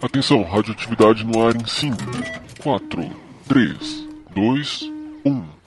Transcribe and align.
Atenção, 0.00 0.44
radioatividade 0.44 1.24
no 1.24 1.44
ar 1.44 1.56
em 1.56 1.66
5, 1.66 1.96
4, 2.62 3.10
3, 3.48 4.08
2, 4.32 4.82
1. 5.24 5.57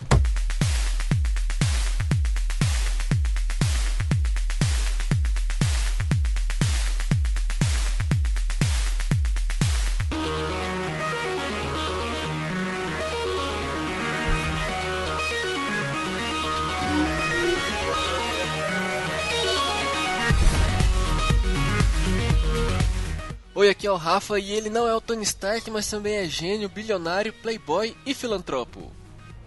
É 23.92 23.94
o 23.94 23.98
Rafa 23.98 24.40
e 24.40 24.52
ele 24.52 24.70
não 24.70 24.88
é 24.88 24.96
o 24.96 25.02
Tony 25.02 25.24
Stark, 25.24 25.70
mas 25.70 25.90
também 25.90 26.16
é 26.16 26.26
gênio, 26.26 26.70
bilionário, 26.70 27.34
playboy 27.34 27.94
e 28.06 28.14
filantropo. 28.14 28.92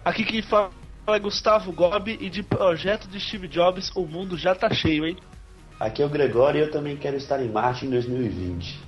Aqui 0.04 0.22
quem 0.24 0.42
fala 0.42 0.70
é 1.08 1.18
Gustavo 1.18 1.72
Gobi 1.72 2.18
e 2.20 2.28
de 2.28 2.42
projeto 2.42 3.08
de 3.08 3.18
Steve 3.18 3.48
Jobs 3.48 3.90
o 3.96 4.06
mundo 4.06 4.36
já 4.36 4.54
tá 4.54 4.72
cheio, 4.72 5.06
hein? 5.06 5.16
Aqui 5.80 6.02
é 6.02 6.06
o 6.06 6.10
Gregório 6.10 6.58
e 6.60 6.62
eu 6.62 6.70
também 6.70 6.96
quero 6.96 7.16
estar 7.16 7.42
em 7.42 7.48
Marte 7.48 7.86
em 7.86 7.90
2020. 7.90 8.80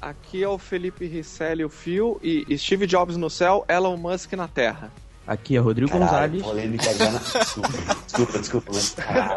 Aqui 0.00 0.42
é 0.42 0.48
o 0.48 0.58
Felipe 0.58 1.06
Risselli, 1.06 1.64
o 1.64 1.68
Fio, 1.68 2.20
e 2.22 2.56
Steve 2.56 2.86
Jobs 2.86 3.16
no 3.16 3.28
céu, 3.30 3.64
Elon 3.68 3.96
Musk 3.96 4.34
na 4.34 4.46
Terra. 4.46 4.92
Aqui 5.26 5.56
é 5.56 5.58
Rodrigo 5.58 5.90
Caralho, 5.90 6.40
Gonzalez. 6.40 6.42
polêmica 6.42 6.94
já 6.94 7.10
na... 7.10 7.18
Desculpa, 7.18 7.68
desculpa, 8.06 8.38
desculpa, 8.38 8.70
mas 8.72 8.90
caralho, 8.94 9.36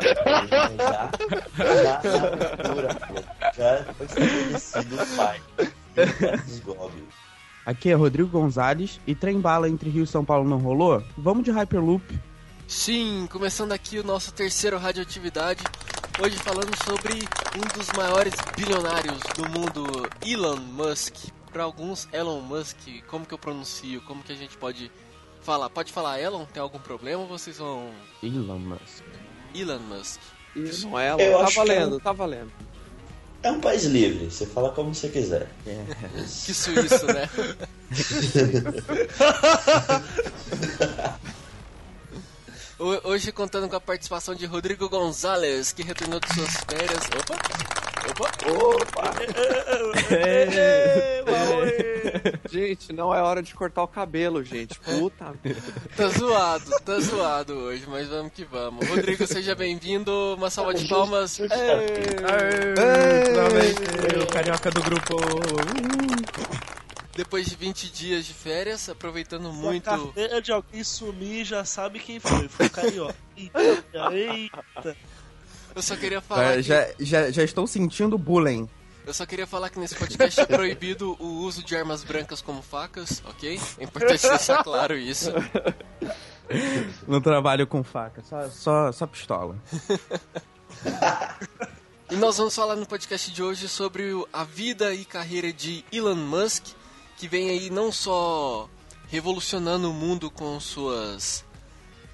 já. 0.77 1.11
Já 1.83 3.40
foi 3.95 4.05
estabelecido 4.05 4.95
o 5.01 5.15
pai. 5.15 5.41
Aqui 7.65 7.89
é 7.89 7.93
Rodrigo 7.93 8.29
Gonzalez. 8.29 8.99
E 9.05 9.13
trem 9.13 9.39
bala 9.39 9.69
entre 9.69 9.89
Rio 9.89 10.03
e 10.03 10.07
São 10.07 10.25
Paulo 10.25 10.49
não 10.49 10.57
rolou? 10.57 11.03
Vamos 11.17 11.43
de 11.43 11.51
Hyperloop. 11.51 12.03
Sim, 12.67 13.27
começando 13.31 13.73
aqui 13.73 13.99
o 13.99 14.03
nosso 14.03 14.31
terceiro 14.33 14.77
Radioatividade. 14.77 15.61
Hoje 16.21 16.37
falando 16.37 16.71
sobre 16.85 17.13
um 17.57 17.77
dos 17.77 17.91
maiores 17.91 18.33
bilionários 18.55 19.19
do 19.35 19.49
mundo, 19.49 20.09
Elon 20.25 20.57
Musk. 20.57 21.15
Para 21.51 21.63
alguns, 21.63 22.07
Elon 22.13 22.39
Musk, 22.41 22.77
como 23.07 23.25
que 23.25 23.33
eu 23.33 23.37
pronuncio? 23.37 24.01
Como 24.03 24.23
que 24.23 24.31
a 24.31 24.35
gente 24.35 24.55
pode 24.57 24.89
falar? 25.41 25.69
Pode 25.69 25.91
falar 25.91 26.19
Elon? 26.21 26.45
Tem 26.45 26.61
algum 26.63 26.79
problema 26.79 27.23
ou 27.23 27.27
vocês 27.27 27.57
vão. 27.57 27.91
Elon 28.23 28.59
Musk. 28.59 29.03
Elon 29.53 29.79
Musk. 29.79 30.19
Não 30.83 30.97
é 30.97 31.09
Elon, 31.09 31.19
Eu 31.19 31.39
tá 31.39 31.49
é 31.49 31.53
valendo, 31.53 31.95
um- 31.95 31.99
tá 31.99 32.11
valendo. 32.13 32.51
É 33.43 33.51
um 33.51 33.59
país 33.59 33.85
livre, 33.85 34.29
você 34.29 34.45
fala 34.45 34.69
como 34.71 34.93
você 34.93 35.09
quiser. 35.09 35.47
Que 36.45 36.53
suíço, 36.53 37.07
né? 37.07 37.27
Ho- 42.81 43.09
Hoje 43.09 43.31
contando 43.31 43.69
com 43.69 43.75
a 43.75 43.81
participação 43.81 44.33
de 44.33 44.45
Rodrigo 44.45 44.89
Gonzalez, 44.89 45.71
que 45.71 45.83
retornou 45.83 46.19
de 46.19 46.33
suas 46.33 46.55
férias. 46.67 47.03
Opa! 47.19 47.35
Opa! 48.49 49.13
Gente, 52.49 52.91
não 52.91 53.13
é 53.13 53.21
hora 53.21 53.41
de 53.43 53.53
cortar 53.53 53.83
o 53.83 53.87
cabelo, 53.87 54.43
gente. 54.43 54.79
Puta. 54.79 55.33
Tá 55.95 56.07
zoado, 56.07 56.71
tá 56.83 56.99
zoado 56.99 57.53
hoje, 57.53 57.83
mas 57.87 58.07
vamos 58.07 58.31
que 58.33 58.43
vamos. 58.45 58.87
Rodrigo, 58.87 59.27
seja 59.27 59.53
bem-vindo. 59.53 60.35
Uma 60.37 60.49
salva 60.49 60.73
de 60.73 60.87
palmas. 60.87 61.35
Justa- 61.35 61.55
Finalmente, 63.27 64.19
o 64.23 64.27
carioca 64.27 64.71
do 64.71 64.81
grupo. 64.81 65.15
Depois 67.15 67.45
de 67.47 67.55
20 67.55 67.91
dias 67.91 68.25
de 68.25 68.33
férias, 68.33 68.87
aproveitando 68.89 69.51
Muito. 69.51 69.63
muito. 69.63 69.83
carteira 70.05 70.41
de 70.41 70.51
alguém 70.51 70.83
sumir 70.83 71.43
já 71.45 71.65
sabe 71.65 71.99
quem 71.99 72.19
foi. 72.19 72.47
Foi 72.47 72.67
o 72.67 72.69
Carioca. 72.69 73.15
Eita. 74.11 74.97
Eu 75.75 75.81
só 75.81 75.95
queria 75.95 76.21
falar. 76.21 76.53
É, 76.53 76.55
que- 76.57 76.61
já, 76.63 76.87
já, 76.99 77.31
já 77.31 77.43
estou 77.43 77.67
sentindo 77.67 78.17
bullying. 78.17 78.67
Eu 79.05 79.13
só 79.13 79.25
queria 79.25 79.47
falar 79.47 79.69
que 79.69 79.79
nesse 79.79 79.95
podcast 79.95 80.39
é 80.39 80.45
proibido 80.45 81.17
o 81.19 81.25
uso 81.43 81.63
de 81.63 81.75
armas 81.75 82.03
brancas 82.03 82.39
como 82.41 82.61
facas, 82.61 83.21
ok? 83.25 83.59
É 83.79 83.83
importante 83.83 84.21
deixar 84.27 84.63
claro 84.63 84.95
isso. 84.97 85.31
Não 87.07 87.19
trabalho 87.19 87.65
com 87.65 87.83
faca, 87.83 88.21
só, 88.23 88.47
só, 88.49 88.91
só 88.91 89.07
pistola. 89.07 89.55
E 92.11 92.15
nós 92.15 92.37
vamos 92.37 92.53
falar 92.53 92.75
no 92.75 92.85
podcast 92.85 93.31
de 93.31 93.41
hoje 93.41 93.67
sobre 93.69 94.11
a 94.33 94.43
vida 94.43 94.93
e 94.93 95.05
carreira 95.05 95.51
de 95.53 95.83
Elon 95.91 96.15
Musk, 96.15 96.67
que 97.21 97.27
vem 97.27 97.51
aí 97.51 97.69
não 97.69 97.91
só 97.91 98.67
revolucionando 99.07 99.91
o 99.91 99.93
mundo 99.93 100.31
com 100.31 100.59
suas 100.59 101.45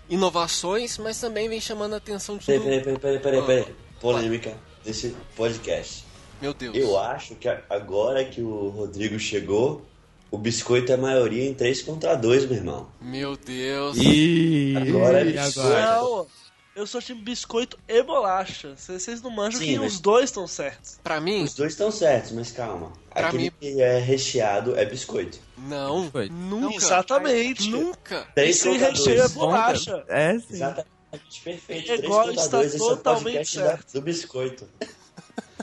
inovações, 0.09 0.97
mas 0.97 1.17
também 1.17 1.47
vem 1.47 1.61
chamando 1.61 1.93
a 1.93 1.97
atenção 1.97 2.37
de 2.37 2.45
Peraí, 2.45 2.59
tudo. 2.59 2.69
peraí, 2.69 2.83
peraí, 2.83 2.99
peraí, 2.99 3.41
peraí, 3.41 3.63
peraí. 3.63 3.75
Polêmica 4.01 4.57
desse 4.83 5.15
podcast. 5.33 6.03
Meu 6.41 6.53
Deus. 6.53 6.75
Eu 6.75 6.99
acho 6.99 7.35
que 7.35 7.47
agora 7.69 8.25
que 8.25 8.41
o 8.41 8.67
Rodrigo 8.67 9.17
chegou, 9.17 9.85
o 10.29 10.37
biscoito 10.37 10.91
é 10.91 10.97
maioria 10.97 11.49
em 11.49 11.53
3 11.53 11.83
contra 11.83 12.13
2, 12.13 12.45
meu 12.45 12.57
irmão. 12.57 12.87
Meu 12.99 13.37
Deus. 13.37 13.95
E 13.97 14.75
Agora 14.75 15.21
é 15.21 15.27
e 15.29 15.31
biscoito. 15.31 15.69
Não, 15.69 16.27
eu 16.77 16.87
sou 16.87 17.01
time 17.01 17.19
biscoito 17.21 17.77
e 17.87 18.01
bolacha. 18.03 18.75
Vocês 18.77 19.21
não 19.21 19.29
manjam 19.31 19.59
Sim, 19.59 19.65
que 19.73 19.79
mas- 19.79 19.93
os 19.95 19.99
dois 19.99 20.25
estão 20.25 20.47
certos. 20.47 20.99
Pra 21.03 21.19
mim, 21.19 21.43
Os 21.43 21.53
dois 21.55 21.73
estão 21.73 21.91
certos, 21.91 22.31
mas 22.31 22.51
calma. 22.51 22.93
Pra 23.13 23.27
Aquele 23.29 23.43
mim- 23.45 23.51
que 23.59 23.81
é 23.81 23.97
recheado 23.99 24.77
é 24.77 24.85
biscoito. 24.85 25.39
não. 25.57 26.03
Biscoito. 26.03 26.33
Nunca. 26.33 26.75
Exatamente. 26.75 27.69
Nunca. 27.69 28.27
3 28.35 28.55
sem 28.57 28.77
recheio 28.77 29.15
é 29.17 29.21
2. 29.23 29.31
bolacha. 29.33 30.03
É, 30.07 30.37
sim. 30.39 30.45
Exatamente, 30.51 31.41
perfeito. 31.43 31.91
É 31.91 31.95
3 31.95 32.03
igual, 32.03 32.29
está 32.31 32.57
2, 32.59 32.73
esse 32.73 32.81
é 32.81 32.85
o 32.85 32.89
totalmente 32.89 33.49
certo. 33.49 33.93
do 33.93 34.01
biscoito. 34.01 34.69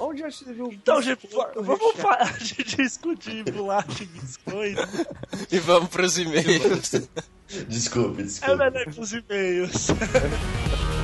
Onde 0.01 0.21
já 0.23 0.31
se 0.33 0.45
viu 0.53 0.67
Então, 0.73 1.01
gente, 1.01 1.29
vamos 1.55 1.95
parar 2.03 2.37
de 2.39 2.55
discutir 2.77 3.45
bolacha 3.53 4.03
e 4.03 4.07
biscoito. 4.07 4.83
E 5.53 5.59
vamos 5.61 5.89
pros 5.89 6.19
e-mails. 6.19 6.91
Desculpe, 7.69 8.23
É 8.23 8.25
desculpe. 8.25 8.57
melhor 8.57 8.85
que 8.87 9.01
os 9.01 9.13
e-mails. 9.13 9.87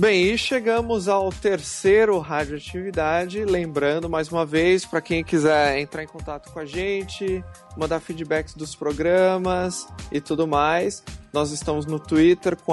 Bem, 0.00 0.32
e 0.32 0.38
chegamos 0.38 1.08
ao 1.08 1.28
terceiro 1.28 2.18
Radioatividade. 2.20 3.44
Lembrando, 3.44 4.08
mais 4.08 4.32
uma 4.32 4.46
vez, 4.46 4.86
para 4.86 5.02
quem 5.02 5.22
quiser 5.22 5.78
entrar 5.78 6.02
em 6.02 6.06
contato 6.06 6.50
com 6.50 6.58
a 6.58 6.64
gente, 6.64 7.44
mandar 7.76 8.00
feedbacks 8.00 8.54
dos 8.54 8.74
programas 8.74 9.86
e 10.10 10.18
tudo 10.18 10.48
mais, 10.48 11.04
nós 11.34 11.50
estamos 11.50 11.84
no 11.84 12.00
Twitter 12.00 12.56
com 12.56 12.72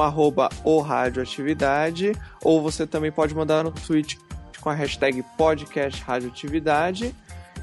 o 0.63 0.79
Radioatividade, 0.79 2.13
ou 2.41 2.61
você 2.61 2.87
também 2.87 3.11
pode 3.11 3.35
mandar 3.35 3.61
no 3.61 3.71
tweet 3.71 4.17
com 4.61 4.69
a 4.69 4.73
hashtag 4.73 5.21
podcast 5.37 6.01
Radioatividade. 6.03 7.13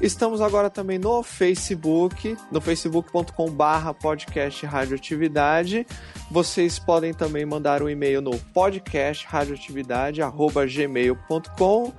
Estamos 0.01 0.41
agora 0.41 0.69
também 0.69 0.99
no 0.99 1.23
Facebook, 1.23 2.35
no 2.51 2.59
facebook.com 2.59 3.49
barra 3.49 3.93
podcast 3.93 4.65
radioatividade. 4.65 5.87
Vocês 6.29 6.77
podem 6.77 7.13
também 7.13 7.45
mandar 7.45 7.81
um 7.81 7.89
e-mail 7.89 8.21
no 8.21 8.37
podcast 8.53 9.25
radioatividade@gmail.com 9.27 11.93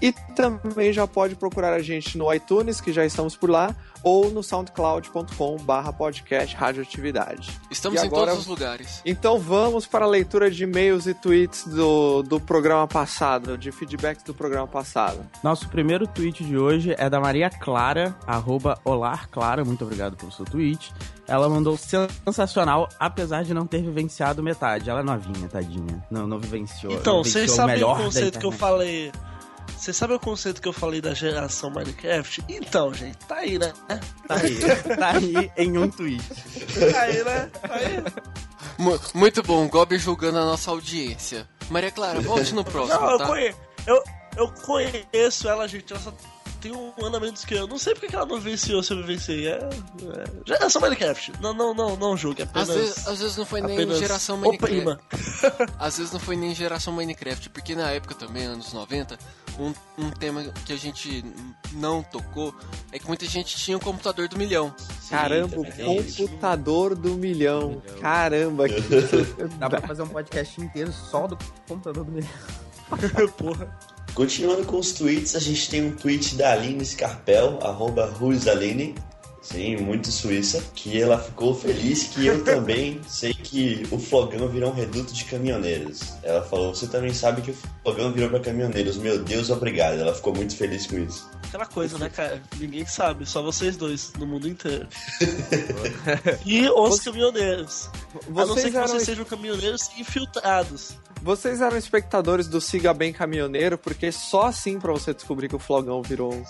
e 0.00 0.12
também 0.36 0.92
já 0.92 1.08
pode 1.08 1.34
procurar 1.34 1.72
a 1.72 1.82
gente 1.82 2.16
no 2.16 2.32
iTunes, 2.32 2.80
que 2.80 2.92
já 2.92 3.04
estamos 3.04 3.36
por 3.36 3.50
lá, 3.50 3.74
ou 4.08 4.30
no 4.30 4.42
soundcloud.com 4.42 5.56
barra 5.58 5.92
podcast 5.92 6.56
radioatividade. 6.56 7.50
Estamos 7.70 8.00
E 8.00 8.04
em 8.04 8.06
agora- 8.06 8.30
todos 8.30 8.44
os 8.44 8.46
lugares. 8.46 9.02
Então 9.04 9.38
vamos 9.38 9.86
para 9.86 10.06
a 10.06 10.08
leitura 10.08 10.50
de 10.50 10.64
e-mails 10.64 11.06
e 11.06 11.12
tweets 11.12 11.66
do, 11.66 12.22
do 12.22 12.40
programa 12.40 12.88
passado, 12.88 13.58
de 13.58 13.70
feedbacks 13.70 14.22
do 14.24 14.32
programa 14.32 14.66
passado. 14.66 15.20
Nosso 15.44 15.68
primeiro 15.68 16.06
tweet 16.06 16.42
de 16.42 16.56
hoje 16.56 16.94
é 16.96 17.10
da 17.10 17.20
Maria 17.20 17.50
Clara, 17.50 18.16
arroba 18.26 18.78
Olar 18.82 19.28
Clara, 19.30 19.62
muito 19.62 19.84
obrigado 19.84 20.16
pelo 20.16 20.32
seu 20.32 20.46
tweet. 20.46 20.90
Ela 21.26 21.46
mandou 21.46 21.76
sensacional, 21.76 22.88
apesar 22.98 23.44
de 23.44 23.52
não 23.52 23.66
ter 23.66 23.82
vivenciado 23.82 24.42
metade. 24.42 24.88
Ela 24.88 25.00
é 25.00 25.02
novinha, 25.02 25.46
tadinha. 25.46 26.02
Não, 26.10 26.26
não 26.26 26.38
vivenciou. 26.38 26.94
Então, 26.94 27.16
não 27.16 27.24
vocês 27.24 27.50
sabem 27.50 27.84
o 27.84 27.94
conceito 27.94 28.38
que 28.38 28.46
eu 28.46 28.52
falei 28.52 29.12
Você 29.78 29.92
sabe 29.92 30.12
o 30.12 30.18
conceito 30.20 30.60
que 30.60 30.66
eu 30.68 30.72
falei 30.72 31.00
da 31.00 31.14
geração 31.14 31.70
Minecraft? 31.70 32.44
Então, 32.48 32.92
gente, 32.92 33.16
tá 33.26 33.36
aí, 33.36 33.58
né? 33.58 33.72
Tá 34.26 34.34
aí, 34.34 34.58
tá 34.96 35.10
aí 35.10 35.50
em 35.56 35.78
um 35.78 35.88
tweet. 35.88 36.22
Tá 36.92 37.00
aí, 37.02 37.22
né? 37.24 37.50
Tá 37.62 37.74
aí. 37.74 38.04
Mu- 38.76 39.00
muito 39.14 39.42
bom, 39.42 39.66
Gob 39.68 39.96
julgando 39.96 40.38
a 40.38 40.44
nossa 40.44 40.70
audiência. 40.70 41.48
Maria 41.70 41.90
Clara, 41.92 42.20
volte 42.20 42.52
no 42.54 42.64
próximo, 42.64 42.98
Não, 43.00 43.10
eu, 43.12 43.18
tá? 43.18 43.26
conhe... 43.26 43.54
eu, 43.86 44.02
eu 44.36 44.48
conheço 44.64 45.48
ela, 45.48 45.66
gente. 45.68 45.92
Ela 45.92 46.02
só 46.02 46.12
tem 46.60 46.72
um 46.72 46.92
ano 47.04 47.16
a 47.16 47.20
menos 47.20 47.44
que 47.44 47.54
eu. 47.54 47.66
Não 47.68 47.78
sei 47.78 47.94
porque 47.94 48.08
que 48.08 48.16
ela 48.16 48.26
não 48.26 48.40
venceu 48.40 48.82
se 48.82 48.92
eu 48.92 49.04
venci. 49.06 49.46
É, 49.46 49.52
é... 49.58 50.24
Geração 50.44 50.82
Minecraft. 50.82 51.32
Não, 51.40 51.54
não, 51.54 51.72
não, 51.72 51.96
não 51.96 52.16
julgue. 52.16 52.42
Às 52.42 52.48
Apenas. 52.48 52.68
vezes, 52.74 53.06
às 53.08 53.18
vezes 53.20 53.36
não 53.36 53.46
foi 53.46 53.60
nem 53.60 53.94
geração 53.94 54.36
Minecraft. 54.38 54.64
oprima. 54.78 55.00
Às 55.78 55.98
vezes 55.98 56.12
não 56.12 56.20
foi 56.20 56.34
nem 56.36 56.52
geração 56.54 56.92
Minecraft, 56.92 57.48
porque 57.50 57.74
na 57.76 57.90
época 57.90 58.14
também, 58.14 58.44
anos 58.46 58.72
90, 58.72 59.16
um, 59.58 59.74
um 59.98 60.10
tema 60.10 60.44
que 60.64 60.72
a 60.72 60.76
gente 60.76 61.24
não 61.72 62.02
tocou 62.02 62.54
é 62.92 62.98
que 62.98 63.06
muita 63.06 63.26
gente 63.26 63.56
tinha 63.56 63.76
o 63.76 63.80
computador 63.80 64.28
do 64.28 64.38
milhão. 64.38 64.74
Caramba, 65.10 65.58
o 65.58 65.64
também 65.64 65.72
tem 65.72 65.96
isso. 65.98 66.22
computador 66.22 66.94
do 66.94 67.14
milhão. 67.14 67.82
Caramba, 68.00 68.68
que 68.68 68.80
Dá 69.58 69.68
pra 69.68 69.80
fazer 69.80 70.02
um 70.02 70.08
podcast 70.08 70.60
inteiro 70.60 70.92
só 70.92 71.26
do 71.26 71.36
computador 71.66 72.04
do 72.04 72.12
milhão. 72.12 72.30
Porra. 73.36 73.76
Continuando 74.14 74.64
com 74.64 74.78
os 74.78 74.92
tweets, 74.92 75.36
a 75.36 75.38
gente 75.38 75.68
tem 75.68 75.86
um 75.86 75.94
tweet 75.94 76.34
da 76.34 76.52
Aline 76.52 76.84
Scarpel, 76.84 77.58
arroba 77.62 78.06
Ruizaline, 78.06 78.94
sim, 79.50 79.76
muito 79.76 80.10
suíça, 80.10 80.62
que 80.74 81.00
ela 81.00 81.18
ficou 81.18 81.54
feliz 81.54 82.04
que 82.04 82.26
eu 82.26 82.44
também 82.44 83.00
sei 83.08 83.32
que 83.32 83.86
o 83.90 83.98
Flogão 83.98 84.48
virou 84.48 84.70
um 84.70 84.74
reduto 84.74 85.12
de 85.12 85.24
caminhoneiros. 85.24 86.00
Ela 86.22 86.42
falou, 86.42 86.74
você 86.74 86.86
também 86.86 87.12
sabe 87.14 87.42
que 87.42 87.50
o 87.50 87.56
Flogão 87.82 88.12
virou 88.12 88.28
para 88.28 88.40
caminhoneiros. 88.40 88.98
Meu 88.98 89.18
Deus, 89.22 89.50
obrigado. 89.50 89.98
Ela 89.98 90.14
ficou 90.14 90.34
muito 90.34 90.54
feliz 90.54 90.86
com 90.86 90.98
isso. 90.98 91.28
Aquela 91.48 91.66
coisa, 91.66 91.98
né, 91.98 92.10
cara? 92.10 92.42
Ninguém 92.58 92.84
sabe, 92.84 93.24
só 93.24 93.42
vocês 93.42 93.76
dois, 93.76 94.12
no 94.18 94.26
mundo 94.26 94.46
inteiro. 94.46 94.86
e 96.44 96.68
os 96.68 97.00
caminhoneiros. 97.00 97.88
A 98.14 98.30
não 98.30 98.46
ser 98.48 98.52
vocês 98.54 98.70
que 98.70 98.76
eram, 98.76 98.88
vocês 98.88 99.02
sejam 99.04 99.24
caminhoneiros 99.24 99.90
infiltrados. 99.98 100.92
Vocês 101.22 101.60
eram 101.60 101.76
espectadores 101.76 102.46
do 102.48 102.60
Siga 102.60 102.94
Bem 102.94 103.12
Caminhoneiro, 103.12 103.76
porque 103.76 104.10
só 104.12 104.46
assim 104.46 104.78
pra 104.78 104.92
você 104.92 105.12
descobrir 105.12 105.48
que 105.48 105.56
o 105.56 105.58
Flogão 105.58 106.02
virou 106.02 106.32
um. 106.34 106.42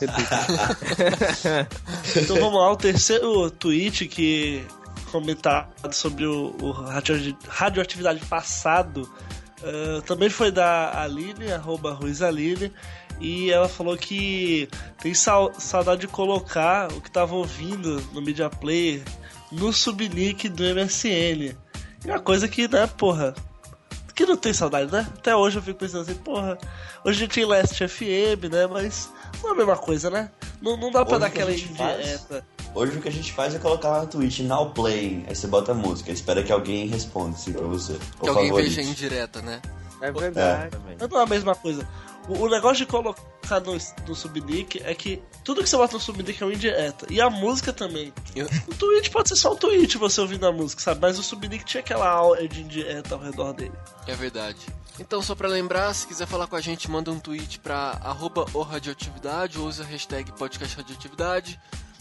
Então 2.16 2.36
vamos 2.36 2.60
lá, 2.60 2.70
o 2.72 2.76
terceiro 2.76 3.50
tweet 3.50 4.06
que 4.08 4.64
comentado 5.10 5.92
sobre 5.92 6.26
o, 6.26 6.54
o 6.60 6.70
radio- 6.70 7.36
radioatividade 7.48 8.20
passado 8.26 9.08
eh, 9.62 10.02
também 10.06 10.28
foi 10.28 10.50
da 10.50 11.00
Aline, 11.02 11.50
arroba 11.52 11.92
Ruizaline, 11.94 12.70
e 13.20 13.50
ela 13.50 13.68
falou 13.68 13.96
que 13.96 14.68
tem 15.00 15.14
sau- 15.14 15.52
saudade 15.58 16.02
de 16.02 16.08
colocar 16.08 16.92
o 16.92 17.00
que 17.00 17.10
tava 17.10 17.34
ouvindo 17.34 18.02
no 18.12 18.20
Media 18.20 18.50
Player 18.50 19.02
no 19.50 19.72
subnick 19.72 20.48
do 20.48 20.62
MSN. 20.62 21.54
E 22.04 22.06
uma 22.06 22.20
coisa 22.20 22.46
que, 22.46 22.68
né, 22.68 22.86
porra, 22.86 23.34
que 24.18 24.26
não 24.26 24.36
tem 24.36 24.52
saudade, 24.52 24.90
né? 24.90 25.06
Até 25.16 25.36
hoje 25.36 25.58
eu 25.58 25.62
fico 25.62 25.78
pensando 25.78 26.02
assim, 26.02 26.14
porra, 26.14 26.58
hoje 27.04 27.18
a 27.18 27.20
gente 27.20 27.34
tem 27.34 27.44
Last 27.44 27.86
FM, 27.86 28.50
né? 28.50 28.66
Mas 28.66 29.08
não 29.40 29.50
é 29.50 29.52
a 29.52 29.56
mesma 29.56 29.76
coisa, 29.76 30.10
né? 30.10 30.28
Não, 30.60 30.76
não 30.76 30.90
dá 30.90 31.04
pra 31.04 31.18
Hoje 31.18 31.20
dar 31.20 31.26
aquela 31.28 31.52
indireta. 31.52 32.44
Hoje 32.74 32.98
o 32.98 33.00
que 33.00 33.08
a 33.08 33.12
gente 33.12 33.32
faz 33.32 33.54
é 33.54 33.60
colocar 33.60 33.90
lá 33.90 34.02
no 34.02 34.08
Twitch, 34.08 34.40
now 34.40 34.70
playing, 34.70 35.24
aí 35.28 35.36
você 35.36 35.46
bota 35.46 35.70
a 35.70 35.74
música, 35.74 36.10
espera 36.10 36.42
que 36.42 36.50
alguém 36.50 36.88
responda 36.88 37.36
assim 37.36 37.52
pra 37.52 37.62
você. 37.62 37.96
Que 38.20 38.28
alguém 38.28 38.48
favorite. 38.48 38.74
veja 38.74 38.82
indireta, 38.82 39.40
né? 39.40 39.62
É 40.00 40.10
verdade. 40.10 40.76
Mas 40.98 41.08
não 41.08 41.20
é 41.20 41.22
a 41.22 41.26
mesma 41.26 41.54
coisa. 41.54 41.88
O, 42.28 42.44
o 42.44 42.48
negócio 42.48 42.84
de 42.84 42.86
colocar 42.86 43.60
no, 43.60 43.76
no 44.06 44.14
subnick 44.14 44.80
é 44.84 44.94
que 44.94 45.22
tudo 45.42 45.62
que 45.62 45.68
você 45.68 45.76
bota 45.76 45.94
no 45.94 46.00
subnick 46.00 46.40
é 46.42 46.46
uma 46.46 46.54
indireta. 46.54 47.06
E 47.10 47.20
a 47.20 47.30
música 47.30 47.72
também. 47.72 48.12
O 48.68 48.74
tweet 48.74 49.10
pode 49.10 49.30
ser 49.30 49.36
só 49.36 49.52
um 49.52 49.56
tweet 49.56 49.96
você 49.96 50.20
ouvindo 50.20 50.46
a 50.46 50.52
música, 50.52 50.82
sabe? 50.82 51.00
Mas 51.00 51.18
o 51.18 51.22
subnick 51.22 51.64
tinha 51.64 51.80
aquela 51.80 52.08
aura 52.08 52.46
de 52.46 52.60
indireta 52.60 53.14
ao 53.14 53.20
redor 53.20 53.54
dele. 53.54 53.72
É 54.06 54.14
verdade. 54.14 54.58
Então, 55.00 55.22
só 55.22 55.34
pra 55.34 55.48
lembrar, 55.48 55.94
se 55.94 56.06
quiser 56.06 56.26
falar 56.26 56.46
com 56.48 56.56
a 56.56 56.60
gente, 56.60 56.90
manda 56.90 57.10
um 57.10 57.20
tweet 57.20 57.60
pra 57.60 57.98
arroba 58.02 58.44
o 58.52 58.60
radioatividade 58.62 59.58
ou 59.58 59.66
usa 59.66 59.84
a 59.84 59.86
hashtag 59.86 60.32
podcast 60.32 60.76
radioatividade. 60.76 61.58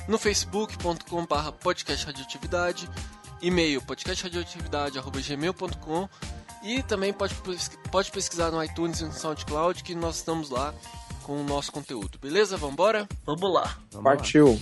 No 0.07 0.17
facebook.com 0.17 1.25
barra 1.25 1.51
podcast 1.51 2.05
radioatividade. 2.05 2.89
E-mail 3.41 3.81
podcastradioatividade.gmail.com 3.83 6.09
E 6.67 6.83
também 6.83 7.13
pode, 7.13 7.33
pode 7.89 8.11
pesquisar 8.11 8.51
no 8.51 8.61
iTunes 8.61 8.99
e 8.99 9.05
no 9.05 9.13
SoundCloud 9.13 9.81
que 9.85 9.95
nós 9.95 10.17
estamos 10.17 10.49
lá 10.49 10.73
com 11.23 11.39
o 11.39 11.43
nosso 11.43 11.71
conteúdo. 11.71 12.19
Beleza? 12.19 12.57
Vambora? 12.57 13.07
Vamos 13.25 13.53
lá. 13.53 13.77
Vamos 13.89 13.93
lá. 13.93 14.01
Partiu. 14.17 14.59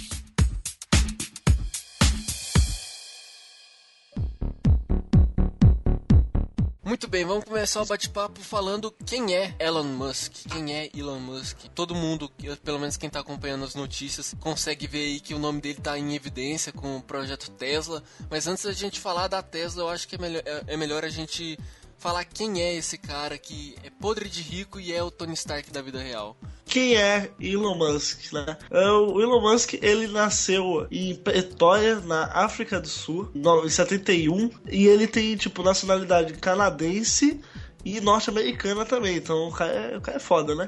Muito 6.84 7.08
bem, 7.08 7.26
vamos 7.26 7.44
começar 7.46 7.82
o 7.82 7.86
bate-papo 7.86 8.40
falando 8.42 8.92
quem 9.06 9.34
é 9.34 9.56
Elon 9.58 9.84
Musk. 9.84 10.32
Quem 10.52 10.76
é 10.76 10.92
Elon 10.96 11.20
Musk? 11.20 11.58
Todo 11.74 11.96
mundo, 11.96 12.32
pelo 12.64 12.78
menos 12.80 12.96
quem 12.96 13.08
está 13.08 13.22
acompanhando 13.22 13.66
as 13.66 13.74
notícias, 13.74 14.36
consegue 14.40 14.86
ver 14.86 15.00
aí 15.00 15.20
que 15.20 15.34
o 15.34 15.40
nome 15.40 15.60
dele 15.60 15.80
está 15.80 15.98
em 15.98 16.14
evidência 16.14 16.72
com 16.72 16.98
o 16.98 17.02
projeto 17.02 17.50
Tesla. 17.50 18.04
Mas 18.30 18.46
antes 18.46 18.64
da 18.64 18.72
gente 18.72 19.00
falar 19.00 19.28
da 19.28 19.42
Tesla, 19.42 19.82
eu 19.82 19.90
acho 19.90 20.08
que 20.08 20.14
é 20.14 20.20
melhor, 20.20 20.44
é- 20.46 20.64
é 20.68 20.78
melhor 20.78 21.04
a 21.04 21.10
gente 21.10 21.58
falar 22.06 22.24
quem 22.24 22.62
é 22.62 22.76
esse 22.76 23.00
cara 23.00 23.36
que 23.36 23.76
é 23.84 23.90
podre 23.90 24.30
de 24.30 24.40
rico 24.40 24.80
e 24.80 24.94
é 24.94 25.02
o 25.02 25.10
Tony 25.10 25.34
Stark 25.34 25.72
da 25.72 25.82
vida 25.82 25.98
real. 25.98 26.38
Quem 26.64 26.96
é 26.96 27.32
Elon 27.40 27.74
Musk, 27.74 28.32
né? 28.32 28.58
É, 28.70 28.92
O 28.92 29.20
Elon 29.20 29.42
Musk, 29.42 29.74
ele 29.82 30.06
nasceu 30.06 30.86
em 30.92 31.16
Pretória, 31.16 32.00
na 32.02 32.26
África 32.26 32.80
do 32.80 32.88
Sul, 32.88 33.32
em 33.34 33.70
71, 33.70 34.52
e 34.70 34.86
ele 34.86 35.08
tem, 35.08 35.36
tipo, 35.36 35.64
nacionalidade 35.64 36.34
canadense 36.36 37.42
e 37.84 38.00
norte-americana 38.00 38.86
também, 38.86 39.18
então 39.18 39.48
o 39.48 39.52
cara, 39.52 39.72
é, 39.72 39.98
o 39.98 40.02
cara 40.02 40.18
é 40.18 40.20
foda, 40.20 40.54
né? 40.54 40.68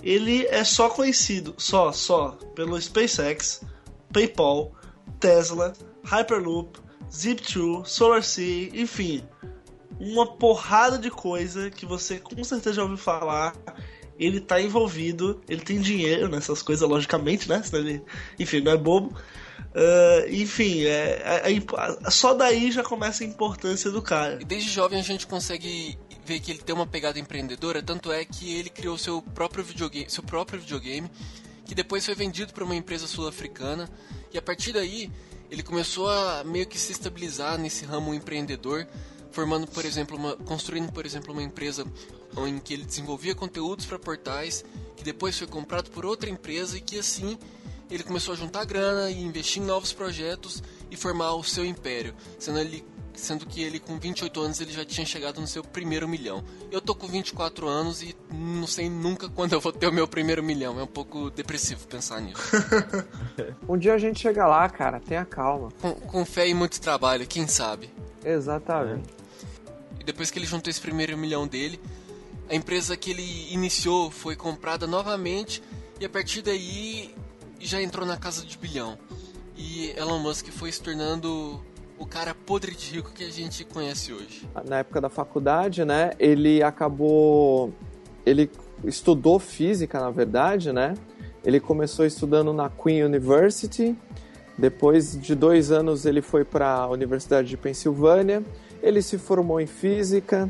Ele 0.00 0.46
é 0.46 0.62
só 0.62 0.88
conhecido, 0.88 1.52
só, 1.58 1.90
só, 1.90 2.38
pelo 2.54 2.80
SpaceX, 2.80 3.60
PayPal, 4.12 4.72
Tesla, 5.18 5.72
Hyperloop, 6.04 6.78
Zip2, 7.10 7.86
SolarSea, 7.86 8.70
enfim, 8.72 9.24
uma 9.98 10.26
porrada 10.26 10.98
de 10.98 11.10
coisa 11.10 11.70
que 11.70 11.86
você 11.86 12.18
com 12.18 12.42
certeza 12.44 12.76
já 12.76 12.82
ouviu 12.82 12.98
falar. 12.98 13.54
Ele 14.18 14.40
tá 14.40 14.60
envolvido, 14.60 15.42
ele 15.46 15.60
tem 15.60 15.78
dinheiro 15.78 16.28
nessas 16.28 16.62
coisas, 16.62 16.88
logicamente, 16.88 17.48
né? 17.48 17.62
Ele, 17.72 18.02
enfim, 18.38 18.60
não 18.62 18.72
é 18.72 18.76
bobo. 18.76 19.14
Ah, 19.74 20.24
enfim, 20.30 20.84
é, 20.84 21.42
é- 21.44 21.52
é- 21.52 22.10
só 22.10 22.32
daí 22.32 22.70
já 22.72 22.82
começa 22.82 23.22
a 23.22 23.26
importância 23.26 23.90
do 23.90 24.00
cara. 24.00 24.38
Desde 24.38 24.70
jovem 24.70 24.98
a 24.98 25.02
gente 25.02 25.26
consegue 25.26 25.98
ver 26.24 26.40
que 26.40 26.50
ele 26.50 26.60
tem 26.60 26.74
uma 26.74 26.86
pegada 26.86 27.18
empreendedora, 27.18 27.82
tanto 27.82 28.10
é 28.10 28.24
que 28.24 28.56
ele 28.56 28.70
criou 28.70 28.96
seu 28.96 29.20
próprio 29.20 29.62
videogame, 29.62 30.10
seu 30.10 30.22
próprio 30.22 30.58
videogame, 30.58 31.10
que 31.66 31.74
depois 31.74 32.06
foi 32.06 32.14
vendido 32.14 32.54
para 32.54 32.64
uma 32.64 32.74
empresa 32.74 33.06
sul-africana, 33.06 33.88
e 34.32 34.38
a 34.38 34.42
partir 34.42 34.72
daí 34.72 35.10
ele 35.50 35.62
começou 35.62 36.08
a 36.08 36.42
meio 36.42 36.66
que 36.66 36.78
se 36.78 36.92
estabilizar 36.92 37.58
nesse 37.58 37.84
ramo 37.84 38.14
empreendedor, 38.14 38.86
formando, 39.36 39.66
por 39.66 39.84
exemplo, 39.84 40.16
uma, 40.16 40.34
construindo, 40.34 40.90
por 40.90 41.04
exemplo, 41.04 41.30
uma 41.30 41.42
empresa 41.42 41.84
em 42.48 42.58
que 42.58 42.72
ele 42.72 42.86
desenvolvia 42.86 43.34
conteúdos 43.34 43.84
para 43.84 43.98
portais, 43.98 44.64
que 44.96 45.04
depois 45.04 45.36
foi 45.36 45.46
comprado 45.46 45.90
por 45.90 46.06
outra 46.06 46.30
empresa 46.30 46.78
e 46.78 46.80
que 46.80 46.98
assim 46.98 47.38
ele 47.90 48.02
começou 48.02 48.32
a 48.32 48.36
juntar 48.36 48.64
grana 48.64 49.10
e 49.10 49.22
investir 49.22 49.62
em 49.62 49.66
novos 49.66 49.92
projetos 49.92 50.62
e 50.90 50.96
formar 50.96 51.34
o 51.34 51.44
seu 51.44 51.66
império, 51.66 52.14
sendo 52.38 52.58
ele 52.58 52.82
sendo 53.12 53.46
que 53.46 53.62
ele 53.62 53.78
com 53.78 53.98
28 53.98 54.40
anos 54.40 54.60
ele 54.60 54.72
já 54.72 54.84
tinha 54.84 55.06
chegado 55.06 55.38
no 55.38 55.46
seu 55.46 55.62
primeiro 55.62 56.08
milhão. 56.08 56.42
Eu 56.70 56.80
tô 56.80 56.94
com 56.94 57.06
24 57.06 57.68
anos 57.68 58.02
e 58.02 58.16
não 58.32 58.66
sei 58.66 58.88
nunca 58.88 59.28
quando 59.36 59.52
eu 59.52 59.60
vou 59.60 59.72
ter 59.72 59.86
o 59.86 59.92
meu 59.92 60.08
primeiro 60.08 60.42
milhão. 60.42 60.80
É 60.80 60.82
um 60.82 60.86
pouco 60.86 61.30
depressivo 61.30 61.86
pensar 61.86 62.22
nisso. 62.22 62.40
Um 63.68 63.76
dia 63.76 63.94
a 63.94 63.98
gente 63.98 64.20
chega 64.20 64.46
lá, 64.46 64.68
cara. 64.68 65.00
Tenha 65.00 65.24
calma. 65.24 65.70
com, 65.80 65.92
com 65.92 66.24
fé 66.24 66.48
e 66.48 66.54
muito 66.54 66.80
trabalho, 66.80 67.26
quem 67.26 67.46
sabe. 67.46 67.90
Exatamente. 68.24 69.08
E 69.08 69.25
depois 70.06 70.30
que 70.30 70.38
ele 70.38 70.46
juntou 70.46 70.70
esse 70.70 70.80
primeiro 70.80 71.18
milhão 71.18 71.46
dele, 71.48 71.80
a 72.48 72.54
empresa 72.54 72.96
que 72.96 73.10
ele 73.10 73.52
iniciou 73.52 74.08
foi 74.08 74.36
comprada 74.36 74.86
novamente 74.86 75.60
e 76.00 76.04
a 76.04 76.08
partir 76.08 76.42
daí 76.42 77.12
já 77.58 77.82
entrou 77.82 78.06
na 78.06 78.16
casa 78.16 78.46
de 78.46 78.56
bilhão. 78.56 78.96
E 79.56 79.90
Elon 79.96 80.20
Musk 80.20 80.48
foi 80.50 80.70
se 80.70 80.80
tornando 80.80 81.60
o 81.98 82.06
cara 82.06 82.34
podre 82.34 82.72
de 82.74 82.94
rico 82.94 83.10
que 83.12 83.24
a 83.24 83.30
gente 83.30 83.64
conhece 83.64 84.12
hoje. 84.12 84.48
Na 84.66 84.78
época 84.78 85.00
da 85.00 85.08
faculdade, 85.08 85.84
né? 85.84 86.12
Ele 86.18 86.62
acabou. 86.62 87.72
Ele 88.24 88.50
estudou 88.84 89.38
física, 89.38 89.98
na 89.98 90.10
verdade, 90.10 90.72
né? 90.72 90.94
Ele 91.44 91.58
começou 91.58 92.06
estudando 92.06 92.52
na 92.52 92.68
Queen 92.68 93.02
University. 93.02 93.96
Depois 94.58 95.20
de 95.20 95.34
dois 95.34 95.72
anos, 95.72 96.06
ele 96.06 96.22
foi 96.22 96.44
para 96.44 96.70
a 96.70 96.88
Universidade 96.88 97.48
de 97.48 97.56
Pensilvânia. 97.56 98.44
Ele 98.86 99.02
se 99.02 99.18
formou 99.18 99.60
em 99.60 99.66
física 99.66 100.48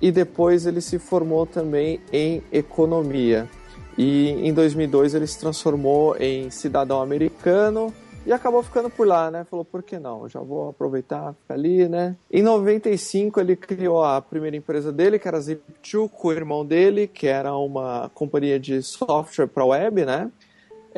e 0.00 0.12
depois 0.12 0.66
ele 0.66 0.82
se 0.82 0.98
formou 0.98 1.46
também 1.46 2.00
em 2.12 2.42
economia. 2.52 3.48
E 3.96 4.28
em 4.28 4.52
2002 4.52 5.14
ele 5.14 5.26
se 5.26 5.40
transformou 5.40 6.14
em 6.20 6.50
cidadão 6.50 7.00
americano 7.00 7.92
e 8.26 8.32
acabou 8.32 8.62
ficando 8.62 8.90
por 8.90 9.06
lá, 9.06 9.30
né? 9.30 9.46
Falou, 9.50 9.64
por 9.64 9.82
que 9.82 9.98
não? 9.98 10.28
Já 10.28 10.38
vou 10.38 10.68
aproveitar, 10.68 11.32
ficar 11.32 11.54
ali, 11.54 11.88
né? 11.88 12.14
Em 12.30 12.42
95 12.42 13.40
ele 13.40 13.56
criou 13.56 14.04
a 14.04 14.20
primeira 14.20 14.54
empresa 14.54 14.92
dele, 14.92 15.18
que 15.18 15.26
era 15.26 15.38
a 15.38 15.40
Zip2, 15.40 16.10
com 16.10 16.28
o 16.28 16.32
irmão 16.32 16.66
dele, 16.66 17.06
que 17.06 17.26
era 17.26 17.56
uma 17.56 18.10
companhia 18.12 18.60
de 18.60 18.82
software 18.82 19.46
para 19.46 19.64
web, 19.64 20.04
né? 20.04 20.30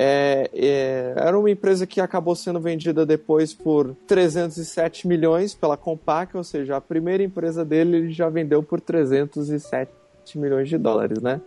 É, 0.03 0.49
é, 0.55 1.13
era 1.15 1.39
uma 1.39 1.51
empresa 1.51 1.87
que 1.87 2.01
acabou 2.01 2.35
sendo 2.35 2.59
vendida 2.59 3.05
depois 3.05 3.53
por 3.53 3.95
307 4.07 5.07
milhões 5.07 5.55
pela 5.55 5.77
Compaq, 5.77 6.35
ou 6.39 6.43
seja, 6.43 6.79
a 6.79 6.81
primeira 6.81 7.23
empresa 7.23 7.67
dele 7.67 7.99
ele 7.99 8.11
já 8.11 8.31
vendeu 8.31 8.63
por 8.63 8.81
307 8.81 9.91
milhões 10.37 10.71
de 10.71 10.79
dólares, 10.79 11.21
né? 11.21 11.39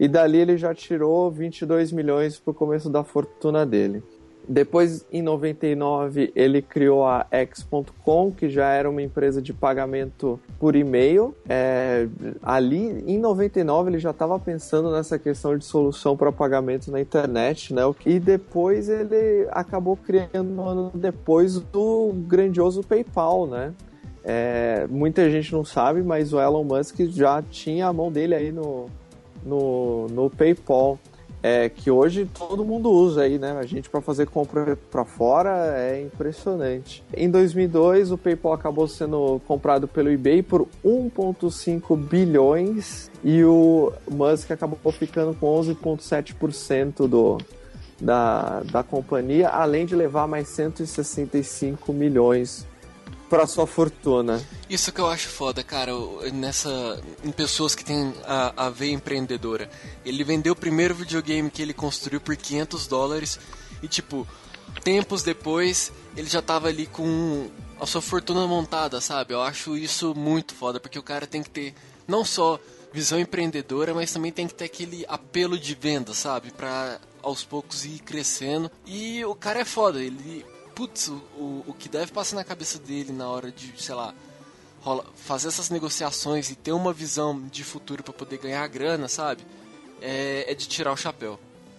E 0.00 0.08
dali 0.08 0.38
ele 0.38 0.56
já 0.56 0.74
tirou 0.74 1.30
22 1.30 1.92
milhões 1.92 2.40
para 2.40 2.50
o 2.50 2.54
começo 2.54 2.90
da 2.90 3.04
fortuna 3.04 3.64
dele. 3.64 4.02
Depois, 4.48 5.06
em 5.12 5.22
99, 5.22 6.32
ele 6.34 6.60
criou 6.60 7.06
a 7.06 7.26
X.com, 7.30 8.32
que 8.32 8.48
já 8.48 8.68
era 8.70 8.90
uma 8.90 9.00
empresa 9.00 9.40
de 9.40 9.52
pagamento 9.52 10.38
por 10.58 10.74
e-mail. 10.74 11.34
É, 11.48 12.08
ali, 12.42 13.04
em 13.06 13.18
99, 13.18 13.90
ele 13.90 13.98
já 13.98 14.10
estava 14.10 14.38
pensando 14.38 14.90
nessa 14.90 15.18
questão 15.18 15.56
de 15.56 15.64
solução 15.64 16.16
para 16.16 16.32
pagamento 16.32 16.90
na 16.90 17.00
internet, 17.00 17.72
né? 17.72 17.82
E 18.04 18.18
depois 18.18 18.88
ele 18.88 19.46
acabou 19.50 19.96
criando, 19.96 20.60
um 20.60 20.68
ano 20.68 20.90
depois, 20.92 21.58
do 21.58 22.12
grandioso 22.26 22.82
PayPal, 22.82 23.46
né? 23.46 23.72
É, 24.24 24.86
muita 24.88 25.28
gente 25.30 25.52
não 25.52 25.64
sabe, 25.64 26.02
mas 26.02 26.32
o 26.32 26.40
Elon 26.40 26.64
Musk 26.64 27.00
já 27.08 27.42
tinha 27.42 27.86
a 27.86 27.92
mão 27.92 28.10
dele 28.10 28.34
aí 28.34 28.52
no, 28.52 28.86
no, 29.44 30.06
no 30.08 30.30
PayPal 30.30 30.98
é, 31.42 31.68
que 31.68 31.90
hoje 31.90 32.28
todo 32.32 32.64
mundo 32.64 32.90
usa 32.90 33.22
aí, 33.22 33.38
né? 33.38 33.52
A 33.58 33.66
gente 33.66 33.90
para 33.90 34.00
fazer 34.00 34.26
compra 34.26 34.78
para 34.90 35.04
fora 35.04 35.74
é 35.76 36.00
impressionante. 36.00 37.02
Em 37.12 37.28
2002, 37.28 38.12
o 38.12 38.18
PayPal 38.18 38.52
acabou 38.52 38.86
sendo 38.86 39.40
comprado 39.46 39.88
pelo 39.88 40.10
eBay 40.10 40.42
por 40.42 40.68
1,5 40.84 41.96
bilhões 41.96 43.10
e 43.24 43.42
o 43.42 43.92
Musk 44.08 44.52
acabou 44.52 44.92
ficando 44.92 45.34
com 45.34 45.46
11,7% 45.60 47.08
do 47.08 47.38
da, 48.00 48.62
da 48.64 48.82
companhia, 48.82 49.48
além 49.48 49.86
de 49.86 49.94
levar 49.94 50.26
mais 50.26 50.48
165 50.48 51.92
milhões 51.92 52.66
para 53.32 53.46
sua 53.46 53.66
fortuna. 53.66 54.46
Isso 54.68 54.92
que 54.92 55.00
eu 55.00 55.08
acho 55.08 55.26
foda, 55.26 55.64
cara, 55.64 55.92
nessa 56.34 57.02
em 57.24 57.32
pessoas 57.32 57.74
que 57.74 57.82
têm 57.82 58.12
a, 58.26 58.66
a 58.66 58.68
veia 58.68 58.92
empreendedora. 58.92 59.70
Ele 60.04 60.22
vendeu 60.22 60.52
o 60.52 60.56
primeiro 60.56 60.94
videogame 60.94 61.50
que 61.50 61.62
ele 61.62 61.72
construiu 61.72 62.20
por 62.20 62.36
500 62.36 62.86
dólares 62.86 63.40
e 63.82 63.88
tipo, 63.88 64.28
tempos 64.84 65.22
depois 65.22 65.90
ele 66.14 66.28
já 66.28 66.42
tava 66.42 66.68
ali 66.68 66.84
com 66.84 67.48
a 67.80 67.86
sua 67.86 68.02
fortuna 68.02 68.46
montada, 68.46 69.00
sabe? 69.00 69.32
Eu 69.32 69.40
acho 69.40 69.78
isso 69.78 70.14
muito 70.14 70.54
foda, 70.54 70.78
porque 70.78 70.98
o 70.98 71.02
cara 71.02 71.26
tem 71.26 71.42
que 71.42 71.48
ter 71.48 71.74
não 72.06 72.26
só 72.26 72.60
visão 72.92 73.18
empreendedora, 73.18 73.94
mas 73.94 74.12
também 74.12 74.30
tem 74.30 74.46
que 74.46 74.52
ter 74.52 74.66
aquele 74.66 75.06
apelo 75.08 75.58
de 75.58 75.74
venda, 75.74 76.12
sabe? 76.12 76.50
Pra 76.50 77.00
aos 77.22 77.42
poucos 77.42 77.86
ir 77.86 78.00
crescendo. 78.00 78.70
E 78.84 79.24
o 79.24 79.34
cara 79.34 79.60
é 79.60 79.64
foda, 79.64 80.02
ele 80.02 80.44
putz, 80.74 81.08
o, 81.08 81.64
o 81.66 81.74
que 81.78 81.88
deve 81.88 82.12
passar 82.12 82.36
na 82.36 82.44
cabeça 82.44 82.78
dele 82.78 83.12
na 83.12 83.28
hora 83.28 83.50
de, 83.50 83.72
sei 83.76 83.94
lá, 83.94 84.14
rola, 84.80 85.04
fazer 85.14 85.48
essas 85.48 85.70
negociações 85.70 86.50
e 86.50 86.54
ter 86.54 86.72
uma 86.72 86.92
visão 86.92 87.40
de 87.50 87.64
futuro 87.64 88.02
para 88.02 88.12
poder 88.12 88.38
ganhar 88.38 88.66
grana, 88.68 89.08
sabe? 89.08 89.42
É, 90.00 90.46
é, 90.48 90.54
de 90.54 90.66
tirar 90.66 90.92
o 90.92 90.96
chapéu. 90.96 91.38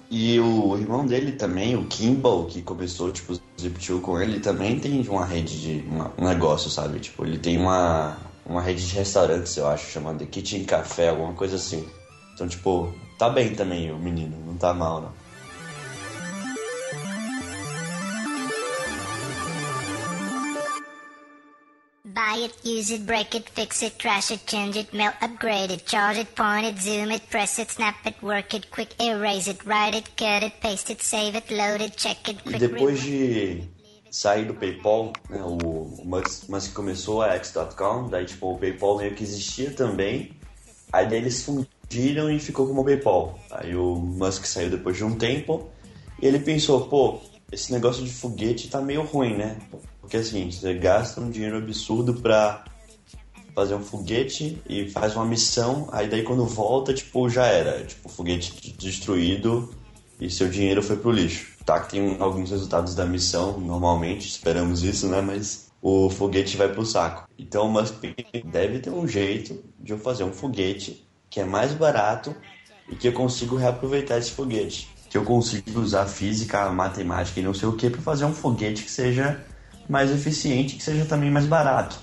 E 0.10 0.40
o 0.40 0.78
irmão 0.78 1.06
dele 1.06 1.34
também, 1.34 1.76
o 1.76 1.86
Kimball, 1.86 2.46
que 2.46 2.62
começou, 2.62 3.12
tipo, 3.12 3.34
o 3.34 3.40
Zip2 3.60 4.00
com 4.00 4.20
ele, 4.22 4.40
também 4.40 4.80
tem 4.80 5.06
uma 5.08 5.26
rede 5.26 5.60
de 5.60 5.88
uma, 5.88 6.14
um 6.18 6.26
negócio, 6.26 6.70
sabe? 6.70 7.00
Tipo, 7.00 7.26
ele 7.26 7.38
tem 7.38 7.58
uma, 7.58 8.18
uma 8.46 8.62
rede 8.62 8.88
de 8.88 8.96
restaurantes, 8.96 9.58
eu 9.58 9.68
acho, 9.68 9.92
chamada 9.92 10.26
Kitchen 10.26 10.64
Café, 10.66 11.10
alguma 11.10 11.34
coisa 11.34 11.56
assim. 11.56 11.88
Então, 12.34 12.48
tipo, 12.48 12.94
tá 13.18 13.30
bem 13.30 13.56
também 13.56 13.92
o 13.92 13.98
menino, 13.98 14.38
não 14.46 14.56
tá 14.56 14.74
mal, 14.74 15.02
não. 15.02 15.23
Buy 22.34 22.40
it, 22.40 22.58
use 22.64 22.90
it, 22.90 23.06
break 23.06 23.36
it, 23.36 23.48
fix 23.50 23.84
it, 23.84 24.00
trash 24.00 24.32
it, 24.32 24.48
change 24.48 24.76
it, 24.76 24.92
melt, 24.92 25.14
upgrade 25.22 25.70
it, 25.70 25.86
charge 25.86 26.18
it, 26.18 26.34
point 26.36 26.66
it, 26.66 26.80
zoom 26.80 27.12
it, 27.12 27.30
press 27.30 27.60
it, 27.60 27.70
snap 27.70 27.96
it, 28.08 28.16
work 28.24 28.56
it, 28.56 28.72
quick 28.72 28.96
erase 29.00 29.48
it, 29.48 29.64
write 29.68 29.94
it, 29.94 30.18
cut 30.18 30.42
it, 30.42 30.60
paste 30.60 30.90
it, 30.90 31.00
save 31.04 31.36
it, 31.36 31.52
load 31.52 31.82
it, 31.82 31.96
check 31.96 32.28
it, 32.28 32.42
quick 32.42 32.56
E 32.56 32.60
depois 32.60 33.04
de 33.04 33.64
sair 34.10 34.46
do 34.46 34.56
PayPal, 34.56 35.14
né, 35.30 35.44
o 35.44 36.04
Musk 36.04 36.74
começou 36.74 37.22
a 37.22 37.36
X.com, 37.36 38.10
daí 38.10 38.26
tipo 38.26 38.52
o 38.52 38.58
PayPal 38.58 38.98
meio 38.98 39.14
que 39.14 39.24
existia 39.24 39.70
também, 39.70 40.32
aí 40.92 41.08
daí 41.08 41.20
eles 41.20 41.44
fundiram 41.44 42.32
e 42.32 42.40
ficou 42.40 42.66
como 42.66 42.82
o 42.82 42.84
PayPal. 42.84 43.38
Aí 43.52 43.76
o 43.76 43.96
Musk 43.96 44.46
saiu 44.46 44.72
depois 44.72 44.98
de 44.98 45.04
um 45.04 45.16
tempo 45.20 45.70
e 46.20 46.26
ele 46.26 46.40
pensou, 46.40 46.88
pô, 46.88 47.20
esse 47.52 47.72
negócio 47.72 48.04
de 48.04 48.12
foguete 48.12 48.70
tá 48.70 48.82
meio 48.82 49.04
ruim, 49.04 49.36
né? 49.38 49.56
Porque 50.04 50.18
assim, 50.18 50.52
você 50.52 50.74
gasta 50.74 51.22
um 51.22 51.30
dinheiro 51.30 51.58
absurdo 51.58 52.16
pra 52.16 52.66
fazer 53.56 53.74
um 53.74 53.82
foguete 53.82 54.62
e 54.68 54.90
faz 54.90 55.16
uma 55.16 55.26
missão, 55.26 55.88
aí 55.94 56.10
daí 56.10 56.24
quando 56.24 56.46
volta, 56.46 56.94
tipo, 56.94 57.30
já 57.30 57.46
era. 57.46 57.86
Tipo, 57.86 58.10
foguete 58.10 58.76
destruído 58.78 59.74
e 60.20 60.30
seu 60.30 60.50
dinheiro 60.50 60.84
foi 60.84 60.98
pro 60.98 61.10
lixo. 61.10 61.54
Tá, 61.66 61.80
que 61.80 61.92
tem 61.92 62.18
alguns 62.20 62.52
resultados 62.52 62.94
da 62.94 63.06
missão, 63.06 63.58
normalmente, 63.58 64.28
esperamos 64.28 64.84
isso, 64.84 65.08
né? 65.08 65.22
Mas 65.22 65.72
o 65.82 66.10
foguete 66.10 66.58
vai 66.58 66.68
pro 66.68 66.86
saco. 66.86 67.26
Então 67.40 67.68
o 67.68 67.72
Musk 67.72 68.04
deve 68.44 68.80
ter 68.80 68.90
um 68.90 69.08
jeito 69.08 69.64
de 69.80 69.94
eu 69.94 69.98
fazer 69.98 70.26
um 70.26 70.34
foguete 70.34 71.08
que 71.30 71.40
é 71.40 71.46
mais 71.46 71.72
barato 71.72 72.36
e 72.90 72.96
que 72.98 73.08
eu 73.08 73.14
consigo 73.14 73.56
reaproveitar 73.56 74.18
esse 74.18 74.32
foguete 74.32 74.94
que 75.10 75.18
eu 75.18 75.24
consigo 75.24 75.80
usar 75.80 76.08
física, 76.08 76.72
matemática 76.72 77.40
e 77.40 77.44
não 77.44 77.54
sei 77.54 77.70
o 77.70 77.74
que 77.74 77.88
para 77.88 78.02
fazer 78.02 78.26
um 78.26 78.34
foguete 78.34 78.84
que 78.84 78.90
seja 78.90 79.46
mais 79.90 80.12
eficiente, 80.12 80.76
que 80.76 80.84
seja 80.84 81.06
também 81.06 81.32
mais 81.32 81.46
barato. 81.46 81.98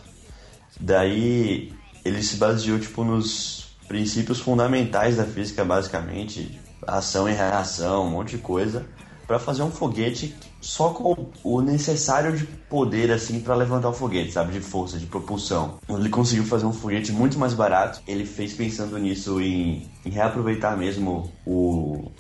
Daí 0.79 1.73
ele 2.05 2.23
se 2.23 2.37
baseou 2.37 2.79
tipo 2.79 3.05
nos 3.05 3.77
princípios 3.89 4.41
fundamentais 4.41 5.17
da 5.17 5.25
física, 5.25 5.65
basicamente, 5.65 6.61
ação 6.87 7.29
e 7.29 7.33
reação, 7.33 8.07
um 8.07 8.11
monte 8.11 8.37
de 8.37 8.39
coisa, 8.39 8.87
para 9.27 9.39
fazer 9.39 9.63
um 9.63 9.71
foguete 9.71 10.35
só 10.61 10.91
com 10.91 11.31
o 11.43 11.61
necessário 11.61 12.37
de 12.37 12.45
poder 12.45 13.11
assim 13.11 13.41
para 13.41 13.55
levantar 13.55 13.89
o 13.89 13.93
foguete, 13.93 14.33
sabe, 14.33 14.53
de 14.53 14.61
força, 14.61 14.99
de 14.99 15.07
propulsão. 15.07 15.79
Ele 15.89 16.09
conseguiu 16.09 16.45
fazer 16.45 16.67
um 16.67 16.73
foguete 16.73 17.13
muito 17.13 17.39
mais 17.39 17.55
barato. 17.55 18.01
Ele 18.07 18.27
fez 18.27 18.53
pensando 18.53 18.99
nisso 18.99 19.41
em, 19.41 19.89
em 20.05 20.11
reaproveitar 20.11 20.77
mesmo 20.77 21.31
o 21.47 22.11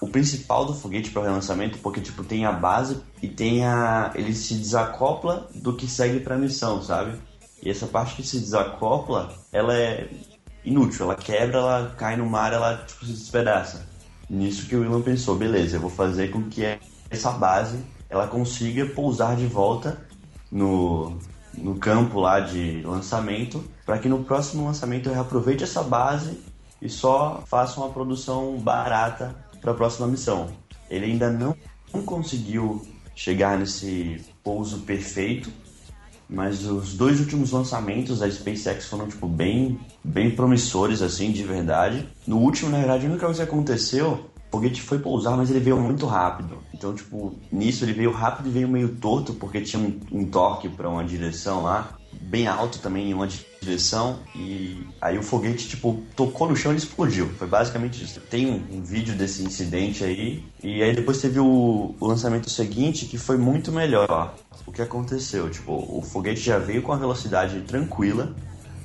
o 0.00 0.08
principal 0.08 0.64
do 0.64 0.74
foguete 0.74 1.10
para 1.10 1.22
o 1.22 1.24
relançamento, 1.24 1.78
porque 1.78 2.00
tipo 2.00 2.24
tem 2.24 2.44
a 2.44 2.52
base 2.52 2.98
e 3.22 3.28
tem 3.28 3.64
a 3.64 4.10
ele 4.14 4.34
se 4.34 4.54
desacopla 4.54 5.48
do 5.54 5.74
que 5.74 5.86
segue 5.86 6.20
para 6.20 6.34
a 6.34 6.38
missão, 6.38 6.82
sabe? 6.82 7.18
E 7.62 7.70
essa 7.70 7.86
parte 7.86 8.16
que 8.16 8.26
se 8.26 8.38
desacopla, 8.38 9.32
ela 9.52 9.74
é 9.76 10.08
inútil, 10.64 11.04
ela 11.04 11.14
quebra, 11.14 11.58
ela 11.58 11.94
cai 11.96 12.16
no 12.16 12.26
mar, 12.26 12.52
ela 12.52 12.76
tipo 12.86 13.04
se 13.04 13.12
despedaça. 13.12 13.86
Nisso 14.28 14.66
que 14.66 14.76
o 14.76 14.84
Elon 14.84 15.02
pensou, 15.02 15.36
beleza, 15.36 15.76
eu 15.76 15.80
vou 15.80 15.90
fazer 15.90 16.30
com 16.30 16.44
que 16.44 16.62
essa 17.10 17.30
base 17.32 17.78
ela 18.08 18.26
consiga 18.26 18.86
pousar 18.86 19.36
de 19.36 19.46
volta 19.46 19.98
no, 20.50 21.18
no 21.56 21.76
campo 21.76 22.20
lá 22.20 22.40
de 22.40 22.82
lançamento, 22.82 23.64
para 23.84 23.98
que 23.98 24.08
no 24.08 24.24
próximo 24.24 24.64
lançamento 24.64 25.08
eu 25.08 25.14
reaproveite 25.14 25.64
essa 25.64 25.82
base 25.82 26.38
e 26.80 26.88
só 26.88 27.42
faça 27.46 27.80
uma 27.80 27.90
produção 27.90 28.58
barata 28.58 29.34
para 29.62 29.72
a 29.72 29.74
próxima 29.74 30.06
missão. 30.06 30.48
Ele 30.90 31.06
ainda 31.06 31.30
não, 31.30 31.56
conseguiu 32.04 32.84
chegar 33.14 33.58
nesse 33.58 34.20
pouso 34.44 34.80
perfeito, 34.80 35.50
mas 36.28 36.66
os 36.66 36.94
dois 36.94 37.20
últimos 37.20 37.52
lançamentos 37.52 38.18
da 38.18 38.30
SpaceX 38.30 38.86
foram 38.86 39.06
tipo 39.06 39.26
bem, 39.26 39.78
bem 40.02 40.30
promissores 40.30 41.00
assim, 41.00 41.30
de 41.30 41.44
verdade. 41.44 42.06
No 42.26 42.38
último, 42.38 42.70
na 42.70 42.78
verdade, 42.78 43.06
a 43.06 43.08
única 43.08 43.26
coisa 43.26 43.44
que 43.44 43.50
aconteceu, 43.50 44.12
o 44.48 44.50
foguete 44.50 44.82
foi 44.82 44.98
pousar, 44.98 45.36
mas 45.36 45.50
ele 45.50 45.60
veio 45.60 45.78
muito 45.78 46.04
rápido. 46.06 46.58
Então, 46.74 46.94
tipo, 46.94 47.34
nisso 47.50 47.84
ele 47.84 47.92
veio 47.92 48.10
rápido 48.10 48.48
e 48.48 48.52
veio 48.52 48.68
meio 48.68 48.96
torto 48.96 49.34
porque 49.34 49.60
tinha 49.60 49.82
um, 49.82 50.00
um 50.10 50.24
torque 50.24 50.68
para 50.68 50.88
uma 50.88 51.04
direção 51.04 51.62
lá 51.62 51.96
bem 52.20 52.46
alto 52.46 52.78
também 52.78 53.10
em 53.10 53.14
uma 53.14 53.26
e 54.34 54.86
aí 55.00 55.18
o 55.18 55.22
foguete 55.22 55.68
tipo 55.68 56.02
tocou 56.16 56.48
no 56.48 56.56
chão 56.56 56.72
e 56.72 56.76
explodiu. 56.76 57.28
Foi 57.38 57.46
basicamente 57.46 58.02
isso. 58.02 58.20
Tem 58.20 58.46
um, 58.46 58.78
um 58.78 58.82
vídeo 58.82 59.14
desse 59.14 59.42
incidente 59.42 60.04
aí 60.04 60.44
e 60.62 60.82
aí 60.82 60.94
depois 60.94 61.20
teve 61.20 61.38
o, 61.38 61.94
o, 61.98 62.06
lançamento 62.06 62.50
seguinte 62.50 63.06
que 63.06 63.16
foi 63.16 63.36
muito 63.36 63.70
melhor. 63.70 64.34
O 64.66 64.72
que 64.72 64.82
aconteceu? 64.82 65.48
Tipo, 65.50 65.72
o 65.72 66.02
foguete 66.02 66.40
já 66.40 66.58
veio 66.58 66.82
com 66.82 66.92
a 66.92 66.96
velocidade 66.96 67.60
tranquila, 67.62 68.34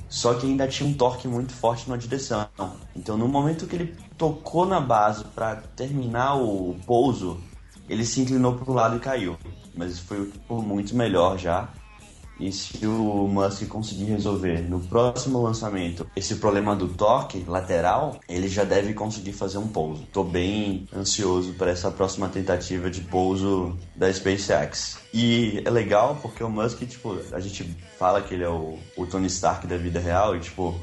só 0.10 0.34
que 0.34 0.46
ainda 0.46 0.68
tinha 0.68 0.90
um 0.90 0.94
torque 0.94 1.28
muito 1.28 1.54
forte 1.54 1.90
na 1.90 1.98
direção. 1.98 2.48
Então, 2.96 3.18
no 3.18 3.28
momento 3.28 3.68
que 3.68 3.76
ele 3.76 3.96
tocou 4.18 4.66
na 4.66 4.80
base 4.80 5.24
para 5.24 5.58
terminar 5.76 6.36
o 6.36 6.76
pouso, 6.86 7.40
ele 7.90 8.06
se 8.06 8.22
inclinou 8.22 8.56
para 8.56 8.72
o 8.72 8.74
lado 8.74 8.98
e 8.98 9.00
caiu. 9.00 9.38
Mas 9.76 10.00
foi 10.00 10.32
muito 10.50 10.96
melhor 10.96 11.38
já. 11.38 11.70
E 12.40 12.52
se 12.52 12.86
o 12.86 13.28
Musk 13.28 13.68
conseguir 13.68 14.06
resolver 14.06 14.62
no 14.70 14.80
próximo 14.80 15.42
lançamento 15.42 16.08
esse 16.16 16.36
problema 16.36 16.76
do 16.76 16.88
torque 16.88 17.44
lateral, 17.48 18.20
ele 18.30 18.48
já 18.48 18.64
deve 18.64 18.94
conseguir 18.94 19.34
fazer 19.34 19.58
um 19.58 19.68
pouso. 19.68 20.04
Tô 20.14 20.24
bem 20.24 20.88
ansioso 20.96 21.54
para 21.54 21.72
essa 21.72 21.90
próxima 21.90 22.30
tentativa 22.30 22.90
de 22.90 23.02
pouso 23.02 23.76
da 23.96 24.12
SpaceX. 24.12 24.98
E 25.14 25.62
é 25.66 25.70
legal 25.70 26.18
porque 26.22 26.44
o 26.44 26.50
Musk, 26.50 26.84
tipo, 26.84 27.18
a 27.32 27.40
gente 27.40 27.76
fala 27.98 28.22
que 28.22 28.34
ele 28.34 28.44
é 28.44 28.50
o, 28.50 28.78
o 28.96 29.06
Tony 29.08 29.28
Stark 29.28 29.66
da 29.66 29.78
vida 29.78 30.00
real 30.00 30.36
e, 30.36 30.40
tipo, 30.40 30.76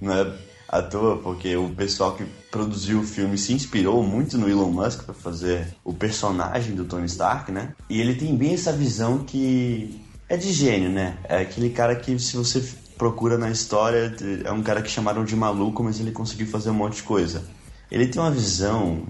não 0.00 0.12
é 0.12 0.32
à 0.68 0.80
toa, 0.80 1.18
porque 1.18 1.56
o 1.56 1.68
pessoal 1.70 2.14
que 2.14 2.24
produziu 2.50 3.00
o 3.00 3.04
filme 3.04 3.36
se 3.36 3.52
inspirou 3.52 4.02
muito 4.04 4.38
no 4.38 4.48
Elon 4.48 4.70
Musk 4.70 5.02
para 5.02 5.14
fazer 5.14 5.74
o 5.84 5.92
personagem 5.92 6.76
do 6.76 6.84
Tony 6.84 7.06
Stark, 7.06 7.50
né? 7.50 7.74
E 7.88 8.00
ele 8.00 8.14
tem 8.14 8.36
bem 8.36 8.54
essa 8.54 8.72
visão 8.72 9.18
que 9.18 10.00
é 10.30 10.36
de 10.36 10.52
gênio, 10.52 10.88
né? 10.88 11.18
É 11.24 11.38
aquele 11.38 11.70
cara 11.70 11.96
que, 11.96 12.16
se 12.20 12.36
você 12.36 12.62
procura 12.96 13.36
na 13.36 13.50
história, 13.50 14.14
é 14.44 14.52
um 14.52 14.62
cara 14.62 14.80
que 14.80 14.88
chamaram 14.88 15.24
de 15.24 15.34
maluco, 15.34 15.82
mas 15.82 15.98
ele 15.98 16.12
conseguiu 16.12 16.46
fazer 16.46 16.70
um 16.70 16.74
monte 16.74 16.96
de 16.96 17.02
coisa. 17.02 17.42
Ele 17.90 18.06
tem 18.06 18.22
uma 18.22 18.30
visão 18.30 19.02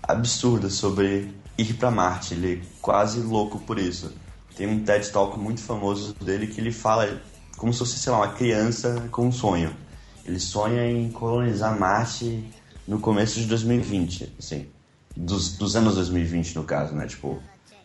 absurda 0.00 0.70
sobre 0.70 1.34
ir 1.58 1.74
para 1.74 1.90
Marte, 1.90 2.34
ele 2.34 2.62
é 2.62 2.66
quase 2.80 3.18
louco 3.18 3.58
por 3.58 3.76
isso. 3.76 4.12
Tem 4.54 4.68
um 4.68 4.84
TED 4.84 5.10
Talk 5.10 5.36
muito 5.36 5.60
famoso 5.60 6.14
dele 6.14 6.46
que 6.46 6.60
ele 6.60 6.70
fala 6.70 7.20
como 7.56 7.72
se 7.72 7.80
fosse, 7.80 7.98
sei 7.98 8.12
lá, 8.12 8.18
uma 8.18 8.32
criança 8.32 9.08
com 9.10 9.26
um 9.26 9.32
sonho. 9.32 9.74
Ele 10.24 10.38
sonha 10.38 10.88
em 10.88 11.10
colonizar 11.10 11.76
Marte 11.76 12.44
no 12.86 13.00
começo 13.00 13.40
de 13.40 13.46
2020, 13.46 14.32
assim. 14.38 14.68
Dos, 15.16 15.56
dos 15.56 15.74
anos 15.74 15.96
2020, 15.96 16.54
no 16.54 16.62
caso, 16.62 16.94
né? 16.94 17.04
Tipo, 17.06 17.42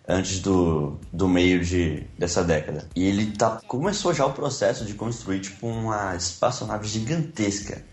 antes 0.08 0.40
do, 0.40 1.00
do 1.12 1.28
meio 1.28 1.64
de, 1.64 2.06
dessa 2.18 2.44
década. 2.44 2.88
E 2.96 3.06
ele 3.06 3.32
tá, 3.32 3.62
começou 3.68 4.14
já 4.14 4.26
o 4.26 4.34
processo 4.34 4.86
de 4.86 4.94
construir 4.94 5.40
tipo 5.40 5.68
uma 5.68 6.16
espaçonave 6.16 6.88
gigantesca. 6.88 7.84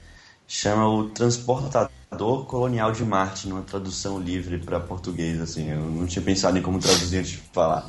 Chama 0.47 0.88
o 0.88 1.09
Transportador 1.11 2.45
Colonial 2.47 2.90
de 2.90 3.05
Marte, 3.05 3.49
numa 3.49 3.62
tradução 3.62 4.19
livre 4.19 4.59
para 4.59 4.81
português, 4.81 5.40
assim. 5.40 5.71
Eu 5.71 5.81
não 5.81 6.07
tinha 6.07 6.23
pensado 6.23 6.59
em 6.59 6.62
como 6.62 6.81
traduzir 6.81 7.19
antes 7.19 7.31
de 7.31 7.37
falar. 7.52 7.88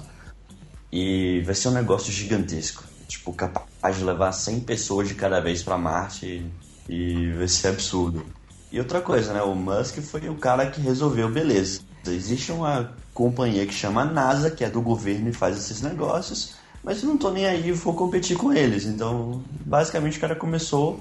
E 0.91 1.41
vai 1.41 1.55
ser 1.55 1.69
um 1.69 1.71
negócio 1.71 2.11
gigantesco. 2.11 2.83
Tipo, 3.07 3.33
capaz 3.33 3.97
de 3.97 4.03
levar 4.03 4.31
100 4.31 4.59
pessoas 4.61 5.07
de 5.07 5.15
cada 5.15 5.39
vez 5.39 5.63
para 5.63 5.77
Marte 5.77 6.45
e 6.87 7.31
vai 7.31 7.47
ser 7.47 7.69
absurdo. 7.69 8.23
E 8.71 8.79
outra 8.79 9.01
coisa, 9.01 9.33
né? 9.33 9.41
O 9.41 9.55
Musk 9.55 9.97
foi 9.99 10.29
o 10.29 10.35
cara 10.35 10.69
que 10.69 10.79
resolveu, 10.79 11.29
beleza. 11.29 11.81
Existe 12.05 12.51
uma 12.51 12.95
companhia 13.13 13.65
que 13.65 13.73
chama 13.73 14.05
NASA, 14.05 14.49
que 14.51 14.63
é 14.63 14.69
do 14.69 14.81
governo 14.81 15.29
e 15.29 15.33
faz 15.33 15.57
esses 15.57 15.81
negócios, 15.81 16.55
mas 16.83 17.01
eu 17.03 17.09
não 17.09 17.17
tô 17.17 17.29
nem 17.29 17.45
aí, 17.45 17.71
vou 17.71 17.93
competir 17.93 18.37
com 18.37 18.51
eles. 18.53 18.85
Então, 18.85 19.43
basicamente, 19.65 20.17
o 20.17 20.21
cara 20.21 20.35
começou 20.35 20.99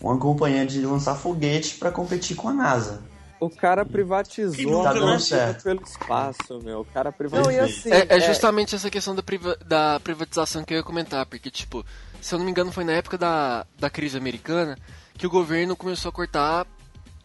uma 0.00 0.18
companhia 0.18 0.64
de 0.66 0.80
lançar 0.80 1.14
foguete 1.14 1.76
para 1.76 1.90
competir 1.92 2.34
com 2.36 2.48
a 2.48 2.52
NASA. 2.52 3.02
O 3.38 3.48
cara 3.48 3.86
privatizou 3.86 4.82
Tá 4.82 4.90
a 4.90 4.92
dando 4.92 5.18
certo. 5.20 5.62
pelo 5.64 5.82
espaço, 5.82 6.60
meu. 6.62 6.80
O 6.80 6.84
cara 6.84 7.10
privatizou. 7.10 7.50
Não, 7.50 7.58
e 7.58 7.60
assim, 7.60 7.90
É, 7.90 8.06
é 8.16 8.20
justamente 8.20 8.74
essa 8.74 8.90
questão 8.90 9.14
da, 9.14 9.22
priva- 9.22 9.56
da 9.66 9.98
privatização 10.00 10.62
que 10.62 10.74
eu 10.74 10.78
ia 10.78 10.82
comentar, 10.84 11.24
porque, 11.24 11.50
tipo, 11.50 11.84
se 12.20 12.34
eu 12.34 12.38
não 12.38 12.44
me 12.44 12.50
engano, 12.50 12.70
foi 12.70 12.84
na 12.84 12.92
época 12.92 13.16
da, 13.16 13.66
da 13.78 13.88
crise 13.88 14.16
americana 14.18 14.76
que 15.16 15.26
o 15.26 15.30
governo 15.30 15.74
começou 15.74 16.10
a 16.10 16.12
cortar 16.12 16.66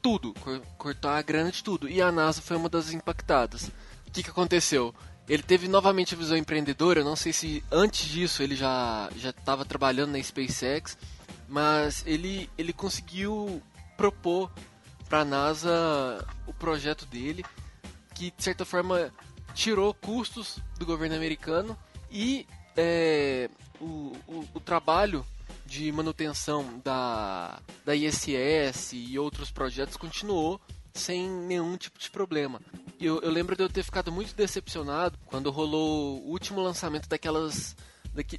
tudo, 0.02 0.34
cor- 0.40 0.62
cortar 0.78 1.18
a 1.18 1.22
grana 1.22 1.52
de 1.52 1.62
tudo, 1.62 1.90
e 1.90 2.02
a 2.02 2.10
NASA 2.12 2.42
foi 2.42 2.56
uma 2.56 2.70
das 2.70 2.94
impactadas. 2.94 3.70
Que, 4.16 4.24
que 4.24 4.30
aconteceu? 4.30 4.96
Ele 5.28 5.44
teve 5.44 5.68
novamente 5.68 6.16
a 6.16 6.18
visão 6.18 6.38
empreendedora, 6.38 7.04
não 7.04 7.18
sei 7.18 7.34
se 7.34 7.62
antes 7.70 8.08
disso 8.08 8.42
ele 8.42 8.56
já 8.56 9.10
já 9.18 9.32
estava 9.32 9.66
trabalhando 9.66 10.12
na 10.12 10.24
SpaceX, 10.24 10.98
mas 11.50 12.02
ele, 12.08 12.50
ele 12.58 12.72
conseguiu 12.72 13.62
propor 13.98 14.50
para 15.10 15.20
a 15.20 15.26
NASA 15.26 16.26
o 16.48 16.54
projeto 16.54 17.06
dele, 17.06 17.44
que 18.14 18.32
de 18.32 18.42
certa 18.42 18.64
forma 18.64 19.12
tirou 19.54 19.94
custos 19.94 20.60
do 20.80 20.86
governo 20.86 21.18
americano 21.18 21.78
e 22.10 22.48
é, 22.78 23.50
o, 23.82 24.14
o, 24.28 24.48
o 24.54 24.60
trabalho 24.62 25.26
de 25.66 25.92
manutenção 25.92 26.80
da, 26.86 27.60
da 27.84 27.94
ISS 27.94 28.94
e 28.94 29.20
outros 29.20 29.52
projetos 29.52 29.98
continuou 29.98 30.62
sem 30.96 31.30
nenhum 31.30 31.78
tipo 31.78 32.00
de 32.00 32.10
problema. 32.10 32.60
Eu, 33.00 33.22
eu 33.22 33.30
lembro 33.30 33.56
de 33.56 33.64
eu 33.64 33.70
ter 33.70 33.84
ficado 33.84 34.12
muito 34.12 34.34
decepcionado 34.36 35.18
quando 35.26 35.52
rolou 35.52 36.22
o 36.22 36.30
último 36.30 36.62
lançamento 36.62 37.08
daquelas 37.08 37.76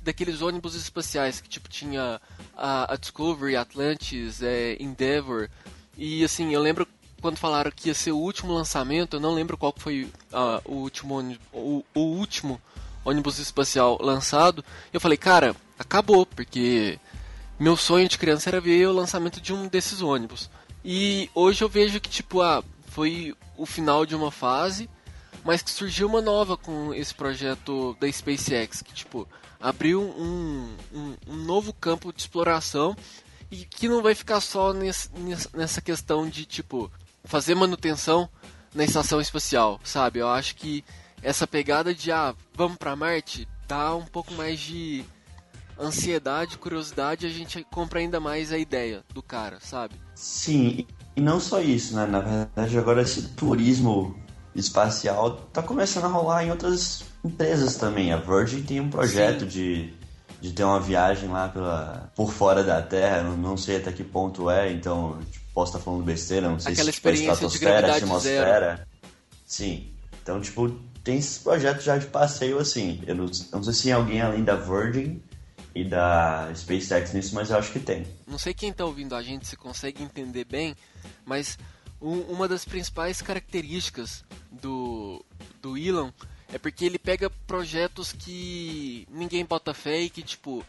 daqueles 0.02 0.40
ônibus 0.40 0.74
espaciais 0.74 1.38
que 1.38 1.50
tipo 1.50 1.68
tinha 1.68 2.18
a, 2.56 2.94
a 2.94 2.96
Discovery, 2.96 3.56
Atlantis, 3.56 4.40
é, 4.42 4.74
Endeavour 4.80 5.50
e 5.98 6.24
assim 6.24 6.54
eu 6.54 6.62
lembro 6.62 6.88
quando 7.20 7.36
falaram 7.36 7.70
que 7.70 7.88
ia 7.88 7.94
ser 7.94 8.12
o 8.12 8.18
último 8.18 8.52
lançamento, 8.52 9.16
eu 9.16 9.20
não 9.20 9.34
lembro 9.34 9.56
qual 9.56 9.74
foi 9.76 10.10
ah, 10.32 10.62
o 10.64 10.76
último 10.76 11.18
o, 11.52 11.84
o 11.94 12.00
último 12.00 12.60
ônibus 13.04 13.38
espacial 13.38 13.98
lançado. 14.00 14.64
Eu 14.92 15.00
falei, 15.00 15.16
cara, 15.16 15.54
acabou, 15.78 16.26
porque 16.26 16.98
meu 17.58 17.76
sonho 17.76 18.08
de 18.08 18.18
criança 18.18 18.50
era 18.50 18.60
ver 18.60 18.86
o 18.86 18.92
lançamento 18.92 19.40
de 19.40 19.52
um 19.52 19.68
desses 19.68 20.02
ônibus. 20.02 20.50
E 20.88 21.28
hoje 21.34 21.64
eu 21.64 21.68
vejo 21.68 22.00
que 22.00 22.08
tipo, 22.08 22.40
ah, 22.40 22.62
foi 22.86 23.34
o 23.56 23.66
final 23.66 24.06
de 24.06 24.14
uma 24.14 24.30
fase, 24.30 24.88
mas 25.44 25.60
que 25.60 25.70
surgiu 25.70 26.06
uma 26.06 26.20
nova 26.22 26.56
com 26.56 26.94
esse 26.94 27.12
projeto 27.12 27.96
da 27.98 28.10
SpaceX, 28.10 28.82
que 28.82 28.94
tipo, 28.94 29.26
abriu 29.60 30.00
um, 30.00 30.76
um, 30.94 31.16
um 31.26 31.34
novo 31.44 31.72
campo 31.72 32.12
de 32.12 32.20
exploração 32.20 32.96
e 33.50 33.64
que 33.64 33.88
não 33.88 34.00
vai 34.00 34.14
ficar 34.14 34.40
só 34.40 34.72
nesse, 34.72 35.10
nessa- 35.52 35.80
questão 35.80 36.28
de 36.28 36.44
tipo 36.44 36.88
fazer 37.24 37.56
manutenção 37.56 38.28
na 38.72 38.84
estação 38.84 39.20
espacial, 39.20 39.80
sabe? 39.82 40.20
Eu 40.20 40.28
acho 40.28 40.54
que 40.54 40.84
essa 41.20 41.48
pegada 41.48 41.92
de 41.92 42.12
ah, 42.12 42.32
vamos 42.54 42.76
para 42.76 42.94
Marte 42.94 43.48
dá 43.66 43.92
um 43.96 44.06
pouco 44.06 44.32
mais 44.34 44.60
de 44.60 45.04
ansiedade, 45.78 46.58
curiosidade, 46.58 47.26
a 47.26 47.30
gente 47.30 47.64
compra 47.70 48.00
ainda 48.00 48.18
mais 48.20 48.52
a 48.52 48.58
ideia 48.58 49.02
do 49.12 49.22
cara, 49.22 49.58
sabe? 49.60 49.94
Sim, 50.14 50.86
e 51.14 51.20
não 51.20 51.40
só 51.40 51.60
isso, 51.60 51.94
né? 51.94 52.06
Na 52.06 52.20
verdade, 52.20 52.78
agora 52.78 53.02
esse 53.02 53.22
turismo 53.30 54.16
espacial 54.54 55.36
tá 55.52 55.62
começando 55.62 56.04
a 56.04 56.08
rolar 56.08 56.44
em 56.44 56.50
outras 56.50 57.04
empresas 57.24 57.76
também. 57.76 58.12
A 58.12 58.16
Virgin 58.16 58.62
tem 58.62 58.80
um 58.80 58.90
projeto 58.90 59.46
de, 59.46 59.92
de 60.40 60.52
ter 60.52 60.64
uma 60.64 60.80
viagem 60.80 61.28
lá 61.28 61.48
pela, 61.48 62.10
por 62.14 62.32
fora 62.32 62.64
da 62.64 62.80
Terra, 62.82 63.22
não, 63.22 63.36
não 63.36 63.56
sei 63.56 63.76
até 63.76 63.92
que 63.92 64.04
ponto 64.04 64.50
é, 64.50 64.72
então 64.72 65.18
tipo, 65.30 65.44
posso 65.52 65.72
estar 65.72 65.84
falando 65.84 66.02
besteira, 66.04 66.48
não 66.48 66.58
sei 66.58 66.72
Aquela 66.72 66.90
se 66.90 66.96
tipo, 66.96 67.08
é 67.08 67.12
experiência 67.12 67.48
de 67.48 67.58
gravidade 67.58 68.04
atmosfera. 68.04 68.88
Sim, 69.46 69.90
então 70.22 70.40
tipo, 70.40 70.70
tem 71.04 71.18
esses 71.18 71.38
projetos 71.38 71.84
já 71.84 71.96
de 71.98 72.06
passeio 72.06 72.58
assim. 72.58 73.02
Eu 73.06 73.14
não, 73.14 73.24
eu 73.24 73.32
não 73.52 73.62
sei 73.62 73.72
se 73.72 73.92
alguém 73.92 74.20
além 74.20 74.42
da 74.42 74.56
Virgin 74.56 75.20
e 75.80 75.84
da 75.84 76.50
SpaceX 76.54 77.12
nisso, 77.12 77.34
mas 77.34 77.50
eu 77.50 77.58
acho 77.58 77.70
que 77.72 77.80
tem. 77.80 78.06
Não 78.26 78.38
sei 78.38 78.54
quem 78.54 78.70
está 78.70 78.84
ouvindo 78.84 79.14
a 79.14 79.22
gente 79.22 79.46
se 79.46 79.56
consegue 79.56 80.02
entender 80.02 80.44
bem, 80.44 80.74
mas 81.24 81.58
um- 82.00 82.20
uma 82.22 82.48
das 82.48 82.64
principais 82.64 83.20
características 83.20 84.24
do, 84.50 85.24
do 85.60 85.76
Elon 85.76 86.10
é 86.52 86.58
porque 86.58 86.84
ele 86.84 86.98
pega 86.98 87.28
projetos 87.46 88.12
que 88.12 89.06
ninguém 89.10 89.44
bota 89.44 89.74
fé 89.74 90.00
e 90.00 90.08
que, 90.10 90.22
tipo, 90.22 90.64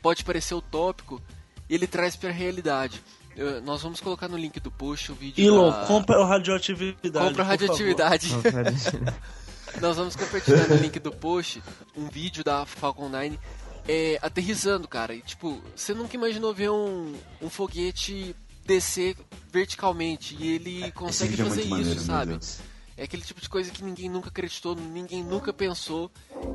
pode 0.00 0.22
parecer 0.24 0.54
utópico, 0.54 1.20
e 1.68 1.74
ele 1.74 1.86
traz 1.86 2.14
para 2.14 2.28
a 2.28 2.32
realidade. 2.32 3.02
Eu- 3.36 3.60
nós 3.62 3.82
vamos 3.82 4.00
colocar 4.00 4.28
no 4.28 4.36
link 4.36 4.60
do 4.60 4.70
post 4.70 5.10
o 5.10 5.14
vídeo 5.16 5.44
Elon, 5.44 5.70
da... 5.70 5.86
compra 5.86 6.20
o 6.20 6.24
radioatividade. 6.24 7.02
Compra 7.02 7.20
por 7.30 7.36
favor. 7.36 7.46
radioatividade. 7.48 8.28
Nós 9.80 9.96
vamos 9.96 10.14
compartilhar 10.14 10.68
no 10.68 10.76
link 10.76 11.00
do 11.00 11.10
post 11.10 11.60
um 11.96 12.06
vídeo 12.06 12.44
da 12.44 12.64
Falcon 12.64 13.08
9 13.08 13.36
é, 13.88 14.18
aterrissando, 14.22 14.88
cara. 14.88 15.14
E, 15.14 15.20
tipo, 15.20 15.60
você 15.74 15.94
nunca 15.94 16.16
imaginou 16.16 16.54
ver 16.54 16.70
um, 16.70 17.14
um 17.40 17.50
foguete 17.50 18.34
descer 18.66 19.16
verticalmente 19.52 20.36
e 20.38 20.54
ele 20.54 20.90
consegue 20.92 21.34
é 21.34 21.44
fazer 21.44 21.64
muito 21.64 21.70
maneiro, 21.70 21.90
isso, 21.92 22.06
meu 22.06 22.16
sabe? 22.16 22.38
É 22.96 23.04
aquele 23.04 23.22
tipo 23.22 23.40
de 23.40 23.48
coisa 23.48 23.70
que 23.70 23.82
ninguém 23.82 24.08
nunca 24.08 24.28
acreditou, 24.28 24.76
ninguém 24.76 25.22
nunca 25.22 25.52
pensou. 25.52 26.10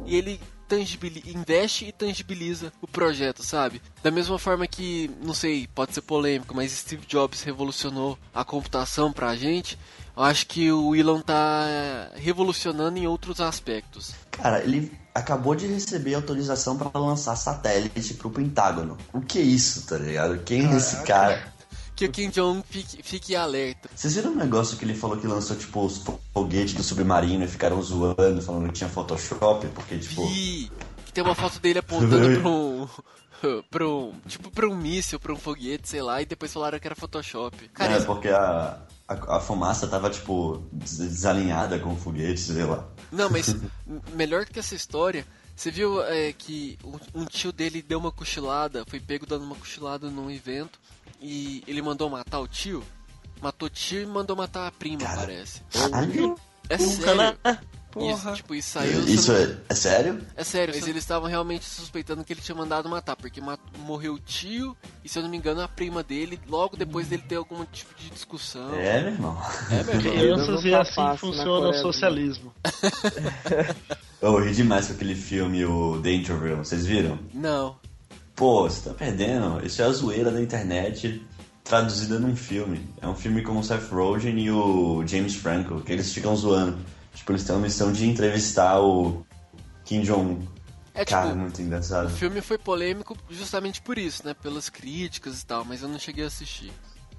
E 0.05 0.15
ele 0.15 0.39
tangibili 0.69 1.23
investe 1.25 1.85
e 1.85 1.91
tangibiliza 1.91 2.71
o 2.81 2.87
projeto, 2.87 3.43
sabe? 3.43 3.81
Da 4.03 4.11
mesma 4.11 4.37
forma 4.37 4.67
que, 4.67 5.09
não 5.21 5.33
sei, 5.33 5.67
pode 5.67 5.93
ser 5.93 6.01
polêmico, 6.01 6.55
mas 6.55 6.71
Steve 6.71 7.05
Jobs 7.07 7.41
revolucionou 7.41 8.17
a 8.33 8.45
computação 8.45 9.11
pra 9.11 9.35
gente. 9.35 9.77
Eu 10.19 10.25
acho 10.25 10.47
que 10.47 10.69
o 10.69 10.93
Elon 10.93 11.21
tá 11.21 12.11
revolucionando 12.15 12.97
em 12.99 13.07
outros 13.07 13.39
aspectos. 13.39 14.13
Cara, 14.31 14.61
ele 14.61 14.91
acabou 15.15 15.55
de 15.55 15.65
receber 15.65 16.13
autorização 16.13 16.77
para 16.77 16.99
lançar 16.99 17.37
satélite 17.37 18.15
pro 18.15 18.29
Pentágono. 18.29 18.97
O 19.13 19.21
que 19.21 19.39
é 19.39 19.41
isso, 19.41 19.87
tá 19.87 19.97
ligado? 19.97 20.37
Quem 20.39 20.69
é 20.69 20.75
esse 20.75 21.01
cara? 21.03 21.53
Que 21.95 22.03
o 22.05 22.11
Kim 22.11 22.29
Jong 22.29 22.61
fique, 22.69 23.01
fique 23.01 23.33
alerta. 23.33 23.89
Vocês 23.95 24.13
viram 24.15 24.31
um 24.31 24.35
negócio 24.35 24.75
que 24.77 24.83
ele 24.83 24.93
falou 24.93 25.15
que 25.17 25.25
lançou, 25.25 25.55
tipo, 25.55 25.85
os 25.85 26.01
foguetes 26.33 26.73
do 26.73 26.83
submarino 26.83 27.45
e 27.45 27.47
ficaram 27.47 27.81
zoando, 27.81 28.41
falando 28.41 28.67
que 28.67 28.73
tinha 28.73 28.89
Photoshop, 28.89 29.67
porque, 29.67 29.97
tipo. 29.97 30.27
Vi 30.27 30.69
que 31.05 31.13
tem 31.13 31.23
uma 31.23 31.33
foto 31.35 31.59
dele 31.59 31.79
apontando 31.79 32.39
pra 32.41 32.49
um. 32.49 32.87
pra 33.71 33.87
um. 33.87 34.13
Tipo, 34.27 34.51
pra 34.51 34.67
um 34.67 34.75
míssil, 34.75 35.17
pra 35.17 35.31
um 35.31 35.37
foguete, 35.37 35.87
sei 35.87 36.01
lá, 36.01 36.21
e 36.21 36.25
depois 36.25 36.51
falaram 36.51 36.77
que 36.77 36.87
era 36.87 36.95
Photoshop. 36.95 37.69
Cara, 37.69 37.93
é, 37.93 37.97
isso- 37.97 38.05
porque 38.05 38.27
a, 38.27 38.77
a, 39.09 39.37
a 39.37 39.39
fumaça 39.39 39.87
tava, 39.87 40.09
tipo, 40.09 40.63
des- 40.71 40.97
desalinhada 40.97 41.79
com 41.79 41.93
o 41.93 41.97
foguete, 41.97 42.39
sei 42.39 42.63
lá. 42.63 42.87
Não, 43.11 43.29
mas 43.29 43.55
melhor 44.15 44.45
que 44.45 44.59
essa 44.59 44.75
história, 44.75 45.25
você 45.55 45.71
viu 45.71 46.01
é, 46.03 46.31
que 46.31 46.77
um, 46.83 47.21
um 47.21 47.25
tio 47.25 47.51
dele 47.51 47.81
deu 47.81 47.99
uma 47.99 48.11
cochilada, 48.11 48.83
foi 48.87 48.99
pego 48.99 49.25
dando 49.25 49.43
uma 49.45 49.55
cochilada 49.55 50.09
num 50.09 50.29
evento 50.29 50.79
e 51.21 51.63
ele 51.67 51.81
mandou 51.81 52.09
matar 52.09 52.39
o 52.39 52.47
tio? 52.47 52.83
Matou 53.41 53.67
o 53.67 53.69
tio 53.69 54.01
e 54.01 54.05
mandou 54.05 54.35
matar 54.35 54.67
a 54.67 54.71
prima, 54.71 54.99
Cara, 55.01 55.21
parece. 55.21 55.61
Caralho! 55.71 56.35
É 56.69 56.77
sério. 56.77 57.37
Né? 57.95 58.11
Isso, 58.11 58.21
Porra. 58.21 58.35
tipo, 58.35 58.55
isso 58.55 58.69
saiu. 58.71 59.01
Isso 59.05 59.31
é, 59.31 59.57
é 59.69 59.73
sério? 59.75 60.21
É 60.35 60.43
sério, 60.43 60.73
mas 60.75 60.87
eles 60.87 61.03
estavam 61.03 61.27
realmente 61.29 61.65
suspeitando 61.65 62.23
que 62.23 62.33
ele 62.33 62.41
tinha 62.41 62.55
mandado 62.55 62.87
matar, 62.89 63.15
porque 63.15 63.39
mat- 63.41 63.59
morreu 63.79 64.13
o 64.15 64.19
tio 64.19 64.75
e, 65.03 65.09
se 65.09 65.17
eu 65.17 65.23
não 65.23 65.29
me 65.29 65.37
engano, 65.37 65.61
a 65.61 65.67
prima 65.67 66.03
dele, 66.03 66.39
logo 66.47 66.75
depois 66.77 67.07
dele 67.07 67.23
ter 67.27 67.35
algum 67.37 67.63
tipo 67.65 67.93
de 67.99 68.09
discussão. 68.09 68.73
É, 68.75 69.01
meu 69.01 69.11
irmão. 69.13 69.37
É, 69.71 69.83
meu 69.83 69.95
irmão. 69.95 70.13
Crianças 70.13 70.65
e 70.65 70.71
tá 70.71 70.81
assim 70.81 71.17
funciona 71.17 71.69
o 71.69 71.73
socialismo. 71.73 72.53
Eu 74.21 74.37
ri 74.43 74.53
demais 74.53 74.87
com 74.87 74.93
aquele 74.93 75.15
filme, 75.15 75.63
o 75.63 75.97
Dangerville, 75.97 76.55
vocês 76.55 76.85
viram? 76.85 77.17
Não. 77.33 77.77
Pô, 78.35 78.63
você 78.69 78.89
tá 78.89 78.93
perdendo. 78.93 79.65
Isso 79.65 79.81
é 79.81 79.85
a 79.85 79.91
zoeira 79.91 80.29
da 80.31 80.41
internet 80.41 81.21
traduzida 81.63 82.19
num 82.19 82.35
filme. 82.35 82.81
É 83.01 83.07
um 83.07 83.15
filme 83.15 83.41
com 83.41 83.57
o 83.57 83.63
Seth 83.63 83.89
Rogen 83.89 84.37
e 84.39 84.51
o 84.51 85.03
James 85.07 85.35
Franco, 85.35 85.81
que 85.81 85.91
eles 85.93 86.11
ficam 86.13 86.35
zoando. 86.35 86.77
Tipo, 87.13 87.31
eles 87.33 87.43
têm 87.43 87.55
a 87.55 87.59
missão 87.59 87.91
de 87.91 88.07
entrevistar 88.07 88.79
o 88.81 89.25
Kim 89.85 90.01
Jong-un. 90.01 90.45
É 90.93 91.05
Cara, 91.05 91.27
tipo, 91.27 91.39
muito 91.39 91.59
o 91.59 91.61
engraçado. 91.61 92.09
filme 92.09 92.41
foi 92.41 92.57
polêmico 92.57 93.15
justamente 93.29 93.81
por 93.81 93.97
isso, 93.97 94.25
né? 94.25 94.33
Pelas 94.33 94.69
críticas 94.69 95.41
e 95.41 95.45
tal, 95.45 95.63
mas 95.63 95.81
eu 95.81 95.87
não 95.89 95.99
cheguei 95.99 96.23
a 96.23 96.27
assistir. 96.27 96.71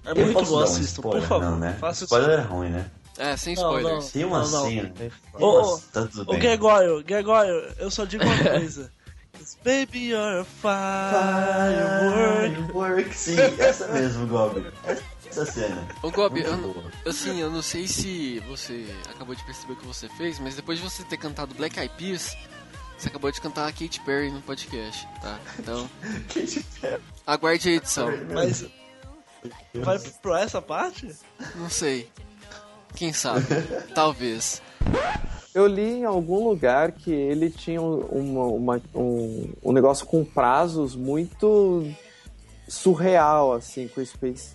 É 0.04 0.10
Eu 0.12 0.16
muito 0.26 0.44
bom, 0.44 0.60
um 0.60 0.62
assistam, 0.62 1.02
por 1.02 1.16
spoiler? 1.18 1.28
favor. 1.28 1.44
Não, 1.50 1.58
né? 1.58 1.76
Faça 1.80 2.04
isso. 2.04 2.14
Spoiler 2.14 2.40
é 2.40 2.42
ruim, 2.42 2.68
né? 2.70 2.90
É, 3.18 3.36
sem 3.36 3.54
Não, 3.54 3.76
spoilers. 3.78 4.10
Tem 4.12 4.24
uma 4.24 4.42
Não, 4.44 4.50
não. 4.50 4.68
cena. 4.68 4.92
Ô, 5.34 5.78
tá 5.92 6.08
bem. 6.28 6.38
Gregório, 6.38 7.02
Gregório, 7.04 7.52
eu 7.78 7.90
só 7.90 8.04
digo 8.04 8.24
uma 8.24 8.36
coisa. 8.50 8.90
Baby, 9.64 10.10
you're 10.10 10.40
a 10.40 10.44
firework. 10.44 12.56
Firework, 12.72 13.14
sim, 13.16 13.36
essa 13.58 13.88
mesmo, 13.88 14.26
Gob. 14.26 14.66
Essa 15.30 15.46
cena. 15.46 15.86
Ô 16.02 16.10
Gobi, 16.10 16.42
eu, 16.42 16.74
assim, 17.06 17.40
eu 17.40 17.50
não 17.50 17.62
sei 17.62 17.86
se 17.86 18.40
você 18.48 18.86
acabou 19.08 19.34
de 19.34 19.44
perceber 19.44 19.72
o 19.74 19.76
que 19.76 19.86
você 19.86 20.08
fez, 20.10 20.38
mas 20.38 20.54
depois 20.56 20.78
de 20.78 20.84
você 20.84 21.02
ter 21.04 21.16
cantado 21.16 21.54
Black 21.54 21.78
Eyed 21.78 21.94
Peas, 21.96 22.36
você 22.98 23.08
acabou 23.08 23.30
de 23.30 23.40
cantar 23.40 23.68
a 23.68 23.72
Katy 23.72 24.00
Perry 24.00 24.30
no 24.30 24.42
podcast, 24.42 25.06
tá? 25.22 25.38
Então, 25.58 25.88
Katy 26.34 26.64
Perry. 26.80 27.02
aguarde 27.26 27.68
a 27.68 27.72
edição. 27.72 28.08
Mas. 28.34 28.64
Vai 29.74 29.98
pro 30.20 30.34
essa 30.34 30.60
parte? 30.60 31.10
Não 31.56 31.70
sei. 31.70 32.10
Quem 32.94 33.12
sabe? 33.12 33.46
Talvez. 33.94 34.60
Eu 35.54 35.66
li 35.66 36.00
em 36.00 36.04
algum 36.04 36.46
lugar 36.48 36.92
que 36.92 37.10
ele 37.10 37.50
tinha 37.50 37.80
uma, 37.80 38.44
uma- 38.44 38.82
um, 38.94 39.48
um 39.62 39.72
negócio 39.72 40.04
com 40.06 40.24
prazos 40.24 40.94
muito 40.94 41.90
surreal, 42.70 43.52
assim, 43.52 43.88
com 43.88 44.00
o 44.00 44.06
SpaceX. 44.06 44.54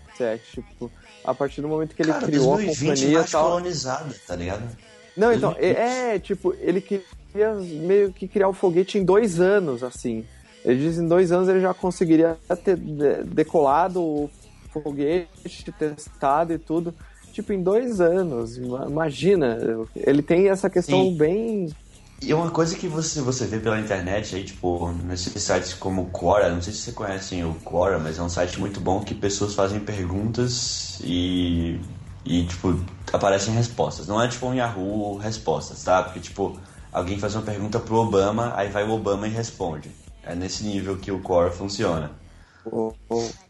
Tipo, 0.51 0.89
a 1.23 1.33
partir 1.33 1.61
do 1.61 1.67
momento 1.67 1.95
que 1.95 2.01
ele 2.01 2.11
Cara, 2.11 2.25
criou 2.25 2.53
a 2.53 2.57
2020 2.57 2.79
companhia 2.87 3.09
e 3.09 3.13
mais 3.15 3.31
tal. 3.31 3.43
colonizada, 3.49 4.15
tá 4.27 4.35
ligado? 4.35 4.77
Não, 5.17 5.31
então, 5.33 5.55
é, 5.59 6.15
é, 6.15 6.19
tipo, 6.19 6.53
ele 6.59 6.81
queria 6.81 7.53
meio 7.53 8.11
que 8.11 8.27
criar 8.27 8.47
o 8.49 8.53
foguete 8.53 8.97
em 8.97 9.03
dois 9.03 9.39
anos, 9.39 9.83
assim. 9.83 10.25
Ele 10.63 10.79
diz 10.79 10.95
que 10.97 11.01
em 11.03 11.07
dois 11.07 11.31
anos 11.31 11.47
ele 11.47 11.59
já 11.61 11.73
conseguiria 11.73 12.37
ter 12.63 12.75
de- 12.75 13.23
decolado 13.23 14.01
o 14.01 14.29
foguete, 14.71 15.71
testado 15.77 16.53
e 16.53 16.57
tudo. 16.57 16.93
Tipo, 17.31 17.53
em 17.53 17.61
dois 17.61 17.99
anos. 18.01 18.57
Ima- 18.57 18.85
Imagina, 18.89 19.57
ele 19.95 20.21
tem 20.21 20.49
essa 20.49 20.69
questão 20.69 21.03
Sim. 21.03 21.17
bem. 21.17 21.75
E 22.21 22.33
uma 22.33 22.49
coisa 22.49 22.75
que 22.75 22.87
você, 22.87 23.21
você 23.21 23.45
vê 23.45 23.59
pela 23.59 23.79
internet 23.79 24.35
aí, 24.35 24.43
tipo, 24.43 24.91
nesses 25.03 25.43
sites 25.43 25.73
como 25.73 26.03
o 26.03 26.09
Quora, 26.09 26.49
não 26.49 26.61
sei 26.61 26.73
se 26.73 26.79
vocês 26.79 26.95
conhecem 26.95 27.45
o 27.45 27.53
Quora, 27.55 27.99
mas 27.99 28.17
é 28.17 28.21
um 28.21 28.29
site 28.29 28.59
muito 28.59 28.79
bom 28.79 29.03
que 29.03 29.13
pessoas 29.13 29.53
fazem 29.53 29.79
perguntas 29.79 30.99
e, 31.03 31.79
e 32.25 32.45
tipo, 32.47 32.83
aparecem 33.13 33.53
respostas. 33.53 34.07
Não 34.07 34.21
é 34.21 34.27
tipo 34.27 34.47
um 34.47 34.53
Yahoo 34.55 35.17
respostas, 35.17 35.83
tá? 35.83 36.01
Porque, 36.03 36.19
tipo, 36.19 36.59
alguém 36.91 37.19
faz 37.19 37.35
uma 37.35 37.43
pergunta 37.43 37.79
pro 37.79 37.97
Obama, 37.97 38.53
aí 38.55 38.69
vai 38.69 38.83
o 38.85 38.91
Obama 38.93 39.27
e 39.27 39.31
responde. 39.31 39.91
É 40.23 40.33
nesse 40.33 40.63
nível 40.63 40.97
que 40.97 41.11
o 41.11 41.21
Quora 41.21 41.51
funciona. 41.51 42.11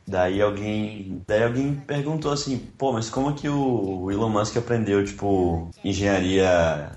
Daí 0.07 0.41
alguém, 0.41 1.23
daí 1.27 1.43
alguém 1.43 1.73
perguntou 1.75 2.31
assim, 2.31 2.57
pô, 2.77 2.91
mas 2.93 3.09
como 3.09 3.33
que 3.33 3.49
o 3.49 4.11
Elon 4.11 4.29
Musk 4.29 4.57
aprendeu, 4.57 5.03
tipo, 5.03 5.69
engenharia 5.83 6.91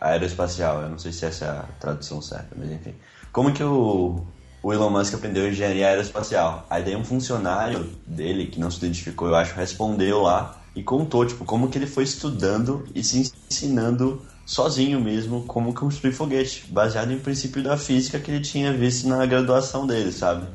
aeroespacial? 0.00 0.82
Eu 0.82 0.90
não 0.90 0.98
sei 0.98 1.12
se 1.12 1.26
essa 1.26 1.44
é 1.44 1.48
a 1.48 1.62
tradução 1.80 2.20
certa, 2.20 2.54
mas 2.56 2.70
enfim. 2.70 2.94
Como 3.32 3.52
que 3.52 3.62
o, 3.62 4.26
o 4.62 4.72
Elon 4.72 4.90
Musk 4.90 5.14
aprendeu 5.14 5.48
engenharia 5.48 5.88
aeroespacial? 5.88 6.66
Aí 6.70 6.82
daí 6.82 6.96
um 6.96 7.04
funcionário 7.04 7.90
dele, 8.06 8.46
que 8.46 8.60
não 8.60 8.70
se 8.70 8.78
identificou, 8.78 9.28
eu 9.28 9.36
acho, 9.36 9.54
respondeu 9.54 10.22
lá 10.22 10.62
e 10.74 10.82
contou, 10.82 11.26
tipo, 11.26 11.44
como 11.44 11.68
que 11.68 11.78
ele 11.78 11.86
foi 11.86 12.04
estudando 12.04 12.86
e 12.94 13.02
se 13.02 13.32
ensinando 13.50 14.22
sozinho 14.46 14.98
mesmo 14.98 15.44
como 15.44 15.74
construir 15.74 16.12
foguete, 16.12 16.66
baseado 16.70 17.12
em 17.12 17.18
princípio 17.18 17.62
da 17.62 17.76
física 17.76 18.18
que 18.18 18.30
ele 18.30 18.40
tinha 18.40 18.72
visto 18.72 19.06
na 19.06 19.26
graduação 19.26 19.86
dele, 19.86 20.10
sabe? 20.10 20.46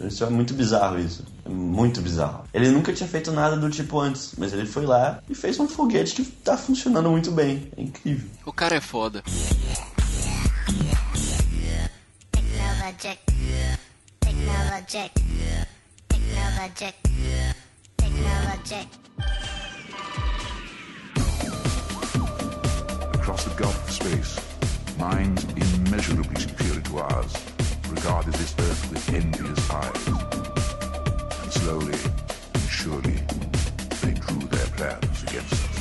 Isso 0.00 0.24
é 0.24 0.30
muito 0.30 0.52
bizarro 0.52 0.98
isso. 0.98 1.24
É 1.44 1.48
muito 1.48 2.00
bizarro. 2.02 2.44
Ele 2.52 2.70
nunca 2.70 2.92
tinha 2.92 3.08
feito 3.08 3.32
nada 3.32 3.56
do 3.56 3.70
tipo 3.70 3.98
antes, 3.98 4.34
mas 4.36 4.52
ele 4.52 4.66
foi 4.66 4.84
lá 4.84 5.22
e 5.28 5.34
fez 5.34 5.58
um 5.58 5.66
foguete 5.66 6.14
que 6.14 6.24
tá 6.24 6.56
funcionando 6.56 7.10
muito 7.10 7.30
bem. 7.30 7.70
É 7.76 7.82
incrível. 7.82 8.28
O 8.44 8.52
cara 8.52 8.76
é 8.76 8.80
foda. 8.80 9.22
Technologic. 12.32 13.18
Technologic. 14.20 15.12
Technologic. 16.08 16.94
Technologic. 17.96 18.88
Across 23.14 23.44
the 23.44 23.54
gulf 23.56 23.84
of 23.84 23.92
space, 23.92 24.38
minds 24.98 25.44
immeasurably 25.56 26.40
superior 26.40 26.80
to 26.82 26.98
ours 26.98 27.55
regarded 27.90 28.34
this 28.34 28.54
earth 28.58 28.90
with 28.90 29.14
envious 29.14 29.70
eyes. 29.70 30.06
And 31.42 31.52
slowly 31.52 31.98
and 32.54 32.62
surely, 32.68 33.16
they 34.02 34.12
drew 34.14 34.40
their 34.48 34.66
plans 34.76 35.22
against 35.22 35.52
us. 35.52 35.76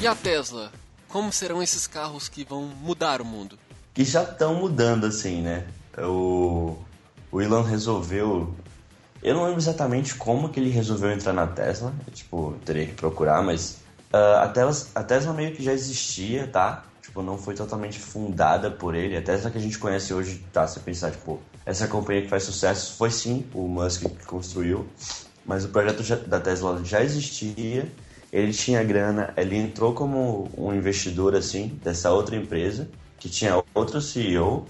E 0.00 0.06
a 0.06 0.14
Tesla? 0.14 0.72
Como 1.08 1.30
serão 1.32 1.62
esses 1.62 1.86
carros 1.86 2.28
que 2.28 2.44
vão 2.44 2.64
mudar 2.80 3.20
o 3.20 3.24
mundo? 3.24 3.58
Que 3.94 4.04
já 4.04 4.22
estão 4.22 4.54
mudando 4.54 5.06
assim, 5.06 5.42
né? 5.42 5.64
O, 5.98 6.76
o 7.30 7.40
Elon 7.40 7.62
resolveu. 7.62 8.54
Eu 9.22 9.34
não 9.34 9.44
lembro 9.44 9.60
exatamente 9.60 10.14
como 10.14 10.48
que 10.48 10.58
ele 10.58 10.70
resolveu 10.70 11.12
entrar 11.12 11.32
na 11.32 11.46
Tesla. 11.46 11.94
Tipo, 12.12 12.56
teria 12.64 12.86
que 12.86 12.94
procurar, 12.94 13.42
mas. 13.42 13.78
ah, 14.12 14.42
a, 14.44 14.48
Tesla, 14.48 14.88
a 14.94 15.04
Tesla 15.04 15.32
meio 15.32 15.54
que 15.54 15.62
já 15.62 15.72
existia, 15.72 16.46
tá? 16.48 16.84
Tipo, 17.12 17.22
não 17.22 17.36
foi 17.36 17.54
totalmente 17.54 17.98
fundada 17.98 18.70
por 18.70 18.94
ele. 18.94 19.14
A 19.14 19.20
Tesla 19.20 19.50
que 19.50 19.58
a 19.58 19.60
gente 19.60 19.78
conhece 19.78 20.14
hoje, 20.14 20.42
tá? 20.50 20.66
Se 20.66 20.80
pensar, 20.80 21.10
tipo, 21.10 21.38
essa 21.66 21.86
companhia 21.86 22.22
que 22.22 22.28
faz 22.28 22.44
sucesso 22.44 22.94
foi 22.96 23.10
sim 23.10 23.44
o 23.52 23.68
Musk 23.68 24.04
que 24.04 24.24
construiu. 24.24 24.88
Mas 25.44 25.62
o 25.62 25.68
projeto 25.68 26.26
da 26.26 26.40
Tesla 26.40 26.82
já 26.82 27.04
existia. 27.04 27.86
Ele 28.32 28.50
tinha 28.50 28.82
grana, 28.82 29.34
ele 29.36 29.58
entrou 29.58 29.92
como 29.92 30.48
um 30.56 30.74
investidor, 30.74 31.36
assim, 31.36 31.78
dessa 31.84 32.10
outra 32.10 32.34
empresa, 32.34 32.88
que 33.18 33.28
tinha 33.28 33.62
outro 33.74 34.00
CEO. 34.00 34.64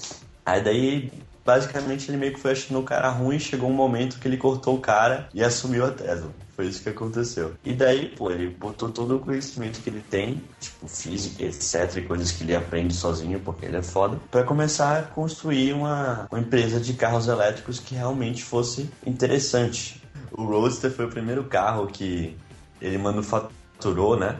Aí 0.44 0.60
daí 0.64 1.12
basicamente 1.44 2.10
ele 2.10 2.16
meio 2.16 2.34
que 2.34 2.40
foi 2.40 2.50
achando 2.50 2.80
o 2.80 2.82
cara 2.82 3.08
ruim, 3.08 3.38
chegou 3.38 3.70
um 3.70 3.72
momento 3.72 4.18
que 4.18 4.26
ele 4.26 4.36
cortou 4.36 4.74
o 4.74 4.80
cara 4.80 5.28
e 5.32 5.44
assumiu 5.44 5.86
a 5.86 5.92
Tesla. 5.92 6.32
Foi 6.62 6.68
isso 6.68 6.80
que 6.80 6.90
aconteceu. 6.90 7.54
E 7.64 7.72
daí, 7.72 8.06
pô, 8.06 8.30
ele 8.30 8.48
botou 8.50 8.88
todo 8.88 9.16
o 9.16 9.18
conhecimento 9.18 9.80
que 9.80 9.90
ele 9.90 10.00
tem, 10.08 10.40
tipo 10.60 10.86
física, 10.86 11.42
etc, 11.42 12.06
coisas 12.06 12.30
que 12.30 12.44
ele 12.44 12.54
aprende 12.54 12.94
sozinho, 12.94 13.40
porque 13.40 13.66
ele 13.66 13.78
é 13.78 13.82
foda, 13.82 14.16
para 14.30 14.44
começar 14.44 14.96
a 14.96 15.02
construir 15.02 15.72
uma, 15.72 16.28
uma 16.30 16.38
empresa 16.38 16.78
de 16.78 16.94
carros 16.94 17.26
elétricos 17.26 17.80
que 17.80 17.96
realmente 17.96 18.44
fosse 18.44 18.88
interessante. 19.04 20.00
O 20.30 20.44
Roadster 20.44 20.92
foi 20.92 21.06
o 21.06 21.08
primeiro 21.08 21.42
carro 21.42 21.88
que 21.88 22.36
ele 22.80 22.96
manufaturou, 22.96 24.16
né? 24.16 24.38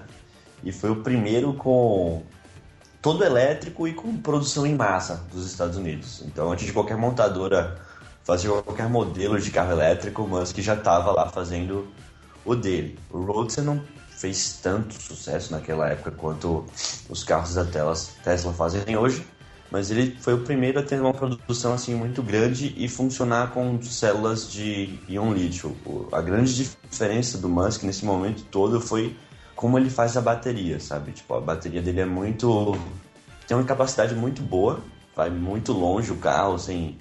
E 0.62 0.70
foi 0.70 0.90
o 0.90 1.02
primeiro 1.02 1.54
com 1.54 2.22
todo 3.00 3.24
elétrico 3.24 3.88
e 3.88 3.94
com 3.94 4.16
produção 4.16 4.64
em 4.64 4.76
massa 4.76 5.26
dos 5.32 5.44
Estados 5.44 5.76
Unidos. 5.76 6.22
Então, 6.24 6.52
antes 6.52 6.66
de 6.66 6.72
qualquer 6.72 6.96
montadora 6.96 7.80
fazer 8.24 8.48
qualquer 8.62 8.88
modelo 8.88 9.40
de 9.40 9.50
carro 9.50 9.72
elétrico, 9.72 10.22
o 10.22 10.28
Musk 10.28 10.58
já 10.58 10.74
estava 10.74 11.10
lá 11.10 11.28
fazendo 11.28 11.88
o 12.44 12.54
dele. 12.54 12.98
O 13.10 13.22
Roadster 13.22 13.64
não 13.64 13.82
fez 14.16 14.60
tanto 14.62 14.94
sucesso 15.00 15.52
naquela 15.52 15.88
época 15.88 16.12
quanto 16.12 16.64
os 17.08 17.24
carros 17.24 17.54
da 17.54 17.64
Tesla 17.64 18.52
fazem 18.52 18.96
hoje, 18.96 19.26
mas 19.70 19.90
ele 19.90 20.16
foi 20.20 20.34
o 20.34 20.42
primeiro 20.42 20.78
a 20.78 20.82
ter 20.82 21.00
uma 21.00 21.12
produção 21.12 21.72
assim 21.72 21.94
muito 21.94 22.22
grande 22.22 22.74
e 22.76 22.88
funcionar 22.88 23.50
com 23.52 23.80
células 23.82 24.50
de 24.50 24.98
íon 25.08 25.32
lítio. 25.32 25.74
A 26.12 26.20
grande 26.20 26.54
diferença 26.54 27.38
do 27.38 27.48
Musk 27.48 27.82
nesse 27.82 28.04
momento 28.04 28.44
todo 28.44 28.80
foi 28.80 29.16
como 29.56 29.78
ele 29.78 29.90
faz 29.90 30.16
a 30.16 30.20
bateria, 30.20 30.78
sabe? 30.78 31.12
Tipo, 31.12 31.34
a 31.34 31.40
bateria 31.40 31.80
dele 31.80 32.00
é 32.00 32.06
muito. 32.06 32.76
tem 33.46 33.56
uma 33.56 33.64
capacidade 33.64 34.14
muito 34.14 34.42
boa, 34.42 34.80
vai 35.16 35.30
muito 35.30 35.72
longe 35.72 36.12
o 36.12 36.16
carro 36.16 36.58
sem, 36.58 36.98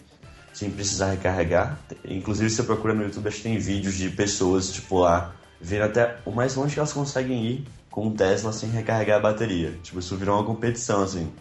sem 0.53 0.69
precisar 0.69 1.11
recarregar. 1.11 1.79
Inclusive, 2.05 2.49
você 2.49 2.63
procura 2.63 2.93
no 2.93 3.03
YouTube, 3.03 3.27
acho 3.27 3.37
que 3.37 3.43
tem 3.43 3.57
vídeos 3.57 3.95
de 3.95 4.09
pessoas, 4.09 4.71
tipo, 4.71 4.99
lá, 4.99 5.33
vendo 5.59 5.83
até 5.83 6.17
o 6.25 6.31
mais 6.31 6.55
longe 6.55 6.73
que 6.73 6.79
elas 6.79 6.93
conseguem 6.93 7.45
ir 7.45 7.67
com 7.89 8.07
o 8.07 8.11
Tesla 8.11 8.51
sem 8.53 8.69
recarregar 8.69 9.19
a 9.19 9.21
bateria. 9.21 9.77
Tipo, 9.83 9.99
isso 9.99 10.15
virou 10.15 10.37
uma 10.37 10.45
competição, 10.45 11.03
assim. 11.03 11.31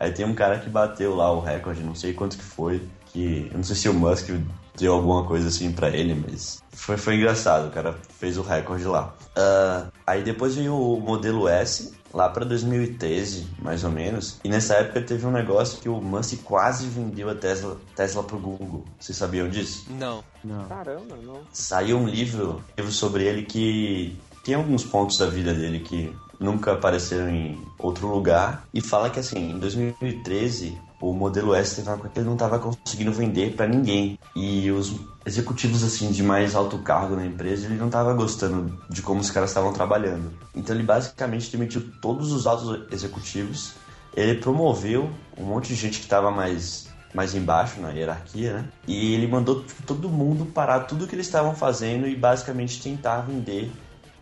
Aí 0.00 0.12
tem 0.12 0.24
um 0.24 0.34
cara 0.34 0.58
que 0.58 0.70
bateu 0.70 1.14
lá 1.14 1.32
o 1.32 1.40
recorde, 1.40 1.82
não 1.82 1.94
sei 1.94 2.12
quanto 2.12 2.36
que 2.36 2.44
foi, 2.44 2.82
que. 3.06 3.48
Eu 3.50 3.56
não 3.56 3.64
sei 3.64 3.76
se 3.76 3.88
o 3.88 3.94
Musk 3.94 4.30
deu 4.76 4.94
alguma 4.94 5.24
coisa 5.24 5.48
assim 5.48 5.72
para 5.72 5.90
ele, 5.90 6.14
mas 6.14 6.62
foi, 6.70 6.96
foi 6.96 7.16
engraçado, 7.16 7.66
o 7.66 7.70
cara 7.70 7.96
fez 8.18 8.38
o 8.38 8.42
recorde 8.42 8.84
lá. 8.84 9.12
Uh, 9.36 9.90
aí 10.06 10.22
depois 10.22 10.54
veio 10.54 10.74
o 10.74 11.00
modelo 11.00 11.48
S, 11.48 11.92
lá 12.12 12.28
para 12.28 12.44
2013, 12.44 13.46
mais 13.60 13.84
ou 13.84 13.90
menos. 13.90 14.38
E 14.44 14.48
nessa 14.48 14.74
época 14.74 15.02
teve 15.02 15.26
um 15.26 15.30
negócio 15.30 15.80
que 15.80 15.88
o 15.88 16.00
Musk 16.00 16.42
quase 16.42 16.86
vendeu 16.86 17.28
a 17.28 17.34
Tesla, 17.34 17.76
Tesla 17.94 18.22
pro 18.22 18.38
Google. 18.38 18.84
Vocês 18.98 19.16
sabiam 19.16 19.48
disso? 19.48 19.86
Não. 19.90 20.24
Não. 20.42 20.64
Caramba, 20.66 21.16
não. 21.22 21.40
Saiu 21.52 21.98
um 21.98 22.08
livro, 22.08 22.62
um 22.72 22.80
livro 22.80 22.92
sobre 22.92 23.24
ele 23.24 23.42
que 23.42 24.16
tem 24.44 24.54
alguns 24.54 24.84
pontos 24.84 25.18
da 25.18 25.26
vida 25.26 25.52
dele 25.52 25.80
que 25.80 26.14
nunca 26.40 26.72
apareceram 26.72 27.28
em 27.28 27.60
outro 27.78 28.06
lugar. 28.06 28.66
E 28.72 28.80
fala 28.80 29.10
que 29.10 29.18
assim, 29.18 29.50
em 29.52 29.58
2013 29.58 30.78
o 31.00 31.12
modelo 31.12 31.54
S 31.54 31.76
teve 31.76 31.88
uma 31.88 31.96
coisa 31.96 32.12
que 32.12 32.18
ele 32.18 32.26
não 32.26 32.34
estava 32.34 32.58
conseguindo 32.58 33.12
vender 33.12 33.54
para 33.54 33.66
ninguém. 33.66 34.18
E 34.34 34.70
os 34.70 34.94
executivos 35.24 35.84
assim 35.84 36.10
de 36.10 36.22
mais 36.22 36.54
alto 36.54 36.78
cargo 36.78 37.14
na 37.14 37.24
empresa, 37.24 37.66
ele 37.66 37.76
não 37.76 37.86
estava 37.86 38.12
gostando 38.14 38.78
de 38.88 39.02
como 39.02 39.20
os 39.20 39.30
caras 39.30 39.50
estavam 39.50 39.72
trabalhando. 39.72 40.32
Então 40.54 40.74
ele 40.74 40.84
basicamente 40.84 41.50
demitiu 41.50 41.82
todos 42.00 42.32
os 42.32 42.46
altos 42.46 42.92
executivos. 42.92 43.74
Ele 44.16 44.34
promoveu 44.40 45.08
um 45.36 45.44
monte 45.44 45.68
de 45.68 45.76
gente 45.76 45.98
que 45.98 46.04
estava 46.04 46.30
mais 46.30 46.88
mais 47.14 47.34
embaixo 47.34 47.80
na 47.80 47.90
hierarquia, 47.90 48.52
né? 48.52 48.64
E 48.86 49.14
ele 49.14 49.26
mandou 49.26 49.64
todo 49.86 50.10
mundo 50.10 50.44
parar 50.44 50.80
tudo 50.80 51.06
que 51.06 51.14
eles 51.14 51.26
estavam 51.26 51.54
fazendo 51.54 52.06
e 52.06 52.14
basicamente 52.14 52.82
tentar 52.82 53.22
vender 53.22 53.72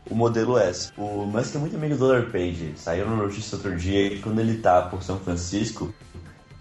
o 0.08 0.14
modelo 0.14 0.56
S. 0.56 0.92
O 0.96 1.26
Musk 1.26 1.56
é 1.56 1.58
muito 1.58 1.76
amigo 1.76 1.96
do 1.96 2.06
Larry 2.06 2.30
Page. 2.30 2.74
Saiu 2.76 3.08
no 3.08 3.16
notícia 3.16 3.56
outro 3.56 3.76
dia 3.76 4.10
que 4.10 4.20
quando 4.20 4.38
ele 4.40 4.58
tá 4.58 4.82
por 4.82 5.02
São 5.02 5.18
Francisco, 5.18 5.92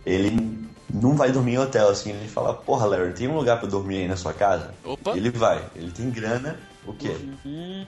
ele 0.06 0.68
não 0.94 1.16
vai 1.16 1.32
dormir 1.32 1.54
em 1.54 1.58
hotel, 1.60 1.90
assim, 1.90 2.12
ele 2.12 2.28
fala, 2.28 2.54
porra, 2.54 2.86
Larry, 2.86 3.14
tem 3.14 3.28
um 3.28 3.36
lugar 3.36 3.60
para 3.60 3.68
dormir 3.68 3.98
aí 3.98 4.08
na 4.08 4.16
sua 4.16 4.34
casa? 4.34 4.74
Opa! 4.84 5.18
Ele 5.18 5.30
vai, 5.30 5.64
ele 5.76 5.92
tem 5.92 6.10
grana, 6.10 6.60
o 6.86 6.94
quê? 6.94 7.16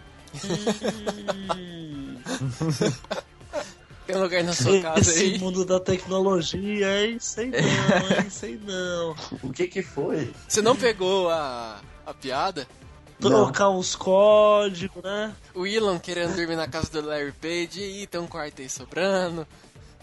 Tem 4.07 4.15
um 4.15 4.21
lugar 4.21 4.41
na 4.41 4.53
sua 4.53 4.79
casa 4.81 5.01
Esse 5.01 5.23
aí. 5.23 5.37
mundo 5.37 5.65
da 5.65 5.81
tecnologia, 5.81 7.05
hein? 7.05 7.17
Sei 7.19 7.47
não, 7.47 7.57
hein? 7.59 8.29
Sei 8.31 8.57
não. 8.65 9.13
O 9.43 9.51
que 9.51 9.67
que 9.67 9.83
foi? 9.83 10.31
Você 10.47 10.61
não 10.61 10.77
pegou 10.77 11.29
a, 11.29 11.81
a 12.05 12.13
piada? 12.13 12.65
Trocar 13.19 13.69
uns 13.69 13.95
códigos, 13.95 15.03
né? 15.03 15.35
O 15.53 15.67
Elon 15.67 15.99
querendo 15.99 16.35
dormir 16.35 16.55
na 16.55 16.67
casa 16.69 16.89
do 16.89 17.05
Larry 17.05 17.33
Page 17.33 17.81
e 17.81 18.07
tem 18.07 18.21
um 18.21 18.27
quarto 18.27 18.61
aí 18.61 18.69
sobrando. 18.69 19.45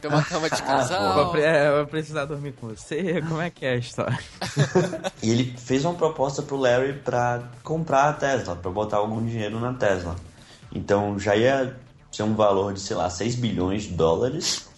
Tem 0.09 0.11
uma 0.11 0.23
cama 0.23 0.51
de 0.51 0.57
Vou, 0.61 0.67
casal. 0.67 1.31
pre- 1.33 1.43
é, 1.43 1.71
vou 1.77 1.87
precisar 1.87 2.25
dormir 2.27 2.53
com 2.53 2.69
você? 2.69 3.23
Como 3.23 3.40
é 3.40 3.49
que 3.51 3.64
é 3.64 3.73
a 3.73 3.77
história? 3.77 4.19
E 5.23 5.31
ele 5.31 5.55
fez 5.57 5.85
uma 5.85 5.95
proposta 5.95 6.43
pro 6.43 6.57
Larry 6.57 6.93
para 6.95 7.43
comprar 7.62 8.11
a 8.11 8.12
Tesla, 8.12 8.55
para 8.55 8.71
botar 8.71 8.99
algum 8.99 9.25
dinheiro 9.25 9.59
na 9.59 9.73
Tesla. 9.73 10.17
Então 10.73 11.19
já 11.19 11.35
ia 11.35 11.75
ser 12.12 12.23
um 12.25 12.35
valor 12.35 12.75
de, 12.75 12.81
sei 12.81 12.95
lá, 12.97 13.09
6 13.09 13.35
bilhões 13.37 13.85
de 13.85 13.95
dólares. 13.95 14.69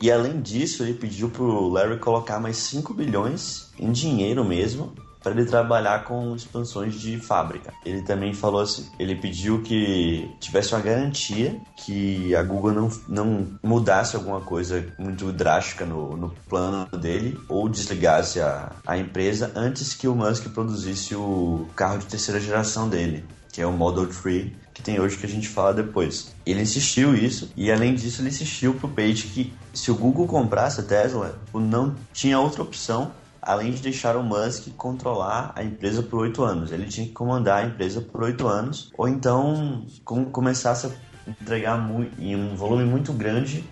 E 0.00 0.10
além 0.10 0.40
disso, 0.40 0.82
ele 0.84 0.94
pediu 0.94 1.28
pro 1.28 1.68
Larry 1.68 1.98
colocar 1.98 2.38
mais 2.40 2.56
5 2.56 2.94
bilhões 2.94 3.70
em 3.78 3.92
dinheiro 3.92 4.44
mesmo 4.44 4.94
para 5.22 5.32
ele 5.32 5.44
trabalhar 5.44 6.04
com 6.04 6.34
expansões 6.34 6.94
de 6.94 7.18
fábrica. 7.18 7.72
Ele 7.84 8.02
também 8.02 8.32
falou 8.32 8.60
assim, 8.60 8.88
ele 8.98 9.16
pediu 9.16 9.62
que 9.62 10.30
tivesse 10.40 10.74
uma 10.74 10.80
garantia 10.80 11.58
que 11.76 12.34
a 12.34 12.42
Google 12.42 12.72
não, 12.72 12.90
não 13.08 13.58
mudasse 13.62 14.16
alguma 14.16 14.40
coisa 14.40 14.86
muito 14.98 15.32
drástica 15.32 15.84
no, 15.84 16.16
no 16.16 16.30
plano 16.48 16.86
dele 16.98 17.38
ou 17.48 17.68
desligasse 17.68 18.40
a, 18.40 18.72
a 18.86 18.96
empresa 18.96 19.52
antes 19.54 19.94
que 19.94 20.08
o 20.08 20.14
Musk 20.14 20.48
produzisse 20.48 21.14
o 21.14 21.66
carro 21.74 21.98
de 21.98 22.06
terceira 22.06 22.40
geração 22.40 22.88
dele, 22.88 23.24
que 23.52 23.60
é 23.60 23.66
o 23.66 23.72
Model 23.72 24.06
3 24.06 24.52
que 24.78 24.82
tem 24.82 25.00
hoje 25.00 25.16
que 25.16 25.26
a 25.26 25.28
gente 25.28 25.48
fala 25.48 25.74
depois. 25.74 26.32
Ele 26.46 26.62
insistiu 26.62 27.12
isso 27.12 27.50
e 27.56 27.70
além 27.72 27.96
disso 27.96 28.22
ele 28.22 28.28
insistiu 28.28 28.74
pro 28.74 28.88
Page 28.88 29.24
que 29.24 29.52
se 29.74 29.90
o 29.90 29.94
Google 29.96 30.28
comprasse 30.28 30.80
a 30.80 30.84
Tesla, 30.84 31.36
não 31.52 31.96
tinha 32.12 32.38
outra 32.38 32.62
opção 32.62 33.10
além 33.48 33.72
de 33.72 33.80
deixar 33.80 34.14
o 34.14 34.22
Musk 34.22 34.68
controlar 34.76 35.52
a 35.56 35.64
empresa 35.64 36.02
por 36.02 36.20
oito 36.20 36.44
anos. 36.44 36.70
Ele 36.70 36.84
tinha 36.84 37.06
que 37.06 37.14
comandar 37.14 37.64
a 37.64 37.66
empresa 37.66 38.02
por 38.02 38.24
oito 38.24 38.46
anos, 38.46 38.92
ou 38.94 39.08
então 39.08 39.86
com, 40.04 40.26
começasse 40.26 40.86
a 40.86 40.90
entregar 41.26 41.82
em 42.18 42.36
um 42.36 42.54
volume 42.54 42.84
muito 42.84 43.10
grande 43.10 43.64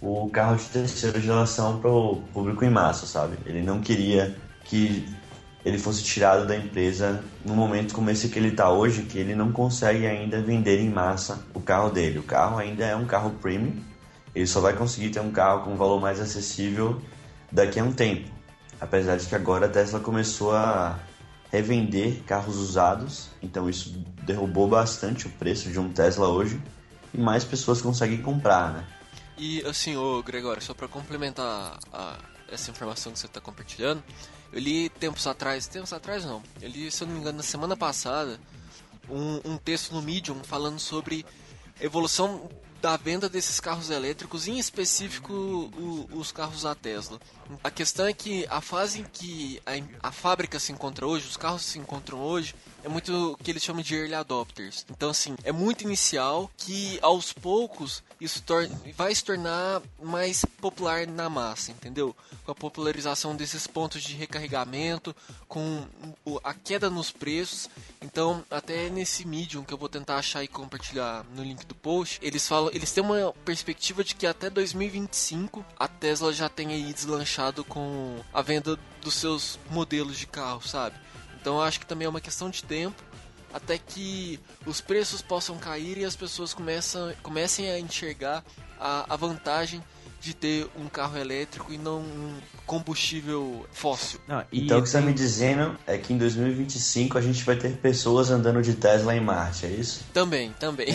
o 0.00 0.30
carro 0.30 0.56
de 0.56 0.64
terceira 0.64 1.20
geração 1.20 1.78
para 1.78 1.90
o 1.90 2.22
público 2.32 2.64
em 2.64 2.70
massa, 2.70 3.04
sabe? 3.04 3.36
Ele 3.44 3.60
não 3.60 3.80
queria 3.80 4.34
que 4.64 5.06
ele 5.62 5.76
fosse 5.76 6.02
tirado 6.02 6.46
da 6.46 6.56
empresa 6.56 7.22
num 7.44 7.54
momento 7.54 7.92
como 7.92 8.08
esse 8.08 8.30
que 8.30 8.38
ele 8.38 8.48
está 8.48 8.70
hoje, 8.70 9.02
que 9.02 9.18
ele 9.18 9.34
não 9.34 9.52
consegue 9.52 10.06
ainda 10.06 10.40
vender 10.40 10.80
em 10.80 10.88
massa 10.88 11.44
o 11.52 11.60
carro 11.60 11.90
dele. 11.90 12.18
O 12.18 12.22
carro 12.22 12.56
ainda 12.56 12.86
é 12.86 12.96
um 12.96 13.04
carro 13.04 13.32
premium, 13.42 13.76
ele 14.34 14.46
só 14.46 14.62
vai 14.62 14.72
conseguir 14.72 15.10
ter 15.10 15.20
um 15.20 15.30
carro 15.30 15.64
com 15.64 15.74
um 15.74 15.76
valor 15.76 16.00
mais 16.00 16.18
acessível 16.18 16.98
daqui 17.52 17.78
a 17.78 17.84
um 17.84 17.92
tempo. 17.92 18.37
Apesar 18.80 19.16
de 19.16 19.26
que 19.26 19.34
agora 19.34 19.66
a 19.66 19.68
Tesla 19.68 19.98
começou 20.00 20.52
a 20.54 20.98
revender 21.50 22.22
carros 22.24 22.56
usados, 22.56 23.28
então 23.42 23.68
isso 23.68 23.90
derrubou 24.22 24.68
bastante 24.68 25.26
o 25.26 25.30
preço 25.30 25.70
de 25.70 25.78
um 25.78 25.90
Tesla 25.92 26.28
hoje 26.28 26.60
e 27.12 27.18
mais 27.18 27.44
pessoas 27.44 27.80
conseguem 27.80 28.20
comprar, 28.22 28.72
né? 28.72 28.84
E 29.36 29.64
assim, 29.64 29.96
ô 29.96 30.22
Gregório, 30.22 30.62
só 30.62 30.74
pra 30.74 30.86
complementar 30.88 31.78
a- 31.92 32.18
essa 32.50 32.70
informação 32.70 33.12
que 33.12 33.18
você 33.18 33.28
tá 33.28 33.40
compartilhando, 33.40 34.02
eu 34.52 34.60
li 34.60 34.88
tempos 34.90 35.26
atrás, 35.26 35.66
tempos 35.66 35.92
atrás 35.92 36.24
não, 36.24 36.42
eu 36.60 36.68
li, 36.68 36.90
se 36.90 37.02
eu 37.02 37.06
não 37.06 37.14
me 37.14 37.20
engano, 37.20 37.38
na 37.38 37.42
semana 37.42 37.76
passada, 37.76 38.38
um, 39.08 39.40
um 39.52 39.56
texto 39.56 39.92
no 39.94 40.02
Medium 40.02 40.42
falando 40.44 40.78
sobre 40.78 41.24
evolução 41.80 42.48
da 42.80 42.96
venda 42.96 43.28
desses 43.28 43.58
carros 43.58 43.90
elétricos, 43.90 44.46
em 44.46 44.58
específico 44.58 45.32
o- 45.32 46.08
os 46.12 46.30
carros 46.30 46.62
da 46.62 46.74
Tesla. 46.74 47.18
A 47.64 47.70
questão 47.70 48.06
é 48.06 48.12
que 48.12 48.46
a 48.48 48.60
fase 48.60 49.00
em 49.00 49.04
que 49.04 49.60
a, 49.66 50.08
a 50.08 50.12
fábrica 50.12 50.58
se 50.60 50.70
encontra 50.70 51.06
hoje, 51.06 51.26
os 51.26 51.36
carros 51.36 51.62
se 51.62 51.78
encontram 51.78 52.20
hoje, 52.20 52.54
é 52.88 52.90
muito 52.90 53.32
o 53.32 53.36
que 53.36 53.50
eles 53.50 53.62
chamam 53.62 53.82
de 53.82 53.94
early 53.94 54.14
adopters. 54.14 54.86
Então, 54.90 55.10
assim, 55.10 55.36
é 55.44 55.52
muito 55.52 55.84
inicial 55.84 56.50
que 56.56 56.98
aos 57.02 57.34
poucos 57.34 58.02
isso 58.18 58.42
vai 58.96 59.14
se 59.14 59.22
tornar 59.22 59.82
mais 60.02 60.44
popular 60.60 61.06
na 61.06 61.28
massa, 61.28 61.70
entendeu? 61.70 62.16
Com 62.44 62.50
a 62.50 62.54
popularização 62.54 63.36
desses 63.36 63.66
pontos 63.66 64.02
de 64.02 64.14
recarregamento, 64.14 65.14
com 65.46 65.84
a 66.42 66.54
queda 66.54 66.88
nos 66.88 67.10
preços. 67.10 67.68
Então, 68.00 68.42
até 68.50 68.88
nesse 68.88 69.26
Medium 69.26 69.62
que 69.64 69.74
eu 69.74 69.78
vou 69.78 69.88
tentar 69.88 70.16
achar 70.16 70.42
e 70.42 70.48
compartilhar 70.48 71.24
no 71.34 71.44
link 71.44 71.66
do 71.66 71.74
post, 71.74 72.18
eles 72.22 72.48
falam 72.48 72.70
eles 72.72 72.90
têm 72.90 73.04
uma 73.04 73.32
perspectiva 73.44 74.02
de 74.02 74.14
que 74.14 74.26
até 74.26 74.48
2025 74.48 75.64
a 75.78 75.86
Tesla 75.86 76.32
já 76.32 76.48
tenha 76.48 76.74
aí 76.74 76.92
deslanchado 76.92 77.64
com 77.64 78.18
a 78.32 78.40
venda 78.40 78.78
dos 79.02 79.14
seus 79.14 79.58
modelos 79.70 80.16
de 80.16 80.26
carro, 80.26 80.66
sabe? 80.66 80.96
Então 81.40 81.56
eu 81.56 81.62
acho 81.62 81.80
que 81.80 81.86
também 81.86 82.06
é 82.06 82.08
uma 82.08 82.20
questão 82.20 82.50
de 82.50 82.62
tempo 82.64 83.02
até 83.52 83.78
que 83.78 84.38
os 84.66 84.80
preços 84.80 85.22
possam 85.22 85.56
cair 85.56 85.96
e 85.98 86.04
as 86.04 86.14
pessoas 86.14 86.52
começam, 86.52 87.12
comecem 87.22 87.70
a 87.70 87.78
enxergar 87.78 88.44
a, 88.78 89.06
a 89.14 89.16
vantagem 89.16 89.82
de 90.20 90.34
ter 90.34 90.68
um 90.76 90.88
carro 90.88 91.16
elétrico 91.16 91.72
e 91.72 91.78
não 91.78 92.00
um 92.00 92.34
combustível 92.66 93.64
fóssil. 93.72 94.20
Não, 94.26 94.44
e 94.52 94.64
Então 94.64 94.78
o 94.78 94.82
que 94.82 94.88
você 94.88 94.96
está 94.98 95.06
me 95.08 95.14
dizendo 95.14 95.78
é 95.86 95.96
que 95.96 96.12
em 96.12 96.18
2025 96.18 97.16
a 97.16 97.20
gente 97.20 97.44
vai 97.44 97.56
ter 97.56 97.76
pessoas 97.76 98.28
andando 98.30 98.60
de 98.60 98.74
Tesla 98.74 99.14
em 99.14 99.20
Marte, 99.20 99.64
é 99.66 99.70
isso? 99.70 100.04
Também, 100.12 100.52
também. 100.58 100.88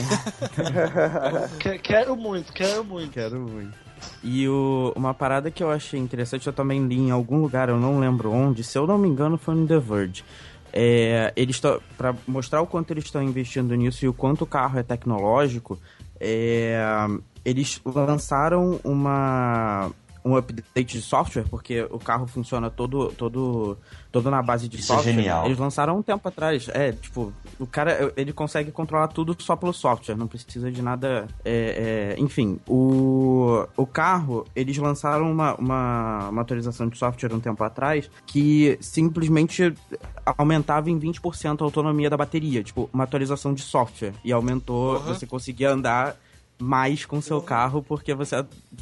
Que- 1.59 1.79
Quero 1.83 2.15
muito, 2.17 2.51
quero 2.53 2.83
muito. 2.83 3.11
Quero 3.13 3.39
muito. 3.39 3.82
E 4.23 4.47
o- 4.47 4.93
uma 4.95 5.13
parada 5.13 5.51
que 5.51 5.61
eu 5.63 5.69
achei 5.69 5.99
interessante, 5.99 6.47
eu 6.47 6.53
também 6.53 6.85
li 6.87 6.97
em 6.97 7.11
algum 7.11 7.41
lugar, 7.41 7.69
eu 7.69 7.77
não 7.77 7.99
lembro 7.99 8.31
onde, 8.31 8.63
se 8.63 8.77
eu 8.77 8.87
não 8.87 8.97
me 8.97 9.07
engano 9.07 9.37
foi 9.37 9.55
no 9.55 9.67
The 9.67 9.79
Verge. 9.79 10.23
É, 10.71 11.31
eles 11.35 11.61
para 11.97 12.15
mostrar 12.27 12.61
o 12.61 12.65
quanto 12.67 12.91
eles 12.91 13.03
estão 13.03 13.21
investindo 13.21 13.75
nisso 13.75 14.05
e 14.05 14.07
o 14.07 14.13
quanto 14.13 14.41
o 14.43 14.47
carro 14.47 14.79
é 14.79 14.83
tecnológico, 14.83 15.77
é, 16.19 16.79
eles 17.45 17.79
lançaram 17.85 18.79
uma 18.83 19.91
um 20.25 20.35
update 20.37 20.93
de 20.97 21.01
software, 21.01 21.43
porque 21.49 21.81
o 21.91 21.99
carro 21.99 22.25
funciona 22.27 22.69
todo 22.69 23.07
todo 23.17 23.77
todo 24.11 24.29
na 24.29 24.41
base 24.41 24.67
de 24.69 24.79
Isso 24.79 24.91
é 24.93 24.95
software. 24.95 25.13
genial. 25.13 25.45
Eles 25.45 25.57
lançaram 25.57 25.97
um 25.97 26.01
tempo 26.01 26.27
atrás. 26.27 26.69
É, 26.73 26.91
tipo, 26.91 27.33
o 27.59 27.65
cara 27.65 28.13
ele 28.15 28.31
consegue 28.31 28.71
controlar 28.71 29.07
tudo 29.09 29.35
só 29.39 29.55
pelo 29.55 29.73
software, 29.73 30.15
não 30.15 30.27
precisa 30.27 30.71
de 30.71 30.81
nada. 30.81 31.27
é, 31.43 32.15
é, 32.15 32.21
enfim, 32.21 32.59
o, 32.67 33.65
o 33.75 33.85
carro, 33.85 34.45
eles 34.55 34.77
lançaram 34.77 35.31
uma, 35.31 35.55
uma, 35.55 36.29
uma 36.29 36.41
atualização 36.41 36.87
de 36.87 36.97
software 36.97 37.33
um 37.33 37.39
tempo 37.39 37.63
atrás 37.63 38.09
que 38.25 38.77
simplesmente 38.81 39.73
aumentava 40.37 40.89
em 40.89 40.99
20% 40.99 41.61
a 41.61 41.63
autonomia 41.65 42.09
da 42.09 42.17
bateria. 42.17 42.63
Tipo, 42.63 42.89
uma 42.93 43.03
atualização 43.03 43.53
de 43.53 43.61
software. 43.61 44.13
E 44.23 44.31
aumentou, 44.31 44.93
Uhum. 44.95 44.99
você 44.99 45.25
conseguia 45.25 45.71
andar 45.71 46.15
mais 46.59 47.05
com 47.05 47.21
seu 47.21 47.41
carro 47.41 47.83
porque 47.83 48.13
você 48.13 48.35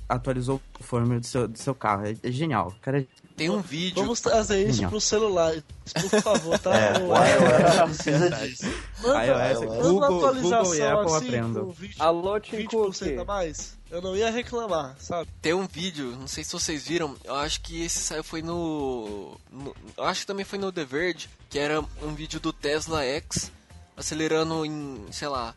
atualizou 0.07 0.61
o 0.79 0.83
firmware 0.83 1.19
do 1.19 1.25
seu, 1.25 1.47
do 1.47 1.57
seu 1.57 1.73
carro. 1.73 2.05
É, 2.05 2.15
é 2.21 2.31
genial. 2.31 2.73
Cara, 2.81 3.05
Tem 3.35 3.49
um 3.49 3.59
vídeo. 3.61 4.01
Vamos 4.01 4.21
trazer 4.21 4.61
isso 4.63 4.73
Genial. 4.73 4.91
pro 4.91 5.01
celular, 5.01 5.53
por 5.93 6.21
favor, 6.21 6.59
tá? 6.59 6.71
É, 6.77 6.97
O- 6.99 7.09
o 7.09 7.15
iOS 7.15 7.95
precisa 7.97 8.29
disso. 8.29 8.65
Manda, 9.01 9.25
iOS, 9.25 9.59
manda 9.61 9.75
Google- 9.81 9.97
uma 9.97 10.05
atualização 10.17 10.61
Google 10.63 10.75
e 10.75 10.81
Apple 10.81 11.05
assim, 11.15 11.27
aprendam. 11.27 11.65
com 11.65 11.71
20, 11.71 12.01
Alô, 12.01 12.39
Tim 12.39 12.65
Cook. 12.65 12.93
20% 12.93 13.21
a 13.21 13.25
mais. 13.25 13.77
Eu 13.89 14.01
não 14.01 14.15
ia 14.15 14.29
reclamar, 14.29 14.95
sabe? 14.99 15.29
Tem 15.41 15.53
um 15.53 15.67
vídeo, 15.67 16.15
não 16.17 16.27
sei 16.27 16.43
se 16.43 16.53
vocês 16.53 16.87
viram, 16.87 17.15
eu 17.25 17.35
acho 17.35 17.59
que 17.61 17.81
esse 17.83 17.99
saiu 17.99 18.23
foi 18.23 18.41
no, 18.41 19.35
no- 19.51 19.75
Eu 19.97 20.03
acho 20.05 20.21
que 20.21 20.27
também 20.27 20.45
foi 20.45 20.57
no 20.59 20.71
The 20.71 20.85
Verge, 20.85 21.27
que 21.49 21.59
era 21.59 21.81
um 22.01 22.13
vídeo 22.13 22.39
do 22.39 22.53
Tesla 22.53 23.03
X 23.03 23.51
acelerando 23.97 24.65
em, 24.65 25.05
sei 25.11 25.27
lá, 25.27 25.53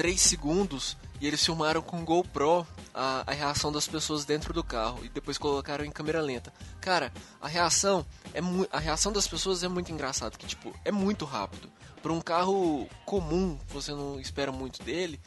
3 0.00 0.18
segundos 0.18 0.96
e 1.20 1.26
eles 1.26 1.44
filmaram 1.44 1.82
com 1.82 2.02
GoPro 2.02 2.66
a, 2.94 3.22
a 3.26 3.34
reação 3.34 3.70
das 3.70 3.86
pessoas 3.86 4.24
dentro 4.24 4.50
do 4.54 4.64
carro 4.64 5.04
e 5.04 5.10
depois 5.10 5.36
colocaram 5.36 5.84
em 5.84 5.90
câmera 5.90 6.22
lenta. 6.22 6.50
Cara, 6.80 7.12
a 7.38 7.46
reação 7.46 8.06
é 8.32 8.40
a 8.72 8.78
reação 8.78 9.12
das 9.12 9.28
pessoas 9.28 9.62
é 9.62 9.68
muito 9.68 9.92
engraçado, 9.92 10.38
que 10.38 10.46
tipo, 10.46 10.74
é 10.86 10.90
muito 10.90 11.26
rápido. 11.26 11.68
Para 12.02 12.14
um 12.14 12.20
carro 12.22 12.88
comum, 13.04 13.58
você 13.68 13.92
não 13.92 14.18
espera 14.18 14.50
muito 14.50 14.82
dele, 14.82 15.20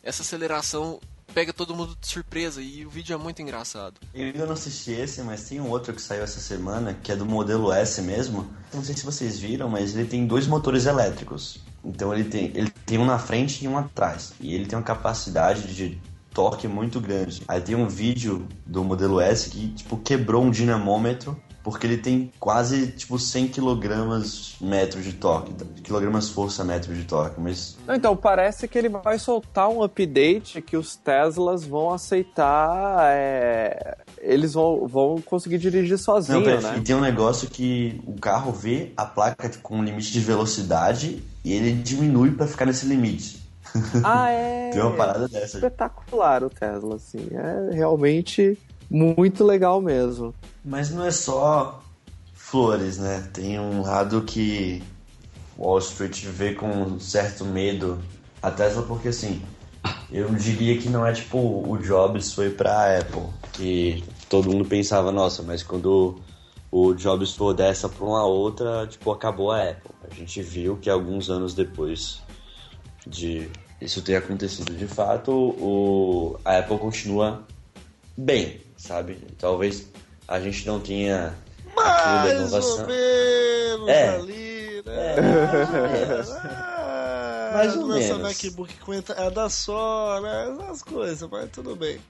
essa 0.00 0.22
aceleração 0.22 1.00
pega 1.34 1.52
todo 1.52 1.74
mundo 1.74 1.96
de 2.00 2.06
surpresa 2.06 2.62
e 2.62 2.86
o 2.86 2.90
vídeo 2.90 3.12
é 3.12 3.16
muito 3.16 3.42
engraçado. 3.42 4.00
Eu 4.14 4.26
ainda 4.26 4.46
não 4.46 4.52
assisti 4.52 4.92
esse, 4.92 5.22
mas 5.22 5.48
tem 5.48 5.60
um 5.60 5.68
outro 5.68 5.92
que 5.92 6.00
saiu 6.00 6.22
essa 6.22 6.38
semana, 6.38 6.94
que 6.94 7.10
é 7.10 7.16
do 7.16 7.26
modelo 7.26 7.72
S 7.72 8.00
mesmo. 8.00 8.48
Não 8.72 8.84
sei 8.84 8.96
se 8.96 9.04
vocês 9.04 9.40
viram, 9.40 9.68
mas 9.68 9.96
ele 9.96 10.06
tem 10.06 10.24
dois 10.24 10.46
motores 10.46 10.86
elétricos. 10.86 11.58
Então 11.84 12.12
ele 12.12 12.24
tem, 12.24 12.50
ele 12.54 12.70
tem 12.84 12.98
um 12.98 13.04
na 13.04 13.18
frente 13.18 13.64
e 13.64 13.68
um 13.68 13.76
atrás. 13.76 14.32
E 14.40 14.54
ele 14.54 14.66
tem 14.66 14.78
uma 14.78 14.84
capacidade 14.84 15.74
de 15.74 16.00
torque 16.32 16.68
muito 16.68 17.00
grande. 17.00 17.42
Aí 17.48 17.60
tem 17.60 17.74
um 17.74 17.88
vídeo 17.88 18.46
do 18.66 18.84
modelo 18.84 19.20
S 19.20 19.50
que, 19.50 19.68
tipo, 19.68 19.96
quebrou 19.96 20.44
um 20.44 20.50
dinamômetro 20.50 21.36
porque 21.62 21.86
ele 21.86 21.98
tem 21.98 22.32
quase, 22.40 22.88
tipo, 22.88 23.18
100 23.18 23.48
quilogramas 23.48 24.54
metro 24.60 25.02
de 25.02 25.12
torque. 25.12 25.52
Quilogramas 25.82 26.28
força 26.28 26.64
metro 26.64 26.94
de 26.94 27.04
torque, 27.04 27.40
mas... 27.40 27.76
Não, 27.86 27.94
então, 27.94 28.16
parece 28.16 28.66
que 28.66 28.78
ele 28.78 28.88
vai 28.88 29.18
soltar 29.18 29.68
um 29.68 29.82
update 29.82 30.62
que 30.62 30.76
os 30.76 30.96
Teslas 30.96 31.64
vão 31.64 31.92
aceitar. 31.92 33.10
é, 33.12 33.96
Eles 34.18 34.54
vão, 34.54 34.86
vão 34.86 35.20
conseguir 35.20 35.58
dirigir 35.58 35.92
Não, 35.92 35.98
sozinho, 35.98 36.42
pera, 36.42 36.60
né? 36.60 36.78
E 36.78 36.80
tem 36.80 36.94
um 36.94 37.00
negócio 37.00 37.48
que 37.48 38.00
o 38.06 38.14
carro 38.14 38.52
vê 38.52 38.92
a 38.96 39.04
placa 39.04 39.50
com 39.62 39.82
limite 39.82 40.12
de 40.12 40.20
velocidade 40.20 41.22
e 41.44 41.52
ele 41.52 41.72
diminui 41.72 42.30
pra 42.30 42.46
ficar 42.46 42.66
nesse 42.66 42.86
limite. 42.86 43.40
Ah, 44.02 44.28
é. 44.32 44.70
Tem 44.70 44.80
uma 44.80 44.96
parada 44.96 45.28
dessa. 45.28 45.58
Espetacular 45.58 46.42
o 46.42 46.50
Tesla, 46.50 46.96
assim. 46.96 47.28
É 47.32 47.74
realmente 47.74 48.58
muito 48.90 49.44
legal 49.44 49.80
mesmo. 49.80 50.34
Mas 50.64 50.90
não 50.90 51.04
é 51.04 51.10
só 51.10 51.82
flores, 52.34 52.98
né? 52.98 53.28
Tem 53.32 53.60
um 53.60 53.82
lado 53.82 54.22
que 54.22 54.82
Wall 55.56 55.78
Street 55.78 56.24
vê 56.24 56.54
com 56.54 56.68
um 56.68 56.98
certo 56.98 57.44
medo 57.44 57.98
a 58.42 58.50
Tesla, 58.50 58.82
porque 58.82 59.08
assim, 59.08 59.40
eu 60.10 60.28
diria 60.34 60.76
que 60.78 60.88
não 60.88 61.06
é 61.06 61.12
tipo 61.12 61.38
o 61.38 61.78
Jobs 61.78 62.32
foi 62.32 62.50
pra 62.50 62.98
Apple, 62.98 63.22
que 63.52 64.02
todo 64.28 64.50
mundo 64.50 64.64
pensava, 64.64 65.12
nossa, 65.12 65.42
mas 65.42 65.62
quando 65.62 66.18
o 66.70 66.94
Jobs 66.94 67.34
for 67.34 67.52
dessa 67.52 67.88
pra 67.88 68.04
uma 68.04 68.24
outra, 68.24 68.86
tipo, 68.86 69.10
acabou 69.10 69.50
a 69.50 69.70
Apple. 69.70 69.90
A 70.10 70.14
gente 70.14 70.40
viu 70.42 70.76
que 70.76 70.88
alguns 70.88 71.28
anos 71.28 71.52
depois 71.54 72.22
de 73.06 73.48
isso 73.80 74.02
ter 74.02 74.16
acontecido 74.16 74.74
de 74.74 74.86
fato, 74.86 75.32
o, 75.32 76.38
a 76.44 76.58
Apple 76.58 76.78
continua 76.78 77.44
bem, 78.16 78.60
sabe? 78.80 79.18
Talvez 79.38 79.86
a 80.26 80.40
gente 80.40 80.66
não 80.66 80.80
da 80.80 81.34
Mais 81.76 82.32
ou 82.32 82.38
inovação. 82.40 82.86
menos 82.86 83.88
É. 83.88 84.08
ali, 84.16 84.82
né? 84.84 85.14
É. 85.16 86.22
Ah, 86.32 87.50
Mais 87.54 87.76
ou 87.76 87.86
menos. 87.86 88.18
MacBook 88.18 88.74
com 88.80 88.94
entrada 88.94 89.48
só, 89.48 90.20
né? 90.20 90.56
Essas 90.60 90.82
coisas, 90.82 91.28
mas 91.30 91.50
tudo 91.50 91.76
bem. 91.76 92.00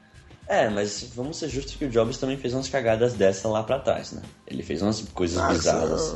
É, 0.47 0.69
mas 0.69 1.11
vamos 1.15 1.37
ser 1.39 1.49
justos 1.49 1.77
que 1.77 1.85
o 1.85 1.89
Jobs 1.91 2.19
também 2.19 2.37
fez 2.37 2.53
umas 2.55 2.69
cagadas 2.69 3.15
dessa 3.15 3.49
lá 3.49 3.63
pra 3.63 3.79
trás, 3.79 4.13
né? 4.13 4.23
Ele 4.47 4.63
fez 4.63 4.83
umas 4.83 5.01
coisas 5.15 5.41
bizarras. 5.49 6.15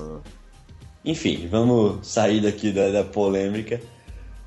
Enfim, 1.05 1.47
vamos 1.51 2.07
sair 2.07 2.41
daqui 2.41 2.73
da, 2.73 2.91
da 2.91 3.05
polêmica. 3.05 3.81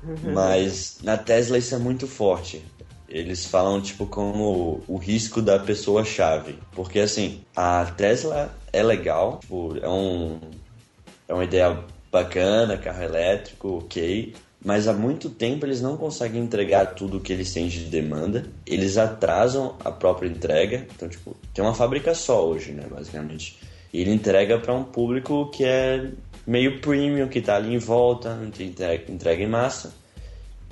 Mas 0.34 0.98
na 1.02 1.16
Tesla 1.16 1.58
isso 1.58 1.74
é 1.74 1.78
muito 1.78 2.06
forte. 2.06 2.64
Eles 3.08 3.46
falam, 3.46 3.80
tipo, 3.80 4.06
como 4.06 4.82
o 4.86 4.96
risco 4.96 5.40
da 5.40 5.58
pessoa-chave. 5.58 6.58
Porque, 6.72 7.00
assim, 7.00 7.40
a 7.56 7.84
Tesla 7.86 8.54
é 8.72 8.82
legal, 8.82 9.38
tipo, 9.40 9.76
é, 9.80 9.88
um, 9.88 10.38
é 11.26 11.32
uma 11.32 11.44
ideia 11.44 11.78
bacana, 12.12 12.76
carro 12.76 13.02
elétrico, 13.02 13.78
ok. 13.78 14.34
Mas 14.64 14.88
há 14.88 14.92
muito 14.92 15.30
tempo 15.30 15.64
eles 15.64 15.80
não 15.80 15.96
conseguem 15.96 16.42
entregar 16.42 16.86
tudo 16.94 17.18
o 17.18 17.20
que 17.20 17.32
eles 17.32 17.52
têm 17.52 17.68
de 17.68 17.84
demanda. 17.84 18.44
Eles 18.66 18.98
atrasam 18.98 19.76
a 19.84 19.90
própria 19.90 20.28
entrega. 20.28 20.86
Então, 20.94 21.08
tipo, 21.08 21.36
tem 21.54 21.64
uma 21.64 21.74
fábrica 21.74 22.14
só 22.14 22.46
hoje, 22.46 22.72
né, 22.72 22.84
basicamente. 22.90 23.58
E 23.92 24.00
ele 24.00 24.12
entrega 24.12 24.58
para 24.58 24.74
um 24.74 24.84
público 24.84 25.50
que 25.50 25.64
é 25.64 26.10
meio 26.46 26.80
premium, 26.80 27.28
que 27.28 27.40
tá 27.40 27.56
ali 27.56 27.74
em 27.74 27.78
volta, 27.78 28.38
entrega, 28.58 29.10
entrega 29.10 29.42
em 29.42 29.46
massa. 29.46 29.94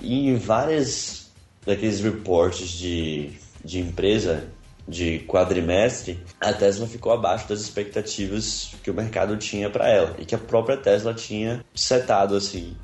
E 0.03 0.29
em 0.29 0.37
várias 0.37 1.26
daqueles 1.67 2.01
reportes 2.01 2.71
de, 2.71 3.33
de 3.65 3.81
empresa 3.81 4.45
de 4.89 5.19
quadrimestre, 5.27 6.23
a 6.41 6.53
Tesla 6.53 6.87
ficou 6.87 7.13
abaixo 7.13 7.49
das 7.49 7.61
expectativas 7.61 8.71
que 8.83 8.91
o 8.91 8.95
mercado 8.95 9.37
tinha 9.37 9.69
para 9.69 9.89
ela 9.89 10.15
e 10.19 10.25
que 10.25 10.35
a 10.35 10.39
própria 10.39 10.77
Tesla 10.77 11.13
tinha 11.13 11.65
setado 11.75 12.37
assim 12.37 12.77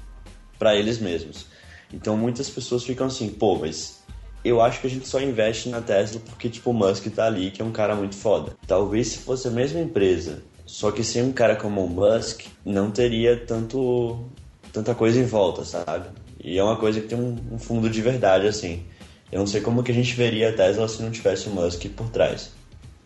para 0.58 0.74
eles 0.74 0.98
mesmos. 0.98 1.46
Então 1.92 2.16
muitas 2.16 2.50
pessoas 2.50 2.82
ficam 2.82 3.06
assim, 3.06 3.28
pô, 3.28 3.56
mas 3.56 4.02
eu 4.44 4.60
acho 4.60 4.80
que 4.80 4.88
a 4.88 4.90
gente 4.90 5.06
só 5.06 5.20
investe 5.20 5.68
na 5.68 5.80
Tesla 5.80 6.20
porque 6.26 6.48
tipo 6.48 6.70
o 6.70 6.74
Musk 6.74 7.06
tá 7.14 7.26
ali, 7.26 7.52
que 7.52 7.62
é 7.62 7.64
um 7.64 7.72
cara 7.72 7.94
muito 7.94 8.16
foda. 8.16 8.56
Talvez 8.66 9.08
se 9.08 9.18
fosse 9.18 9.46
a 9.46 9.50
mesma 9.52 9.80
empresa, 9.80 10.42
só 10.66 10.90
que 10.90 11.04
sem 11.04 11.22
um 11.22 11.32
cara 11.32 11.54
como 11.54 11.84
o 11.84 11.88
Musk, 11.88 12.46
não 12.64 12.90
teria 12.90 13.36
tanto 13.36 14.26
tanta 14.72 14.94
coisa 14.94 15.20
em 15.20 15.26
volta, 15.26 15.64
sabe? 15.64 16.08
E 16.42 16.58
é 16.58 16.62
uma 16.62 16.76
coisa 16.76 17.00
que 17.00 17.06
tem 17.06 17.18
um, 17.18 17.36
um 17.52 17.58
fundo 17.58 17.88
de 17.88 18.02
verdade 18.02 18.46
assim. 18.46 18.84
Eu 19.30 19.38
não 19.38 19.46
sei 19.46 19.60
como 19.60 19.82
que 19.82 19.92
a 19.92 19.94
gente 19.94 20.14
veria 20.14 20.50
a 20.50 20.52
Tesla 20.52 20.88
se 20.88 21.00
não 21.02 21.10
tivesse 21.10 21.48
o 21.48 21.50
Musk 21.50 21.86
por 21.96 22.10
trás. 22.10 22.50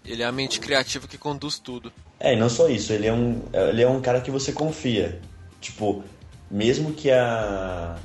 Ele 0.05 0.23
é 0.23 0.27
a 0.27 0.33
mente 0.33 0.59
criativa 0.59 1.07
que 1.07 1.19
conduz 1.19 1.59
tudo. 1.59 1.93
É, 2.19 2.33
e 2.33 2.37
não 2.37 2.49
só 2.49 2.69
isso, 2.69 2.93
ele 2.93 3.07
é 3.07 3.13
um, 3.13 3.43
ele 3.53 3.83
é 3.83 3.89
um 3.89 4.01
cara 4.01 4.21
que 4.21 4.31
você 4.31 4.53
confia. 4.53 5.21
Tipo, 5.61 6.03
mesmo 6.51 6.93
que 6.93 7.11
a 7.11 7.97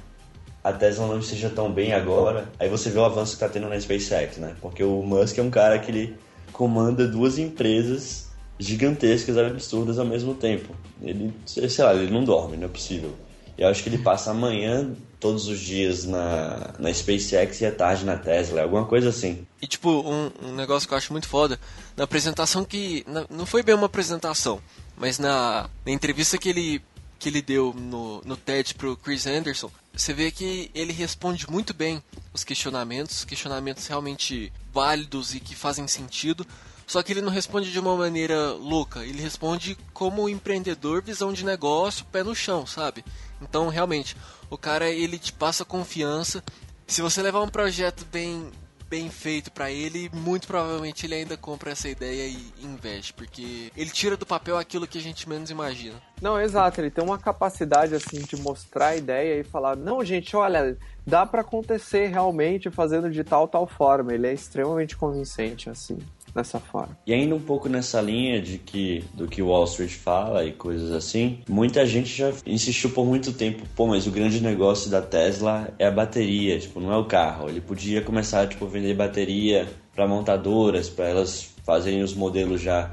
a 0.63 0.71
Tesla 0.71 1.07
não 1.07 1.19
esteja 1.19 1.49
tão 1.49 1.71
bem 1.71 1.93
agora, 1.93 2.47
aí 2.59 2.69
você 2.69 2.89
vê 2.89 2.99
o 2.99 3.05
avanço 3.05 3.34
que 3.34 3.39
tá 3.39 3.49
tendo 3.49 3.67
na 3.67 3.79
SpaceX, 3.79 4.38
né? 4.38 4.55
Porque 4.61 4.84
o 4.84 5.01
Musk 5.01 5.38
é 5.38 5.41
um 5.41 5.49
cara 5.49 5.79
que 5.79 5.89
ele 5.89 6.15
comanda 6.51 7.07
duas 7.07 7.39
empresas 7.39 8.29
gigantescas, 8.59 9.38
absurdas 9.38 9.97
ao 9.97 10.05
mesmo 10.05 10.36
tempo. 10.36 10.75
Ele, 11.01 11.34
sei 11.45 11.84
lá, 11.84 11.95
ele 11.95 12.11
não 12.11 12.23
dorme, 12.23 12.57
não 12.57 12.65
é 12.65 12.69
possível. 12.69 13.15
Eu 13.57 13.67
acho 13.69 13.82
que 13.82 13.89
ele 13.89 13.97
passa 13.97 14.29
amanhã 14.29 14.91
todos 15.22 15.47
os 15.47 15.59
dias 15.59 16.03
na, 16.03 16.74
na 16.80 16.91
SpaceX 16.91 17.61
e 17.61 17.65
à 17.67 17.72
tarde 17.72 18.03
na 18.03 18.17
Tesla, 18.17 18.63
alguma 18.63 18.86
coisa 18.86 19.09
assim. 19.09 19.47
E 19.61 19.67
tipo, 19.67 19.89
um, 19.89 20.32
um 20.41 20.55
negócio 20.55 20.88
que 20.88 20.93
eu 20.93 20.97
acho 20.97 21.13
muito 21.13 21.30
foda, 21.30 21.59
na 21.95 22.03
apresentação 22.03 22.65
que. 22.65 23.05
Na, 23.07 23.26
não 23.30 23.45
foi 23.45 23.61
bem 23.61 23.76
uma 23.76 23.86
apresentação, 23.86 24.59
mas 24.97 25.19
na, 25.19 25.69
na 25.86 25.91
entrevista 25.91 26.39
que 26.39 26.49
ele, 26.49 26.82
que 27.19 27.30
ele 27.30 27.41
deu 27.41 27.72
no, 27.72 28.19
no 28.26 28.36
TED 28.36 28.74
pro 28.74 28.97
Chris 28.97 29.28
Anderson, 29.28 29.72
você 29.93 30.11
vê 30.11 30.32
que 30.32 30.72
ele 30.74 30.91
responde 30.91 31.49
muito 31.49 31.72
bem 31.72 32.01
os 32.34 32.43
questionamentos, 32.43 33.24
questionamentos 33.24 33.86
realmente 33.86 34.51
válidos 34.74 35.36
e 35.36 35.39
que 35.39 35.55
fazem 35.55 35.88
sentido. 35.88 36.47
Só 36.91 37.01
que 37.01 37.13
ele 37.13 37.21
não 37.21 37.31
responde 37.31 37.71
de 37.71 37.79
uma 37.79 37.95
maneira 37.95 38.51
louca, 38.51 39.05
ele 39.05 39.21
responde 39.21 39.77
como 39.93 40.27
empreendedor, 40.27 41.01
visão 41.01 41.31
de 41.31 41.45
negócio, 41.45 42.03
pé 42.11 42.21
no 42.21 42.35
chão, 42.35 42.67
sabe? 42.67 43.05
Então, 43.41 43.69
realmente, 43.69 44.17
o 44.49 44.57
cara 44.57 44.89
ele 44.89 45.17
te 45.17 45.31
passa 45.31 45.63
confiança. 45.63 46.43
Se 46.85 47.01
você 47.01 47.21
levar 47.21 47.39
um 47.39 47.47
projeto 47.47 48.05
bem 48.11 48.51
bem 48.89 49.09
feito 49.09 49.53
para 49.53 49.71
ele, 49.71 50.11
muito 50.13 50.45
provavelmente 50.45 51.05
ele 51.05 51.15
ainda 51.15 51.37
compra 51.37 51.71
essa 51.71 51.87
ideia 51.87 52.27
e 52.27 52.51
investe, 52.61 53.13
porque 53.13 53.71
ele 53.77 53.89
tira 53.89 54.17
do 54.17 54.25
papel 54.25 54.57
aquilo 54.57 54.85
que 54.85 54.97
a 54.97 55.01
gente 55.01 55.29
menos 55.29 55.49
imagina. 55.49 55.95
Não, 56.21 56.37
exato, 56.37 56.81
ele 56.81 56.91
tem 56.91 57.01
uma 57.01 57.17
capacidade 57.17 57.95
assim 57.95 58.19
de 58.19 58.35
mostrar 58.35 58.87
a 58.87 58.97
ideia 58.97 59.39
e 59.39 59.45
falar: 59.45 59.77
"Não, 59.77 60.03
gente, 60.03 60.35
olha, 60.35 60.77
dá 61.07 61.25
para 61.25 61.39
acontecer 61.39 62.07
realmente 62.07 62.69
fazendo 62.69 63.09
de 63.09 63.23
tal 63.23 63.47
tal 63.47 63.65
forma". 63.65 64.13
Ele 64.13 64.27
é 64.27 64.33
extremamente 64.33 64.97
convincente 64.97 65.69
assim 65.69 65.97
dessa 66.34 66.59
forma. 66.59 66.97
E 67.05 67.13
ainda 67.13 67.36
um 67.36 67.39
pouco 67.39 67.67
nessa 67.67 68.01
linha 68.01 68.41
de 68.41 68.57
que 68.57 69.03
do 69.13 69.27
que 69.27 69.41
Wall 69.41 69.65
Street 69.65 69.91
fala 69.91 70.45
e 70.45 70.51
coisas 70.51 70.91
assim, 70.91 71.39
muita 71.47 71.86
gente 71.86 72.09
já 72.09 72.32
insistiu 72.45 72.91
por 72.91 73.05
muito 73.05 73.34
tempo, 73.34 73.63
pô, 73.75 73.88
mas 73.88 74.07
o 74.07 74.11
grande 74.11 74.41
negócio 74.41 74.89
da 74.89 75.01
Tesla 75.01 75.73
é 75.77 75.86
a 75.86 75.91
bateria, 75.91 76.59
tipo, 76.59 76.79
não 76.79 76.91
é 76.91 76.97
o 76.97 77.05
carro. 77.05 77.49
Ele 77.49 77.61
podia 77.61 78.01
começar 78.01 78.47
tipo 78.47 78.65
vender 78.65 78.93
bateria 78.93 79.67
para 79.93 80.07
montadoras, 80.07 80.89
para 80.89 81.09
elas 81.09 81.49
fazerem 81.65 82.01
os 82.01 82.13
modelos 82.13 82.61
já 82.61 82.91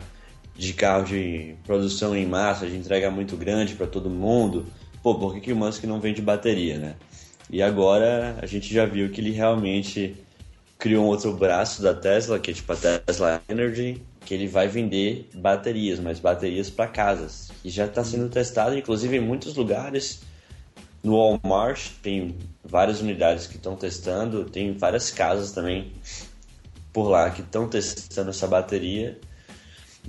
de 0.56 0.72
carro 0.72 1.04
de 1.04 1.54
produção 1.64 2.16
em 2.16 2.26
massa, 2.26 2.66
de 2.66 2.76
entrega 2.76 3.10
muito 3.10 3.36
grande 3.36 3.74
para 3.74 3.86
todo 3.86 4.10
mundo. 4.10 4.66
Pô, 5.02 5.14
por 5.14 5.34
que, 5.34 5.40
que 5.40 5.52
o 5.52 5.56
Musk 5.56 5.84
não 5.84 6.00
vende 6.00 6.20
bateria, 6.20 6.76
né? 6.76 6.96
E 7.50 7.62
agora 7.62 8.36
a 8.42 8.46
gente 8.46 8.74
já 8.74 8.84
viu 8.84 9.08
que 9.10 9.20
ele 9.20 9.30
realmente 9.30 10.16
criou 10.78 11.04
um 11.04 11.08
outro 11.08 11.32
braço 11.32 11.82
da 11.82 11.92
Tesla, 11.92 12.38
que 12.38 12.52
é 12.52 12.54
tipo 12.54 12.72
a 12.72 12.76
Tesla 12.76 13.42
Energy, 13.48 14.00
que 14.24 14.32
ele 14.32 14.46
vai 14.46 14.68
vender 14.68 15.28
baterias, 15.34 15.98
mas 15.98 16.20
baterias 16.20 16.70
para 16.70 16.88
casas. 16.88 17.50
E 17.64 17.68
já 17.68 17.86
está 17.86 18.04
sendo 18.04 18.28
testado, 18.28 18.78
inclusive 18.78 19.16
em 19.16 19.20
muitos 19.20 19.56
lugares. 19.56 20.20
No 21.02 21.16
Walmart 21.16 21.90
tem 22.02 22.36
várias 22.64 23.00
unidades 23.00 23.46
que 23.46 23.56
estão 23.56 23.74
testando, 23.74 24.44
tem 24.44 24.72
várias 24.72 25.10
casas 25.10 25.52
também 25.52 25.92
por 26.92 27.08
lá 27.08 27.30
que 27.30 27.40
estão 27.40 27.68
testando 27.68 28.30
essa 28.30 28.46
bateria. 28.46 29.18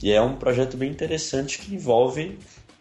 E 0.02 0.12
é 0.12 0.22
um 0.22 0.36
projeto 0.36 0.78
bem 0.78 0.92
interessante 0.92 1.60
que 1.60 1.74
envolve 1.74 2.38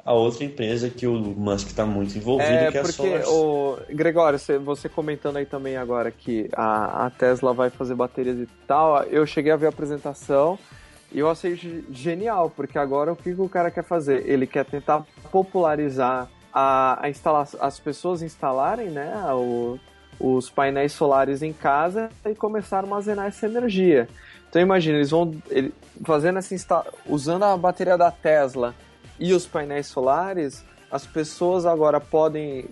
a 0.09 0.15
outra 0.15 0.43
empresa 0.43 0.89
que 0.89 1.07
o 1.07 1.13
Musk 1.13 1.67
está 1.67 1.85
muito 1.85 2.17
envolvido, 2.17 2.51
é, 2.51 2.71
que 2.71 2.79
é 2.79 2.81
a 2.81 2.83
porque 2.83 3.23
Solar 3.23 3.85
Gregório, 3.91 4.39
você, 4.39 4.57
você 4.57 4.89
comentando 4.89 5.37
aí 5.37 5.45
também 5.45 5.77
agora 5.77 6.11
que 6.11 6.49
a, 6.55 7.05
a 7.05 7.11
Tesla 7.11 7.53
vai 7.53 7.69
fazer 7.69 7.95
baterias 7.95 8.39
e 8.39 8.47
tal, 8.67 9.03
eu 9.03 9.27
cheguei 9.27 9.53
a 9.53 9.57
ver 9.57 9.67
a 9.67 9.69
apresentação 9.69 10.59
e 11.13 11.19
eu 11.19 11.29
achei 11.29 11.85
genial, 11.91 12.49
porque 12.49 12.79
agora 12.79 13.13
o 13.13 13.17
que, 13.17 13.35
que 13.35 13.41
o 13.43 13.51
cara 13.51 13.71
quer 13.71 13.85
fazer? 13.85 14.27
Ele 14.27 14.47
quer 14.47 14.65
tentar 14.65 15.05
popularizar 15.31 16.27
a, 16.51 17.05
a 17.05 17.11
instalação, 17.11 17.61
as 17.63 17.79
pessoas 17.79 18.23
instalarem, 18.23 18.89
né, 18.89 19.13
o, 19.35 19.79
os 20.19 20.49
painéis 20.49 20.93
solares 20.93 21.43
em 21.43 21.53
casa 21.53 22.09
e 22.25 22.35
começar 22.35 22.77
a 22.77 22.81
armazenar 22.81 23.27
essa 23.27 23.45
energia. 23.45 24.09
Então 24.49 24.63
imagina, 24.63 24.97
eles 24.97 25.11
vão 25.11 25.35
ele, 25.51 25.71
fazendo 26.03 26.39
essa 26.39 26.87
usando 27.05 27.43
a 27.43 27.55
bateria 27.59 27.99
da 27.99 28.11
Tesla 28.11 28.75
e 29.19 29.33
os 29.33 29.47
painéis 29.47 29.87
solares, 29.87 30.65
as 30.91 31.07
pessoas 31.07 31.67
agora 31.67 32.01
podem 32.01 32.65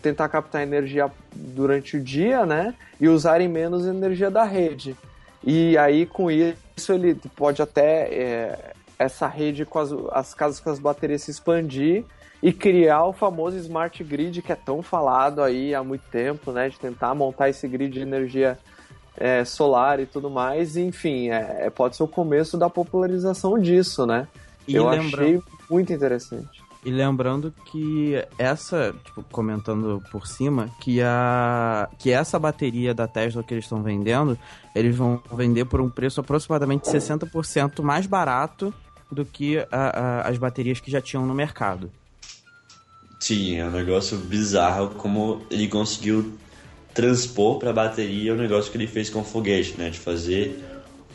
tentar 0.00 0.28
captar 0.28 0.62
energia 0.62 1.10
durante 1.34 1.96
o 1.96 2.00
dia, 2.00 2.46
né? 2.46 2.74
E 3.00 3.08
usarem 3.08 3.48
menos 3.48 3.86
energia 3.86 4.30
da 4.30 4.44
rede. 4.44 4.96
E 5.44 5.76
aí, 5.78 6.06
com 6.06 6.30
isso, 6.30 6.92
ele 6.92 7.14
pode 7.36 7.60
até 7.62 8.08
é, 8.12 8.72
essa 8.98 9.26
rede 9.26 9.64
com 9.64 9.78
as, 9.78 9.90
as 10.12 10.34
casas 10.34 10.60
com 10.60 10.70
as 10.70 10.78
baterias 10.78 11.22
se 11.22 11.30
expandir 11.30 12.04
e 12.42 12.52
criar 12.52 13.04
o 13.06 13.12
famoso 13.12 13.56
smart 13.56 14.02
grid 14.04 14.40
que 14.42 14.52
é 14.52 14.56
tão 14.56 14.82
falado 14.82 15.42
aí 15.42 15.74
há 15.74 15.82
muito 15.82 16.02
tempo, 16.10 16.52
né? 16.52 16.68
De 16.68 16.78
tentar 16.78 17.14
montar 17.14 17.48
esse 17.48 17.66
grid 17.66 17.92
de 17.92 18.00
energia 18.00 18.58
é, 19.16 19.44
solar 19.44 19.98
e 20.00 20.06
tudo 20.06 20.30
mais. 20.30 20.76
E, 20.76 20.82
enfim, 20.82 21.30
é, 21.30 21.68
pode 21.70 21.96
ser 21.96 22.02
o 22.02 22.08
começo 22.08 22.56
da 22.56 22.68
popularização 22.70 23.58
disso, 23.58 24.06
né? 24.06 24.28
E 24.66 24.74
Eu 24.76 24.88
lembra- 24.88 25.22
achei 25.22 25.42
muito 25.70 25.92
interessante. 25.92 26.64
E 26.84 26.90
lembrando 26.90 27.52
que 27.64 28.14
essa, 28.38 28.94
tipo, 29.04 29.24
comentando 29.32 30.00
por 30.10 30.26
cima, 30.26 30.70
que 30.80 31.02
a 31.02 31.88
que 31.98 32.12
essa 32.12 32.38
bateria 32.38 32.94
da 32.94 33.08
Tesla 33.08 33.42
que 33.42 33.52
eles 33.52 33.64
estão 33.64 33.82
vendendo, 33.82 34.38
eles 34.72 34.94
vão 34.94 35.20
vender 35.32 35.64
por 35.64 35.80
um 35.80 35.90
preço 35.90 36.20
aproximadamente 36.20 36.86
60% 36.88 37.82
mais 37.82 38.06
barato 38.06 38.72
do 39.10 39.24
que 39.24 39.58
a- 39.58 39.66
a- 39.72 40.28
as 40.28 40.38
baterias 40.38 40.78
que 40.78 40.90
já 40.90 41.00
tinham 41.00 41.26
no 41.26 41.34
mercado. 41.34 41.90
Sim, 43.18 43.56
é 43.56 43.64
um 43.66 43.70
negócio 43.70 44.16
bizarro 44.18 44.90
como 44.90 45.42
ele 45.50 45.66
conseguiu 45.68 46.38
transpor 46.94 47.58
para 47.58 47.70
a 47.70 47.72
bateria 47.72 48.32
o 48.32 48.36
negócio 48.36 48.70
que 48.70 48.78
ele 48.78 48.86
fez 48.86 49.10
com 49.10 49.20
o 49.20 49.24
foguete, 49.24 49.74
né? 49.76 49.90
De 49.90 49.98
fazer 49.98 50.62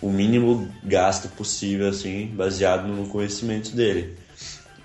o 0.01 0.09
mínimo 0.09 0.69
gasto 0.83 1.29
possível, 1.29 1.87
assim, 1.87 2.27
baseado 2.27 2.87
no 2.87 3.07
conhecimento 3.07 3.73
dele. 3.75 4.17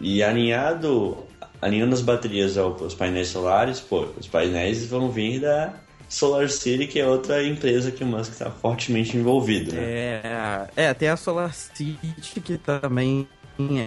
E 0.00 0.22
alinhado, 0.22 1.16
alinhando 1.60 1.94
as 1.94 2.02
baterias 2.02 2.56
aos 2.58 2.94
painéis 2.94 3.28
solares, 3.28 3.80
pô, 3.80 4.06
os 4.18 4.26
painéis 4.26 4.86
vão 4.86 5.10
vir 5.10 5.40
da 5.40 5.74
Solar 6.08 6.48
City, 6.48 6.86
que 6.86 7.00
é 7.00 7.06
outra 7.06 7.42
empresa 7.44 7.90
que 7.90 8.04
o 8.04 8.06
Musk 8.06 8.32
está 8.32 8.50
fortemente 8.50 9.16
envolvido, 9.16 9.72
né? 9.72 9.82
É, 9.82 10.68
é, 10.76 10.94
tem 10.94 11.08
a 11.08 11.16
Solar 11.16 11.52
City 11.52 12.40
que 12.40 12.56
também 12.58 13.26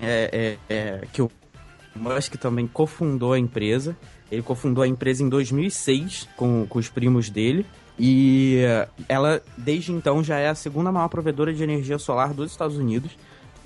é, 0.01 0.57
é, 0.70 0.74
é 0.74 1.07
que 1.14 1.22
o 1.22 1.32
Musk 1.95 2.36
também 2.36 2.68
cofundou 2.68 3.34
a 3.34 3.39
empresa. 3.39 3.95
Ele 4.32 4.41
cofundou 4.41 4.84
a 4.84 4.88
empresa 4.88 5.24
em 5.24 5.30
2006 5.30 6.28
com, 6.36 6.66
com 6.68 6.80
os 6.80 6.89
primos 6.89 7.30
dele. 7.30 7.66
E 7.97 8.60
ela, 9.10 9.41
desde 9.57 9.91
então, 9.91 10.24
já 10.24 10.38
é 10.38 10.47
a 10.47 10.55
segunda 10.55 10.91
maior 10.91 11.10
provedora 11.10 11.53
de 11.53 11.62
energia 11.62 11.97
solar 11.97 12.34
dos 12.34 12.51
Estados 12.51 12.78
Unidos. 12.78 13.12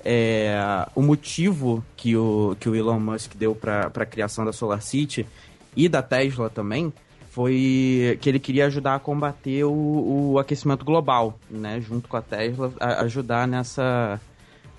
É, 0.04 0.54
o 0.94 1.00
motivo 1.00 1.82
que 1.96 2.14
o, 2.16 2.54
que 2.60 2.68
o 2.68 2.74
Elon 2.74 3.00
Musk 3.00 3.34
deu 3.36 3.54
para 3.54 3.86
a 3.94 4.06
criação 4.06 4.44
da 4.44 4.52
Solar 4.52 4.82
City 4.82 5.26
e 5.74 5.88
da 5.88 6.02
Tesla 6.02 6.50
também 6.50 6.92
foi 7.30 8.18
que 8.20 8.28
ele 8.28 8.38
queria 8.38 8.66
ajudar 8.66 8.94
a 8.94 8.98
combater 9.00 9.64
o, 9.64 10.32
o 10.32 10.38
aquecimento 10.38 10.84
global, 10.84 11.38
né? 11.50 11.80
Junto 11.80 12.08
com 12.08 12.16
a 12.16 12.22
Tesla, 12.22 12.72
a- 12.78 13.00
ajudar 13.02 13.48
nessa, 13.48 14.20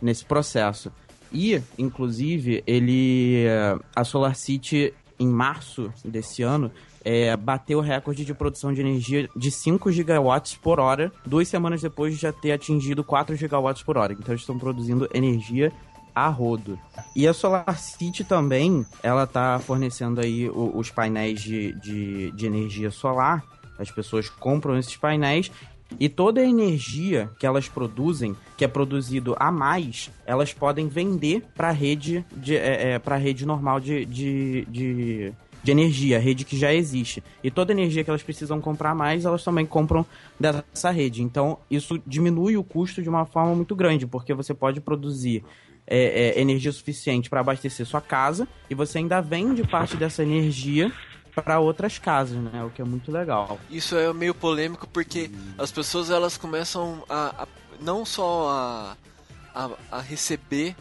nesse 0.02 0.24
processo. 0.24 0.92
E, 1.34 1.62
inclusive, 1.78 2.64
ele. 2.66 3.46
A 3.94 4.04
Solar 4.06 4.36
City, 4.36 4.94
em 5.20 5.28
março 5.28 5.92
desse 6.06 6.44
ano, 6.44 6.72
é, 7.06 7.38
bateu 7.38 7.78
o 7.78 7.82
recorde 7.82 8.26
de 8.26 8.34
produção 8.34 8.74
de 8.74 8.82
energia 8.82 9.30
de 9.36 9.52
5 9.52 9.92
gigawatts 9.92 10.56
por 10.56 10.80
hora, 10.80 11.12
duas 11.24 11.48
semanas 11.48 11.80
depois 11.82 12.16
de 12.16 12.22
já 12.22 12.34
ter 12.34 12.52
atingido 12.52 13.04
4 13.04 13.36
gigawatts 13.36 13.84
por 13.84 13.96
hora. 13.96 14.14
Então 14.14 14.34
eles 14.34 14.42
estão 14.42 14.58
produzindo 14.58 15.08
energia 15.14 15.72
a 16.16 16.28
rodo. 16.28 16.80
E 17.16 17.28
a 17.28 17.34
Solar 17.34 17.78
City 17.78 18.24
também, 18.24 18.86
ela 19.04 19.28
tá 19.28 19.60
fornecendo 19.60 20.20
aí 20.20 20.50
os 20.50 20.90
painéis 20.90 21.42
de, 21.42 21.74
de, 21.74 22.32
de 22.32 22.46
energia 22.46 22.90
solar. 22.90 23.44
As 23.78 23.92
pessoas 23.92 24.30
compram 24.30 24.78
esses 24.78 24.96
painéis 24.96 25.52
e 26.00 26.10
toda 26.10 26.42
a 26.42 26.46
energia 26.46 27.30
que 27.40 27.46
elas 27.46 27.70
produzem, 27.70 28.36
que 28.58 28.66
é 28.66 28.68
produzido 28.68 29.36
a 29.40 29.52
mais, 29.52 30.12
elas 30.26 30.54
podem 30.54 30.88
vender 30.88 31.44
para 31.56 31.70
a 31.70 31.72
rede, 31.72 32.26
de, 32.36 32.56
é, 32.56 32.94
é, 32.94 33.00
pra 33.00 33.16
rede 33.18 33.46
normal 33.46 33.80
de, 33.80 34.06
de, 34.06 34.66
de, 34.70 35.34
de 35.66 35.72
energia, 35.72 36.20
rede 36.20 36.46
que 36.46 36.56
já 36.56 36.72
existe. 36.72 37.24
E 37.44 37.50
toda 37.50 37.72
energia 37.74 38.04
que 38.04 38.10
elas 38.10 38.22
precisam 38.22 38.62
comprar 38.62 38.94
mais, 38.94 39.26
elas 39.26 39.44
também 39.44 39.66
compram 39.66 40.06
dessa 40.40 40.92
rede. 40.92 41.24
Então, 41.24 41.58
isso 41.70 42.00
diminui 42.06 42.56
o 42.56 42.64
custo 42.64 43.02
de 43.02 43.10
uma 43.10 43.26
forma 43.26 43.56
muito 43.56 43.76
grande, 43.76 44.06
porque 44.06 44.32
você 44.32 44.54
pode 44.54 44.80
produzir 44.80 45.44
é, 45.88 46.38
é, 46.38 46.40
energia 46.40 46.72
suficiente 46.72 47.32
para 47.32 47.40
abastecer 47.40 47.84
sua 47.86 48.00
casa 48.00 48.48
e 48.70 48.76
você 48.76 49.00
ainda 49.00 49.20
vende 49.22 49.64
parte 49.68 49.98
dessa 49.98 50.22
energia 50.22 50.94
para 51.34 51.60
outras 51.60 51.98
casas, 51.98 52.38
né? 52.38 52.64
O 52.64 52.70
que 52.70 52.82
é 52.82 52.86
muito 52.86 53.12
legal. 53.12 53.60
Isso 53.70 53.98
é 53.98 54.14
meio 54.14 54.36
polêmico 54.36 54.88
porque 54.88 55.32
as 55.58 55.72
pessoas 55.72 56.12
elas 56.12 56.38
começam 56.38 57.04
a, 57.10 57.44
a 57.44 57.48
não 57.82 58.06
só 58.06 58.50
a, 58.50 58.98
a, 59.54 59.98
a 59.98 60.00
receber 60.00 60.76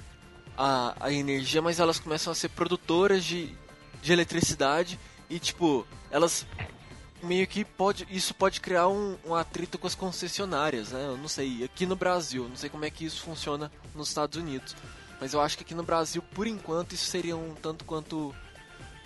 a, 0.56 0.94
a 1.00 1.10
energia, 1.10 1.62
mas 1.62 1.80
elas 1.80 1.98
começam 1.98 2.30
a 2.30 2.36
ser 2.36 2.50
produtoras 2.50 3.24
de, 3.24 3.54
de 4.04 4.12
eletricidade 4.12 5.00
e 5.30 5.38
tipo 5.38 5.86
elas 6.10 6.46
meio 7.22 7.46
que 7.46 7.64
pode 7.64 8.06
isso 8.10 8.34
pode 8.34 8.60
criar 8.60 8.86
um, 8.86 9.16
um 9.24 9.34
atrito 9.34 9.78
com 9.78 9.86
as 9.86 9.94
concessionárias, 9.94 10.92
né? 10.92 11.06
Eu 11.06 11.16
não 11.16 11.26
sei 11.26 11.64
aqui 11.64 11.86
no 11.86 11.96
Brasil, 11.96 12.46
não 12.46 12.56
sei 12.56 12.68
como 12.68 12.84
é 12.84 12.90
que 12.90 13.06
isso 13.06 13.22
funciona 13.22 13.72
nos 13.94 14.08
Estados 14.08 14.38
Unidos, 14.38 14.76
mas 15.18 15.32
eu 15.32 15.40
acho 15.40 15.56
que 15.56 15.64
aqui 15.64 15.74
no 15.74 15.82
Brasil 15.82 16.22
por 16.34 16.46
enquanto 16.46 16.92
isso 16.92 17.06
seria 17.06 17.34
um 17.34 17.54
tanto 17.54 17.84
quanto 17.86 18.34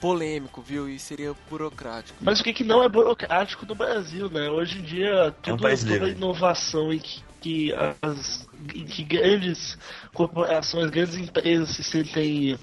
polêmico, 0.00 0.60
viu? 0.60 0.88
E 0.88 0.98
seria 0.98 1.34
burocrático. 1.48 2.18
Mas 2.20 2.40
o 2.40 2.44
que, 2.44 2.52
que 2.52 2.64
não 2.64 2.82
é 2.82 2.88
burocrático 2.88 3.66
no 3.66 3.74
Brasil, 3.74 4.28
né? 4.30 4.48
Hoje 4.50 4.78
em 4.78 4.82
dia, 4.82 5.34
tudo, 5.42 5.50
É 5.50 5.54
um 5.54 5.58
país 5.58 5.80
toda 5.82 5.94
livre. 5.94 6.10
inovação 6.10 6.92
em 6.92 6.98
que, 6.98 7.22
que 7.40 7.74
as 8.02 8.48
em 8.74 8.84
que 8.84 9.04
grandes 9.04 9.78
corporações, 10.12 10.90
grandes 10.90 11.16
empresas 11.16 11.70
se 11.70 11.84
sentem 11.84 12.58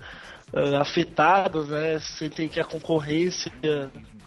afetadas, 0.80 1.68
né? 1.70 1.99
Sentem 1.99 2.47
que 2.47 2.60
a 2.60 2.66
concorrência 2.66 3.51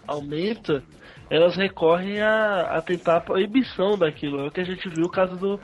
aumenta, 0.07 0.83
elas 1.31 1.57
recorrem 1.57 2.21
a, 2.21 2.77
a 2.79 2.83
tentar 2.83 3.17
a 3.17 3.21
proibição 3.21 3.97
daquilo. 3.99 4.41
É 4.41 4.47
o 4.49 4.51
que 4.51 4.61
a 4.61 4.65
gente 4.65 4.89
viu 4.89 5.07
o 5.07 5.11
caso 5.11 5.37
do, 5.37 5.61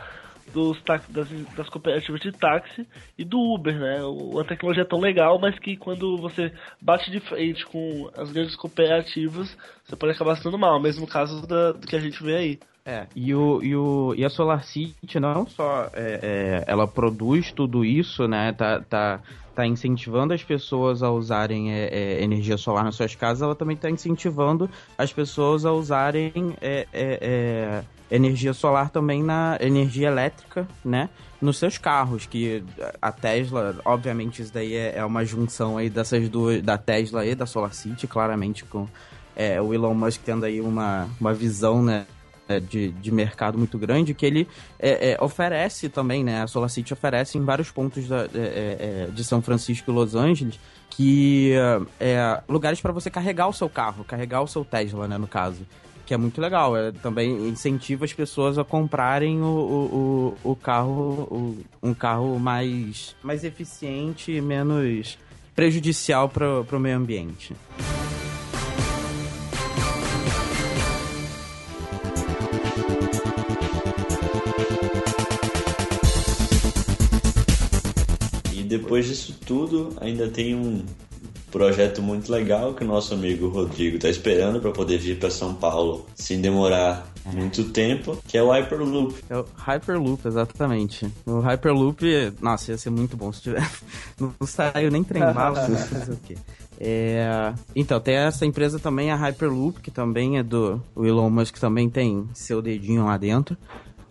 dos 0.53 0.83
das, 0.83 1.29
das 1.57 1.69
cooperativas 1.69 2.21
de 2.21 2.33
táxi 2.33 2.87
e 3.19 3.25
do 3.25 3.39
Uber, 3.39 3.79
né? 3.79 4.03
O- 4.05 4.39
A 4.39 4.45
tecnologia 4.45 4.83
é 4.83 4.87
tão 4.87 5.01
legal, 5.01 5.39
mas 5.39 5.59
que 5.59 5.77
quando 5.77 6.19
você 6.19 6.53
bate 6.81 7.11
de 7.11 7.21
frente 7.21 7.65
com 7.67 8.11
as 8.17 8.31
grandes 8.31 8.57
cooperativas, 8.57 9.57
você 9.85 9.97
pode 9.97 10.13
acabar 10.13 10.37
se 10.37 10.45
dando 10.45 10.59
mal. 10.59 10.81
Mesmo 10.81 11.07
caso 11.07 11.47
da, 11.47 11.73
do 11.73 11.87
que 11.87 11.97
a 11.97 12.01
gente 12.01 12.23
vê 12.23 12.37
aí. 12.37 12.59
É, 12.87 13.07
e, 13.17 13.35
o, 13.35 13.63
e, 13.63 13.75
o, 13.75 14.15
e 14.15 14.23
a 14.27 14.29
SolarCity 14.29 15.19
não 15.19 15.47
só 15.47 15.89
é, 15.95 16.21
é, 16.23 16.65
ela 16.67 16.87
produz 16.87 17.51
tudo 17.51 17.83
isso, 17.83 18.29
né? 18.29 18.53
Tá, 18.53 18.79
tá, 18.79 19.23
tá 19.55 19.67
incentivando 19.67 20.35
as 20.35 20.43
pessoas 20.43 21.03
a 21.03 21.11
usarem 21.11 21.73
é, 21.73 21.89
é, 21.93 22.23
energia 22.23 22.57
solar 22.57 22.85
nas 22.85 22.95
suas 22.95 23.15
casas, 23.15 23.43
ela 23.43 23.55
também 23.55 23.77
está 23.77 23.89
incentivando 23.89 24.69
as 24.99 25.13
pessoas 25.13 25.65
a 25.65 25.73
usarem 25.73 26.57
é, 26.61 26.87
é, 26.93 27.19
é, 27.21 27.85
energia 28.15 28.53
solar 28.53 28.91
também 28.91 29.23
na 29.23 29.57
energia 29.61 30.09
elétrica, 30.09 30.67
né? 30.85 31.09
Nos 31.41 31.59
seus 31.59 31.79
carros, 31.79 32.27
que 32.27 32.65
a 33.01 33.13
Tesla, 33.13 33.77
obviamente, 33.85 34.41
isso 34.43 34.53
daí 34.53 34.75
é, 34.75 34.97
é 34.97 35.05
uma 35.05 35.25
junção 35.25 35.77
aí 35.77 35.91
dessas 35.91 36.29
duas, 36.29 36.63
da 36.63 36.79
Tesla 36.79 37.25
e 37.25 37.35
da 37.35 37.47
SolarCity, 37.47 38.07
claramente 38.07 38.65
com 38.65 38.89
o 39.67 39.75
Elon 39.75 39.95
Musk 39.95 40.23
tendo 40.25 40.45
aí 40.45 40.61
uma, 40.61 41.09
uma 41.21 41.35
visão, 41.35 41.83
né? 41.83 42.07
É, 42.49 42.61
de, 42.61 42.91
de 42.91 43.11
mercado 43.11 43.57
muito 43.59 43.79
grande 43.79 44.13
que 44.15 44.25
ele 44.27 44.47
é, 44.79 45.13
é, 45.13 45.19
oferece 45.25 45.89
também, 45.89 46.23
né? 46.23 46.43
A 46.43 46.47
SolarCity 46.47 46.93
oferece 46.93 47.39
em 47.39 47.45
vários 47.45 47.71
pontos 47.71 48.07
da- 48.09 48.25
é, 48.25 48.29
é, 48.35 49.07
é, 49.07 49.09
de 49.13 49.25
São 49.25 49.41
Francisco 49.43 49.91
e 49.91 49.95
Los 49.95 50.15
Angeles 50.15 50.59
que 50.91 51.53
lugares 52.49 52.81
para 52.81 52.93
você 52.93 53.11
carregar 53.11 53.49
o 53.49 53.53
seu 53.53 53.69
carro, 53.69 54.05
carregar 54.05 54.43
o 54.43 54.47
seu 54.47 54.65
Tesla, 54.65 55.09
né? 55.09 55.19
No 55.19 55.27
caso. 55.27 55.67
Que 56.07 56.13
é 56.13 56.19
muito 56.19 56.39
legal. 56.39 56.77
É, 56.77 56.93
também 56.93 57.49
incentiva 57.49 58.05
as 58.05 58.13
pessoas 58.13 58.59
a 58.59 58.65
comprarem 58.65 59.41
o, 59.41 59.45
o, 59.47 60.39
o, 60.45 60.51
o 60.53 60.55
carro, 60.57 60.93
o- 61.31 61.59
um 61.83 61.95
carro 61.95 62.39
mais, 62.39 63.17
mais 63.23 63.43
eficiente 63.43 64.31
e 64.31 64.41
menos 64.41 65.19
prejudicial 65.57 66.29
para 66.29 66.61
o 66.61 66.79
meio 66.79 66.97
ambiente. 66.99 67.57
Depois 78.79 79.07
disso 79.07 79.39
tudo, 79.47 79.91
ainda 80.01 80.29
tem 80.29 80.55
um 80.55 80.85
projeto 81.51 82.03
muito 82.03 82.33
legal 82.33 82.75
que 82.75 82.83
o 82.83 82.87
nosso 82.87 83.15
amigo 83.15 83.49
Rodrigo 83.49 83.97
tá 83.97 84.09
esperando 84.09 84.61
para 84.61 84.73
poder 84.73 84.99
vir 84.99 85.19
para 85.21 85.31
São 85.31 85.55
Paulo 85.55 86.05
sem 86.17 86.41
demorar 86.41 87.07
muito 87.33 87.71
tempo, 87.71 88.19
que 88.27 88.37
é 88.37 88.43
o 88.43 88.51
Hyperloop. 88.51 89.15
É 89.31 89.37
o 89.37 89.47
Hyperloop, 89.55 90.27
exatamente. 90.27 91.09
O 91.25 91.39
Hyperloop, 91.39 92.33
nossa, 92.41 92.73
ia 92.73 92.79
ser 92.79 92.91
muito 92.91 93.17
bom 93.17 93.33
se 93.33 93.43
tiver. 93.43 93.71
Não 94.19 94.35
saiu 94.47 94.91
nem 94.91 95.05
trem 95.05 95.23
bala, 95.33 95.69
mas 95.69 95.89
fazer 95.89 96.13
o 96.13 96.17
quê? 96.17 96.37
É, 96.81 97.55
então, 97.75 98.01
tem 98.01 98.17
essa 98.17 98.45
empresa 98.45 98.81
também, 98.81 99.13
a 99.13 99.17
Hyperloop, 99.17 99.81
que 99.81 99.93
também 99.93 100.39
é 100.39 100.43
do 100.43 100.83
o 100.95 101.07
Elon 101.07 101.31
Musk, 101.31 101.57
também 101.59 101.89
tem 101.89 102.29
seu 102.35 102.61
dedinho 102.61 103.05
lá 103.05 103.17
dentro. 103.17 103.57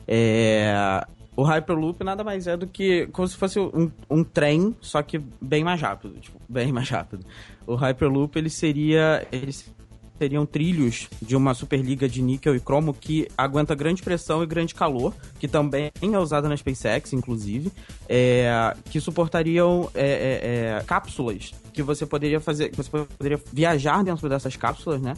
É, 0.08 1.06
o 1.36 1.44
Hyperloop 1.44 2.04
nada 2.04 2.24
mais 2.24 2.48
é 2.48 2.56
do 2.56 2.68
que 2.68 3.08
como 3.08 3.28
se 3.28 3.36
fosse 3.36 3.60
um, 3.60 3.92
um 4.10 4.24
trem, 4.24 4.76
só 4.82 5.02
que 5.02 5.20
bem 5.42 5.64
mais 5.64 5.82
rápido, 5.82 6.20
tipo, 6.20 6.40
bem 6.48 6.72
mais 6.72 6.90
rápido. 6.90 7.26
O 7.66 7.76
Hyperloop, 7.76 8.38
ele 8.38 8.50
seria... 8.50 9.26
Ele 9.32 9.52
seriam 10.18 10.46
trilhos 10.46 11.10
de 11.22 11.36
uma 11.36 11.54
superliga 11.54 12.08
de 12.08 12.22
níquel 12.22 12.56
e 12.56 12.60
cromo 12.60 12.94
que 12.94 13.28
aguenta 13.38 13.76
grande 13.76 14.02
pressão 14.02 14.44
e 14.44 14.46
grande 14.46 14.74
calor, 14.74 15.14
que 15.40 15.48
também 15.48 15.92
é 16.02 16.20
usada 16.20 16.48
na 16.48 16.56
SpaceX, 16.56 17.14
inclusive, 17.14 17.72
é, 18.08 18.76
que 18.90 19.02
suportariam 19.02 19.90
é, 19.94 20.06
é, 20.06 20.78
é, 20.78 20.84
cápsulas 20.86 21.52
que 21.74 21.82
você 21.82 22.06
poderia 22.06 22.40
fazer, 22.40 22.72
você 22.76 22.90
poderia 22.90 23.42
viajar 23.52 24.04
dentro 24.04 24.30
dessas 24.30 24.56
cápsulas, 24.56 25.02
né? 25.02 25.16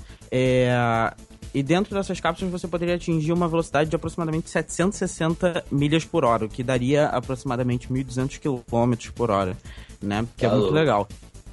E 1.56 1.64
dentro 1.64 1.95
dessas 1.95 2.20
cápsulas 2.20 2.51
você 2.51 2.68
poderia 2.68 2.95
atingir 2.95 3.32
uma 3.32 3.47
velocidade 3.47 3.89
de 3.89 3.95
aproximadamente 3.95 4.49
760 4.49 5.64
milhas 5.72 6.03
por 6.03 6.26
hora, 6.26 6.43
o 6.45 6.49
que 6.49 6.62
daria 6.62 7.06
aproximadamente 7.08 7.88
1.200 7.88 8.39
km 8.39 9.12
por 9.16 9.32
hora, 9.32 9.56
né? 10.01 10.26
Que 10.36 10.45
é 10.45 10.49
Tá 10.49 10.56
muito 10.58 10.74
legal. 10.74 11.08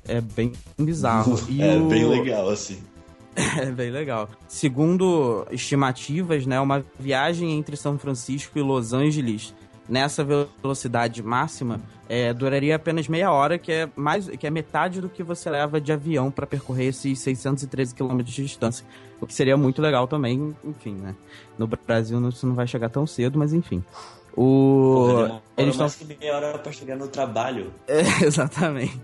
É 0.06 0.20
bem 0.20 0.52
bizarro. 0.76 1.38
E 1.48 1.62
é 1.62 1.76
o- 1.76 1.86
bem 1.86 2.04
legal, 2.04 2.48
assim. 2.50 2.78
é 3.58 3.66
bem 3.70 3.92
legal. 3.92 4.28
Segundo 4.48 5.46
estimativas, 5.52 6.44
né, 6.46 6.58
uma 6.60 6.84
viagem 6.98 7.52
entre 7.56 7.76
São 7.76 7.96
Francisco 7.96 8.58
e 8.58 8.60
Los 8.62 8.92
Angeles 8.92 9.54
nessa 9.92 10.24
velocidade 10.24 11.22
máxima 11.22 11.78
é, 12.08 12.32
duraria 12.32 12.76
apenas 12.76 13.08
meia 13.08 13.30
hora, 13.30 13.58
que 13.58 13.70
é 13.70 13.88
mais 13.94 14.26
que 14.26 14.46
é 14.46 14.50
metade 14.50 15.02
do 15.02 15.08
que 15.08 15.22
você 15.22 15.50
leva 15.50 15.78
de 15.78 15.92
avião 15.92 16.30
para 16.30 16.46
percorrer 16.46 16.86
esses 16.86 17.18
613 17.18 17.94
quilômetros 17.94 18.34
de 18.34 18.42
distância. 18.42 18.86
O 19.20 19.26
que 19.26 19.34
seria 19.34 19.54
muito 19.54 19.82
legal 19.82 20.08
também, 20.08 20.56
enfim, 20.64 20.94
né? 20.94 21.14
No 21.58 21.66
Brasil 21.66 22.26
isso 22.30 22.46
não 22.46 22.54
vai 22.54 22.66
chegar 22.66 22.88
tão 22.88 23.06
cedo, 23.06 23.38
mas 23.38 23.52
enfim. 23.52 23.84
O 24.34 25.08
Porra, 25.10 25.42
eles 25.58 25.74
estão 25.74 25.84
mais 25.84 25.94
que 25.94 26.04
meia 26.06 26.36
hora 26.36 26.58
para 26.58 26.72
chegar 26.72 26.96
no 26.96 27.08
trabalho. 27.08 27.70
é, 27.86 28.24
exatamente. 28.24 28.98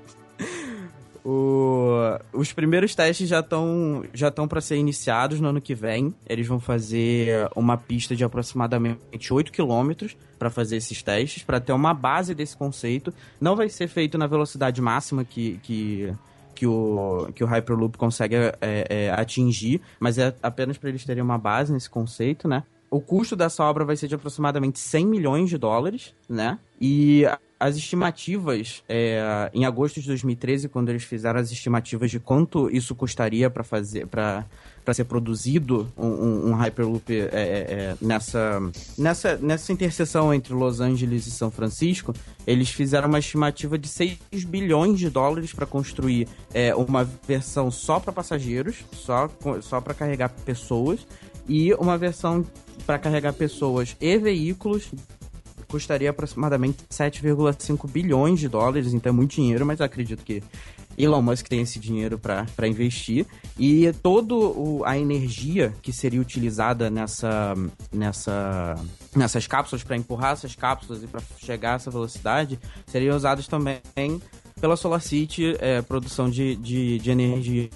O- 1.24 2.18
os 2.32 2.52
primeiros 2.52 2.94
testes 2.94 3.28
já 3.28 3.40
estão 3.40 4.04
já 4.12 4.28
estão 4.28 4.48
para 4.48 4.60
ser 4.60 4.76
iniciados 4.76 5.40
no 5.40 5.48
ano 5.48 5.60
que 5.60 5.74
vem. 5.74 6.14
Eles 6.28 6.46
vão 6.46 6.58
fazer 6.60 7.48
uma 7.54 7.76
pista 7.76 8.16
de 8.16 8.24
aproximadamente 8.24 9.32
8 9.32 9.52
km 9.52 10.08
para 10.38 10.50
fazer 10.50 10.76
esses 10.76 11.02
testes, 11.02 11.42
para 11.42 11.60
ter 11.60 11.72
uma 11.72 11.92
base 11.92 12.34
desse 12.34 12.56
conceito. 12.56 13.12
Não 13.40 13.56
vai 13.56 13.68
ser 13.68 13.88
feito 13.88 14.16
na 14.16 14.26
velocidade 14.26 14.80
máxima 14.80 15.24
que, 15.24 15.58
que, 15.62 16.12
que, 16.54 16.66
o, 16.66 17.28
que 17.34 17.42
o 17.42 17.46
Hyperloop 17.46 17.98
consegue 17.98 18.36
é, 18.36 18.52
é, 18.60 19.10
atingir, 19.10 19.80
mas 19.98 20.18
é 20.18 20.34
apenas 20.42 20.78
para 20.78 20.88
eles 20.88 21.04
terem 21.04 21.22
uma 21.22 21.38
base 21.38 21.72
nesse 21.72 21.90
conceito, 21.90 22.46
né? 22.48 22.62
O 22.90 23.00
custo 23.00 23.36
dessa 23.36 23.62
obra 23.64 23.84
vai 23.84 23.96
ser 23.96 24.08
de 24.08 24.14
aproximadamente 24.14 24.78
100 24.78 25.06
milhões 25.06 25.50
de 25.50 25.58
dólares, 25.58 26.14
né? 26.28 26.58
E 26.80 27.24
as 27.60 27.76
estimativas, 27.76 28.82
é, 28.88 29.50
em 29.52 29.64
agosto 29.64 30.00
de 30.00 30.06
2013, 30.06 30.68
quando 30.68 30.88
eles 30.90 31.02
fizeram 31.02 31.40
as 31.40 31.50
estimativas 31.50 32.10
de 32.10 32.20
quanto 32.20 32.70
isso 32.70 32.94
custaria 32.94 33.50
para 33.50 33.64
fazer, 33.64 34.06
para 34.06 34.44
ser 34.92 35.04
produzido 35.04 35.92
um, 35.96 36.06
um- 36.06 36.50
um 36.50 36.54
Hyperloop 36.54 37.12
é, 37.12 37.24
é, 37.24 37.28
é, 37.32 37.96
nessa, 38.00 38.60
nessa, 38.96 39.36
nessa 39.36 39.72
interseção 39.72 40.32
entre 40.32 40.54
Los 40.54 40.80
Angeles 40.80 41.26
e 41.26 41.30
São 41.30 41.50
Francisco, 41.50 42.14
eles 42.46 42.70
fizeram 42.70 43.08
uma 43.08 43.18
estimativa 43.18 43.76
de 43.76 43.88
6 43.88 44.18
bilhões 44.46 44.98
de 44.98 45.10
dólares 45.10 45.52
para 45.52 45.66
construir 45.66 46.28
é, 46.54 46.74
uma 46.74 47.04
versão 47.26 47.70
só 47.70 47.98
para 47.98 48.12
passageiros, 48.12 48.76
só, 48.92 49.28
só 49.62 49.80
para 49.80 49.94
carregar 49.94 50.28
pessoas, 50.44 51.06
e 51.48 51.72
uma 51.74 51.98
versão 51.98 52.46
para 52.86 52.98
carregar 52.98 53.32
pessoas 53.32 53.96
e 54.00 54.16
veículos 54.18 54.90
custaria 55.68 56.10
aproximadamente 56.10 56.78
7,5 56.90 57.88
bilhões 57.88 58.40
de 58.40 58.48
dólares, 58.48 58.92
então 58.92 59.10
é 59.10 59.14
muito 59.14 59.34
dinheiro, 59.34 59.64
mas 59.64 59.80
acredito 59.80 60.24
que 60.24 60.42
Elon 60.96 61.22
Musk 61.22 61.46
tem 61.46 61.60
esse 61.60 61.78
dinheiro 61.78 62.18
para 62.18 62.66
investir 62.66 63.24
e 63.56 63.90
toda 64.02 64.34
a 64.84 64.98
energia 64.98 65.72
que 65.80 65.92
seria 65.92 66.20
utilizada 66.20 66.90
nessa, 66.90 67.54
nessa, 67.92 68.74
nessas 69.14 69.46
cápsulas 69.46 69.84
para 69.84 69.96
empurrar 69.96 70.32
essas 70.32 70.56
cápsulas 70.56 71.02
e 71.02 71.06
para 71.06 71.22
chegar 71.38 71.74
a 71.74 71.76
essa 71.76 71.90
velocidade 71.90 72.58
seriam 72.86 73.16
usadas 73.16 73.46
também 73.46 73.80
pela 74.60 74.76
SolarCity, 74.76 75.56
é, 75.60 75.80
produção 75.82 76.28
de, 76.28 76.56
de, 76.56 76.98
de 76.98 77.10
energia 77.10 77.70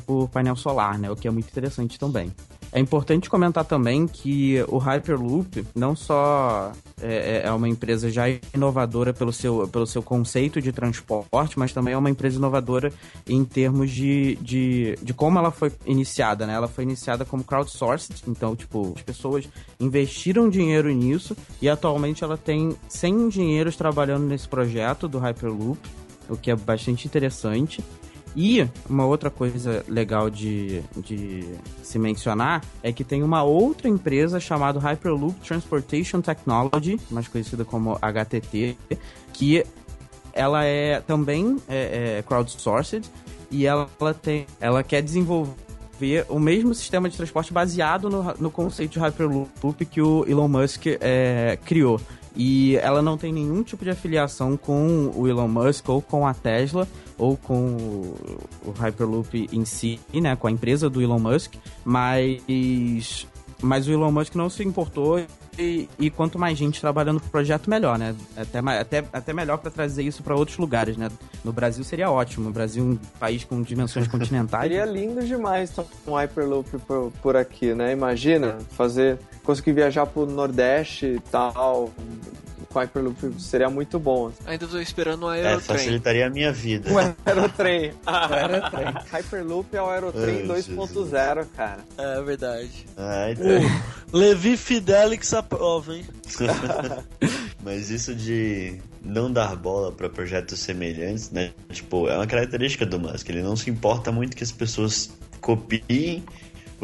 por 0.00 0.28
painel 0.28 0.56
solar, 0.56 0.98
né? 0.98 1.08
O 1.10 1.14
que 1.14 1.28
é 1.28 1.30
muito 1.30 1.48
interessante 1.48 1.98
também. 1.98 2.32
É 2.74 2.80
importante 2.80 3.30
comentar 3.30 3.64
também 3.64 4.04
que 4.04 4.56
o 4.66 4.78
Hyperloop 4.78 5.64
não 5.76 5.94
só 5.94 6.72
é, 7.00 7.42
é, 7.44 7.52
uma 7.52 7.68
empresa 7.68 8.10
já 8.10 8.24
inovadora 8.52 9.14
pelo 9.14 9.32
seu, 9.32 9.68
pelo 9.68 9.86
seu 9.86 10.02
conceito 10.02 10.60
de 10.60 10.72
transporte, 10.72 11.56
mas 11.56 11.72
também 11.72 11.94
é 11.94 11.96
uma 11.96 12.10
empresa 12.10 12.36
inovadora 12.36 12.92
em 13.28 13.44
termos 13.44 13.92
de, 13.92 14.34
de, 14.42 14.98
de 15.00 15.14
como 15.14 15.38
ela 15.38 15.52
foi 15.52 15.70
iniciada, 15.86 16.48
né? 16.48 16.54
Ela 16.54 16.66
foi 16.66 16.82
iniciada 16.82 17.24
como 17.24 17.44
crowdsourced, 17.44 18.24
então, 18.26 18.56
tipo, 18.56 18.92
as 18.96 19.02
pessoas 19.02 19.48
investiram 19.78 20.50
dinheiro 20.50 20.90
nisso 20.90 21.36
e 21.62 21.68
atualmente 21.68 22.24
ela 22.24 22.36
tem 22.36 22.76
100 22.88 23.14
engenheiros 23.28 23.76
trabalhando 23.76 24.26
nesse 24.26 24.48
projeto 24.48 25.06
do 25.06 25.20
Hyperloop, 25.20 25.78
o 26.28 26.36
que 26.36 26.50
é 26.50 26.56
bastante 26.56 27.06
interessante. 27.06 27.84
E 28.36 28.68
uma 28.90 29.06
outra 29.06 29.30
coisa 29.30 29.84
legal 29.88 30.28
de, 30.28 30.82
de 30.96 31.44
se 31.82 31.98
mencionar 31.98 32.64
é 32.82 32.92
que 32.92 33.04
tem 33.04 33.22
uma 33.22 33.44
outra 33.44 33.88
empresa 33.88 34.40
chamada 34.40 34.80
Hyperloop 34.80 35.38
Transportation 35.40 36.20
Technology, 36.20 36.98
mais 37.10 37.28
conhecida 37.28 37.64
como 37.64 37.96
HTT, 38.02 38.76
que 39.32 39.64
ela 40.32 40.64
é 40.64 41.00
também 41.00 41.56
é, 41.68 42.18
é 42.18 42.22
crowdsourced 42.22 43.08
e 43.50 43.66
ela, 43.66 43.88
ela, 44.00 44.12
tem, 44.12 44.46
ela 44.60 44.82
quer 44.82 45.00
desenvolver 45.00 45.54
o 46.28 46.40
mesmo 46.40 46.74
sistema 46.74 47.08
de 47.08 47.16
transporte 47.16 47.52
baseado 47.52 48.10
no, 48.10 48.34
no 48.40 48.50
conceito 48.50 48.92
de 48.92 48.98
Hyperloop 48.98 49.84
que 49.84 50.02
o 50.02 50.24
Elon 50.28 50.48
Musk 50.48 50.86
é, 51.00 51.56
criou. 51.64 52.00
E 52.36 52.76
ela 52.76 53.00
não 53.00 53.16
tem 53.16 53.32
nenhum 53.32 53.62
tipo 53.62 53.84
de 53.84 53.90
afiliação 53.90 54.56
com 54.56 55.12
o 55.14 55.28
Elon 55.28 55.48
Musk 55.48 55.88
ou 55.88 56.02
com 56.02 56.26
a 56.26 56.34
Tesla 56.34 56.88
ou 57.16 57.36
com 57.36 57.76
o 58.64 58.72
Hyperloop 58.76 59.48
em 59.52 59.64
si, 59.64 60.00
né, 60.12 60.34
com 60.34 60.48
a 60.48 60.50
empresa 60.50 60.90
do 60.90 61.00
Elon 61.00 61.18
Musk, 61.18 61.54
mas 61.84 63.26
mas 63.62 63.88
o 63.88 63.92
Elon 63.92 64.10
Musk 64.10 64.34
não 64.34 64.50
se 64.50 64.62
importou 64.62 65.24
e, 65.58 65.88
e 65.98 66.10
quanto 66.10 66.38
mais 66.38 66.58
gente 66.58 66.80
trabalhando 66.80 67.20
pro 67.20 67.30
projeto, 67.30 67.70
melhor, 67.70 67.98
né? 67.98 68.14
Até, 68.36 68.58
até, 68.58 69.04
até 69.12 69.32
melhor 69.32 69.58
para 69.58 69.70
trazer 69.70 70.02
isso 70.02 70.22
para 70.22 70.34
outros 70.34 70.58
lugares, 70.58 70.96
né? 70.96 71.08
No 71.44 71.52
Brasil 71.52 71.84
seria 71.84 72.10
ótimo. 72.10 72.48
O 72.48 72.52
Brasil 72.52 72.82
é 72.82 72.86
um 72.86 72.96
país 73.18 73.44
com 73.44 73.62
dimensões 73.62 74.08
continentais. 74.08 74.64
seria 74.68 74.84
lindo 74.84 75.24
demais 75.24 75.72
um 76.06 76.14
Hyperloop 76.14 76.78
por, 76.78 77.12
por 77.22 77.36
aqui, 77.36 77.74
né? 77.74 77.92
Imagina 77.92 78.58
fazer, 78.70 79.18
conseguir 79.44 79.72
viajar 79.72 80.06
pro 80.06 80.26
Nordeste 80.26 81.06
e 81.06 81.20
tal, 81.30 81.92
com 82.72 82.78
Hyperloop 82.80 83.40
seria 83.40 83.70
muito 83.70 83.98
bom. 84.00 84.32
Ainda 84.46 84.66
tô 84.66 84.80
esperando 84.80 85.26
o 85.26 85.32
É, 85.32 85.46
Aerotrem. 85.46 85.78
facilitaria 85.78 86.26
a 86.26 86.30
minha 86.30 86.52
vida. 86.52 86.90
O 86.92 86.98
Aerotrem. 86.98 87.92
Hyperloop 89.12 89.76
é 89.76 89.80
o 89.82 89.88
Aerotrem 89.88 90.50
Ai, 90.50 90.62
2.0, 90.62 91.46
cara. 91.56 91.84
É 91.96 92.20
verdade. 92.22 92.86
Ah, 92.96 93.30
então. 93.30 93.44
Levi 94.12 94.56
Fidelix 94.56 95.32
aprova, 95.34 95.94
hein? 95.96 96.04
Mas 97.62 97.90
isso 97.90 98.14
de 98.14 98.78
não 99.02 99.32
dar 99.32 99.54
bola 99.56 99.92
para 99.92 100.08
projetos 100.08 100.58
semelhantes, 100.60 101.30
né? 101.30 101.52
Tipo, 101.70 102.08
é 102.08 102.16
uma 102.16 102.26
característica 102.26 102.84
do 102.84 102.98
Musk. 102.98 103.28
Ele 103.28 103.42
não 103.42 103.56
se 103.56 103.70
importa 103.70 104.10
muito 104.12 104.36
que 104.36 104.42
as 104.44 104.52
pessoas 104.52 105.10
copiem 105.40 106.24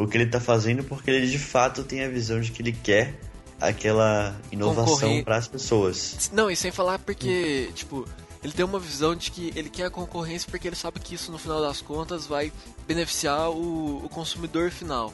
o 0.03 0.07
que 0.07 0.17
ele 0.17 0.25
tá 0.25 0.39
fazendo, 0.39 0.83
porque 0.83 1.11
ele 1.11 1.27
de 1.27 1.39
fato 1.39 1.83
tem 1.83 2.03
a 2.03 2.09
visão 2.09 2.39
de 2.39 2.51
que 2.51 2.61
ele 2.61 2.71
quer 2.71 3.19
aquela 3.59 4.35
inovação 4.51 5.23
para 5.23 5.37
as 5.37 5.47
pessoas. 5.47 6.29
Não, 6.33 6.49
e 6.49 6.55
sem 6.55 6.71
falar 6.71 6.97
porque, 6.99 7.69
tipo, 7.75 8.07
ele 8.43 8.53
tem 8.53 8.65
uma 8.65 8.79
visão 8.79 9.15
de 9.15 9.29
que 9.29 9.53
ele 9.55 9.69
quer 9.69 9.85
a 9.85 9.89
concorrência 9.89 10.49
porque 10.49 10.67
ele 10.67 10.75
sabe 10.75 10.99
que 10.99 11.13
isso 11.13 11.31
no 11.31 11.37
final 11.37 11.61
das 11.61 11.81
contas 11.81 12.25
vai 12.25 12.51
beneficiar 12.87 13.51
o, 13.51 14.03
o 14.03 14.09
consumidor 14.09 14.71
final. 14.71 15.13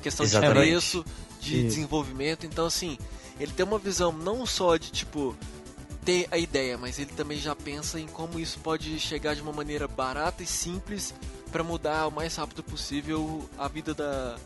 Questão 0.00 0.24
Exatamente. 0.24 0.54
de 0.54 0.70
preço, 0.70 1.04
de 1.40 1.56
Isso. 1.56 1.66
desenvolvimento. 1.66 2.46
Então, 2.46 2.64
assim, 2.64 2.96
ele 3.38 3.52
tem 3.52 3.66
uma 3.66 3.78
visão 3.78 4.12
não 4.12 4.46
só 4.46 4.76
de, 4.76 4.90
tipo, 4.90 5.36
ter 6.04 6.26
a 6.30 6.38
ideia, 6.38 6.78
mas 6.78 6.98
ele 6.98 7.10
também 7.14 7.38
já 7.38 7.54
pensa 7.54 7.98
em 8.00 8.06
como 8.06 8.38
isso 8.38 8.58
pode 8.60 8.98
chegar 8.98 9.34
de 9.34 9.42
uma 9.42 9.52
maneira 9.52 9.86
barata 9.86 10.42
e 10.42 10.46
simples 10.46 11.12
para 11.50 11.62
mudar 11.62 12.06
o 12.06 12.10
mais 12.10 12.34
rápido 12.36 12.62
possível 12.62 13.48
a 13.58 13.68
vida 13.68 13.92
da, 13.94 14.36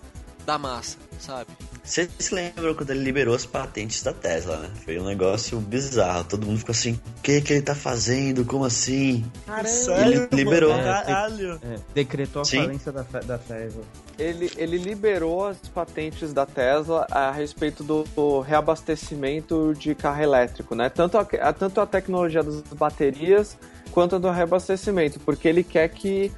da 0.47 0.59
massa, 0.59 0.97
sabe? 1.19 1.51
Vocês 1.83 2.09
se 2.19 2.35
lembram 2.35 2.75
quando 2.75 2.91
ele 2.91 3.03
liberou 3.03 3.35
as 3.35 3.45
patentes 3.45 4.03
da 4.03 4.13
Tesla, 4.15 4.57
né? 4.57 4.71
Foi 4.87 4.99
um 4.99 5.05
negócio 5.05 5.59
bizarro. 5.61 6.25
Todo 6.25 6.47
mundo 6.47 6.59
ficou 6.59 6.73
assim: 6.73 6.93
o 7.19 7.21
que, 7.23 7.43
que 7.43 7.53
ele 7.53 7.61
tá 7.63 7.75
fazendo? 7.75 8.43
Como 8.47 8.65
assim? 8.65 9.23
Sério, 9.67 10.23
Ele 10.23 10.29
liberou. 10.45 10.73
Caralho. 10.75 11.61
É, 11.63 11.77
decretou 11.95 12.41
a 12.41 12.45
Sim. 12.47 12.63
falência 12.63 12.91
da, 12.91 13.03
da 13.03 13.37
Tesla. 13.37 13.83
Ele, 14.19 14.51
ele 14.57 14.79
liberou 14.79 15.47
as 15.47 15.59
patentes 15.69 16.33
da 16.33 16.47
Tesla 16.47 17.07
a 17.11 17.31
respeito 17.31 17.85
do, 17.85 18.05
do 18.17 18.41
reabastecimento 18.41 19.75
de 19.77 19.95
carro 19.95 20.23
elétrico, 20.23 20.75
né? 20.75 20.89
Tanto 20.89 21.19
a, 21.19 21.21
a- 21.43 21.53
tanto 21.53 21.81
a 21.81 21.87
tecnologia 21.87 22.43
das 22.43 22.61
baterias 22.73 23.59
quanto 23.95 24.17
a 24.17 24.19
do 24.19 24.29
reabastecimento, 24.29 25.21
porque 25.21 25.47
ele 25.47 25.63
quer 25.63 25.89
que 25.89 26.33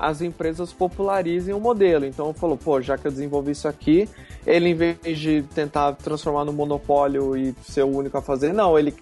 as 0.00 0.22
empresas 0.22 0.72
popularizem 0.72 1.52
o 1.52 1.60
modelo. 1.60 2.06
Então 2.06 2.32
falou, 2.32 2.56
pô, 2.56 2.80
já 2.80 2.96
que 2.96 3.06
eu 3.06 3.10
desenvolvi 3.12 3.50
isso 3.52 3.68
aqui, 3.68 4.08
ele 4.46 4.70
em 4.70 4.74
vez 4.74 4.96
de 5.18 5.42
tentar 5.54 5.92
transformar 5.92 6.46
no 6.46 6.54
monopólio 6.54 7.36
e 7.36 7.54
ser 7.62 7.82
o 7.84 7.88
único 7.94 8.16
a 8.16 8.22
fazer, 8.22 8.54
não, 8.54 8.78
ele 8.78 8.94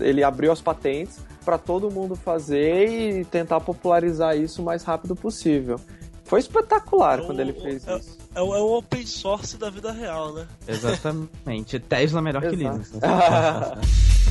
ele 0.00 0.22
abriu 0.22 0.52
as 0.52 0.60
patentes 0.60 1.18
para 1.44 1.58
todo 1.58 1.90
mundo 1.90 2.14
fazer 2.16 2.88
e 3.20 3.24
tentar 3.24 3.60
popularizar 3.60 4.36
isso 4.36 4.60
o 4.62 4.64
mais 4.64 4.82
rápido 4.84 5.14
possível. 5.16 5.80
Foi 6.24 6.40
espetacular 6.40 7.18
É 7.18 7.22
o- 7.22 7.26
quando 7.26 7.40
ele 7.40 7.52
fez 7.52 7.86
é- 7.86 7.96
isso. 7.98 8.18
É 8.34 8.40
o, 8.40 8.54
é 8.54 8.60
o 8.60 8.78
open 8.78 9.04
source 9.06 9.56
da 9.58 9.68
vida 9.68 9.92
real, 9.92 10.32
né? 10.32 10.46
Exatamente. 10.66 11.78
Tesla 11.80 12.20
é 12.20 12.22
melhor 12.22 12.42
que. 12.42 12.56
Linux. 12.56 12.92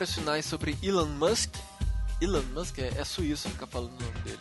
Comentários 0.00 0.14
finais 0.14 0.46
sobre 0.46 0.78
Elon 0.82 1.04
Musk. 1.04 1.50
Elon 2.22 2.40
Musk 2.54 2.78
é, 2.78 2.90
é 2.96 3.04
suíço 3.04 3.50
ficar 3.50 3.66
falando 3.66 3.90
o 3.90 4.02
nome 4.02 4.18
dele, 4.24 4.38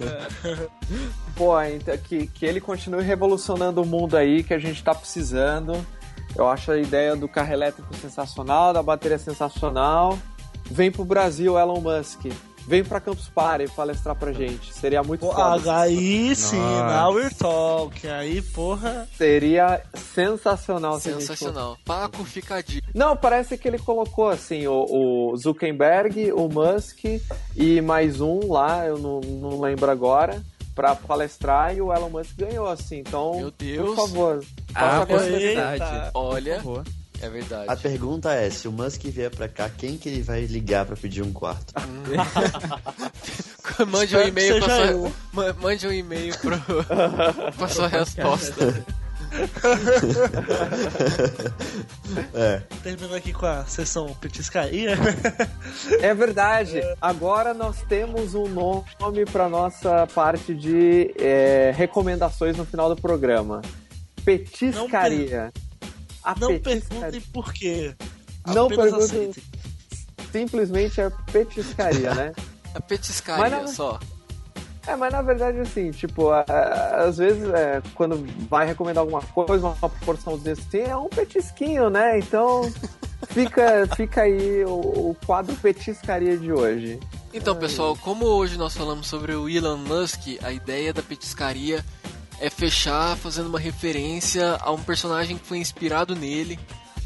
né? 0.00 0.68
Pô, 1.36 1.60
então, 1.60 1.94
que, 1.98 2.26
que 2.28 2.46
ele 2.46 2.62
continue 2.62 3.02
revolucionando 3.02 3.82
o 3.82 3.84
mundo 3.84 4.16
aí, 4.16 4.42
que 4.42 4.54
a 4.54 4.58
gente 4.58 4.82
tá 4.82 4.94
precisando. 4.94 5.86
Eu 6.34 6.48
acho 6.48 6.72
a 6.72 6.78
ideia 6.78 7.14
do 7.14 7.28
carro 7.28 7.52
elétrico 7.52 7.94
sensacional, 7.96 8.72
da 8.72 8.82
bateria 8.82 9.18
sensacional. 9.18 10.18
Vem 10.70 10.90
pro 10.90 11.04
Brasil, 11.04 11.58
Elon 11.58 11.82
Musk. 11.82 12.24
Vem 12.66 12.82
pra 12.82 12.98
Campus 13.00 13.28
Party 13.28 13.68
palestrar 13.74 14.16
pra 14.16 14.32
gente. 14.32 14.72
Seria 14.72 15.02
muito 15.02 15.20
Pô, 15.20 15.32
foda. 15.32 15.76
aí 15.80 16.34
sim, 16.34 16.56
Nossa. 16.58 16.96
now 17.02 17.12
we're 17.14 17.34
talking. 17.34 18.08
Aí, 18.08 18.40
porra. 18.40 19.06
Seria 19.16 19.82
sensacional. 19.94 20.98
se 20.98 21.12
Sensacional. 21.12 21.76
Paco 21.84 22.24
fica 22.24 22.56
a 22.56 22.62
dica. 22.62 22.88
Não, 22.94 23.16
parece 23.16 23.58
que 23.58 23.68
ele 23.68 23.78
colocou 23.78 24.28
assim 24.28 24.66
o, 24.66 24.86
o 25.32 25.36
Zuckerberg, 25.36 26.32
o 26.32 26.48
Musk 26.48 27.04
e 27.56 27.80
mais 27.82 28.20
um 28.20 28.50
lá, 28.50 28.86
eu 28.86 28.98
não, 28.98 29.20
não 29.20 29.60
lembro 29.60 29.90
agora, 29.90 30.42
pra 30.74 30.94
palestrar 30.94 31.76
e 31.76 31.82
o 31.82 31.92
Elon 31.92 32.08
Musk 32.10 32.34
ganhou 32.36 32.66
assim. 32.66 32.98
Então, 33.00 33.36
Meu 33.36 33.50
Deus. 33.50 33.86
por 33.88 33.96
favor, 33.96 34.44
Ah, 34.74 35.04
verdade. 35.04 36.10
Olha, 36.14 36.54
Por 36.56 36.62
favor. 36.62 36.84
É 37.20 37.28
verdade. 37.28 37.64
A 37.68 37.76
pergunta 37.76 38.32
é: 38.32 38.48
se 38.50 38.68
o 38.68 38.72
Musk 38.72 39.02
vier 39.04 39.30
pra 39.30 39.48
cá, 39.48 39.68
quem 39.68 39.96
que 39.96 40.08
ele 40.08 40.22
vai 40.22 40.42
ligar 40.44 40.84
pra 40.86 40.96
pedir 40.96 41.22
um 41.22 41.32
quarto? 41.32 41.72
Mande 43.88 44.16
um 44.16 44.20
e-mail 44.20 44.60
pra 44.62 44.76
sua... 44.76 44.86
eu. 44.86 45.12
Ma- 45.32 45.52
Mande 45.54 45.86
um 45.88 45.92
e-mail 45.92 46.36
pro... 46.38 46.56
pra 47.56 47.68
sua 47.68 47.88
resposta. 47.88 48.84
É. 52.34 52.62
Terminando 52.82 53.14
aqui 53.14 53.32
com 53.32 53.46
a 53.46 53.64
sessão 53.64 54.06
petiscaria. 54.20 54.96
É 56.00 56.14
verdade. 56.14 56.80
Agora 57.00 57.52
nós 57.52 57.82
temos 57.88 58.34
um 58.34 58.46
nome 58.46 59.24
para 59.24 59.48
nossa 59.48 60.06
parte 60.14 60.54
de 60.54 61.12
é, 61.18 61.72
recomendações 61.74 62.56
no 62.56 62.64
final 62.64 62.88
do 62.88 62.96
programa. 63.00 63.62
Petiscaria. 64.24 65.52
Não 66.40 66.58
perguntem 66.60 67.20
por 67.32 67.52
quê. 67.52 67.94
Não 68.46 68.68
perguntem. 68.68 69.32
Simplesmente 70.32 71.00
é 71.00 71.10
petiscaria, 71.32 72.14
né? 72.14 72.32
A 72.74 72.80
petiscaria 72.80 73.60
não- 73.60 73.68
só. 73.68 73.98
É, 74.86 74.94
mas 74.96 75.12
na 75.12 75.22
verdade, 75.22 75.58
assim, 75.60 75.90
tipo, 75.92 76.28
a- 76.30 76.44
a- 76.46 77.04
às 77.04 77.16
vezes, 77.16 77.48
é, 77.50 77.80
quando 77.94 78.22
vai 78.50 78.66
recomendar 78.66 79.00
alguma 79.02 79.22
coisa, 79.22 79.68
uma 79.68 79.88
proporçãozinha 79.88 80.52
assim, 80.52 80.80
é 80.80 80.96
um 80.96 81.08
petisquinho, 81.08 81.88
né? 81.88 82.18
Então, 82.18 82.62
fica, 83.30 83.86
fica 83.96 84.22
aí 84.22 84.62
o, 84.64 84.70
o 85.10 85.16
quadro 85.24 85.54
petiscaria 85.56 86.36
de 86.36 86.52
hoje. 86.52 87.00
Então, 87.32 87.56
pessoal, 87.56 87.96
como 87.96 88.26
hoje 88.26 88.58
nós 88.58 88.74
falamos 88.76 89.06
sobre 89.06 89.34
o 89.34 89.48
Elon 89.48 89.78
Musk, 89.78 90.38
a 90.42 90.52
ideia 90.52 90.92
da 90.92 91.02
petiscaria 91.02 91.82
é 92.40 92.50
fechar 92.50 93.16
fazendo 93.16 93.48
uma 93.48 93.58
referência 93.58 94.56
a 94.60 94.70
um 94.70 94.82
personagem 94.82 95.38
que 95.38 95.46
foi 95.46 95.58
inspirado 95.58 96.14
nele, 96.14 96.58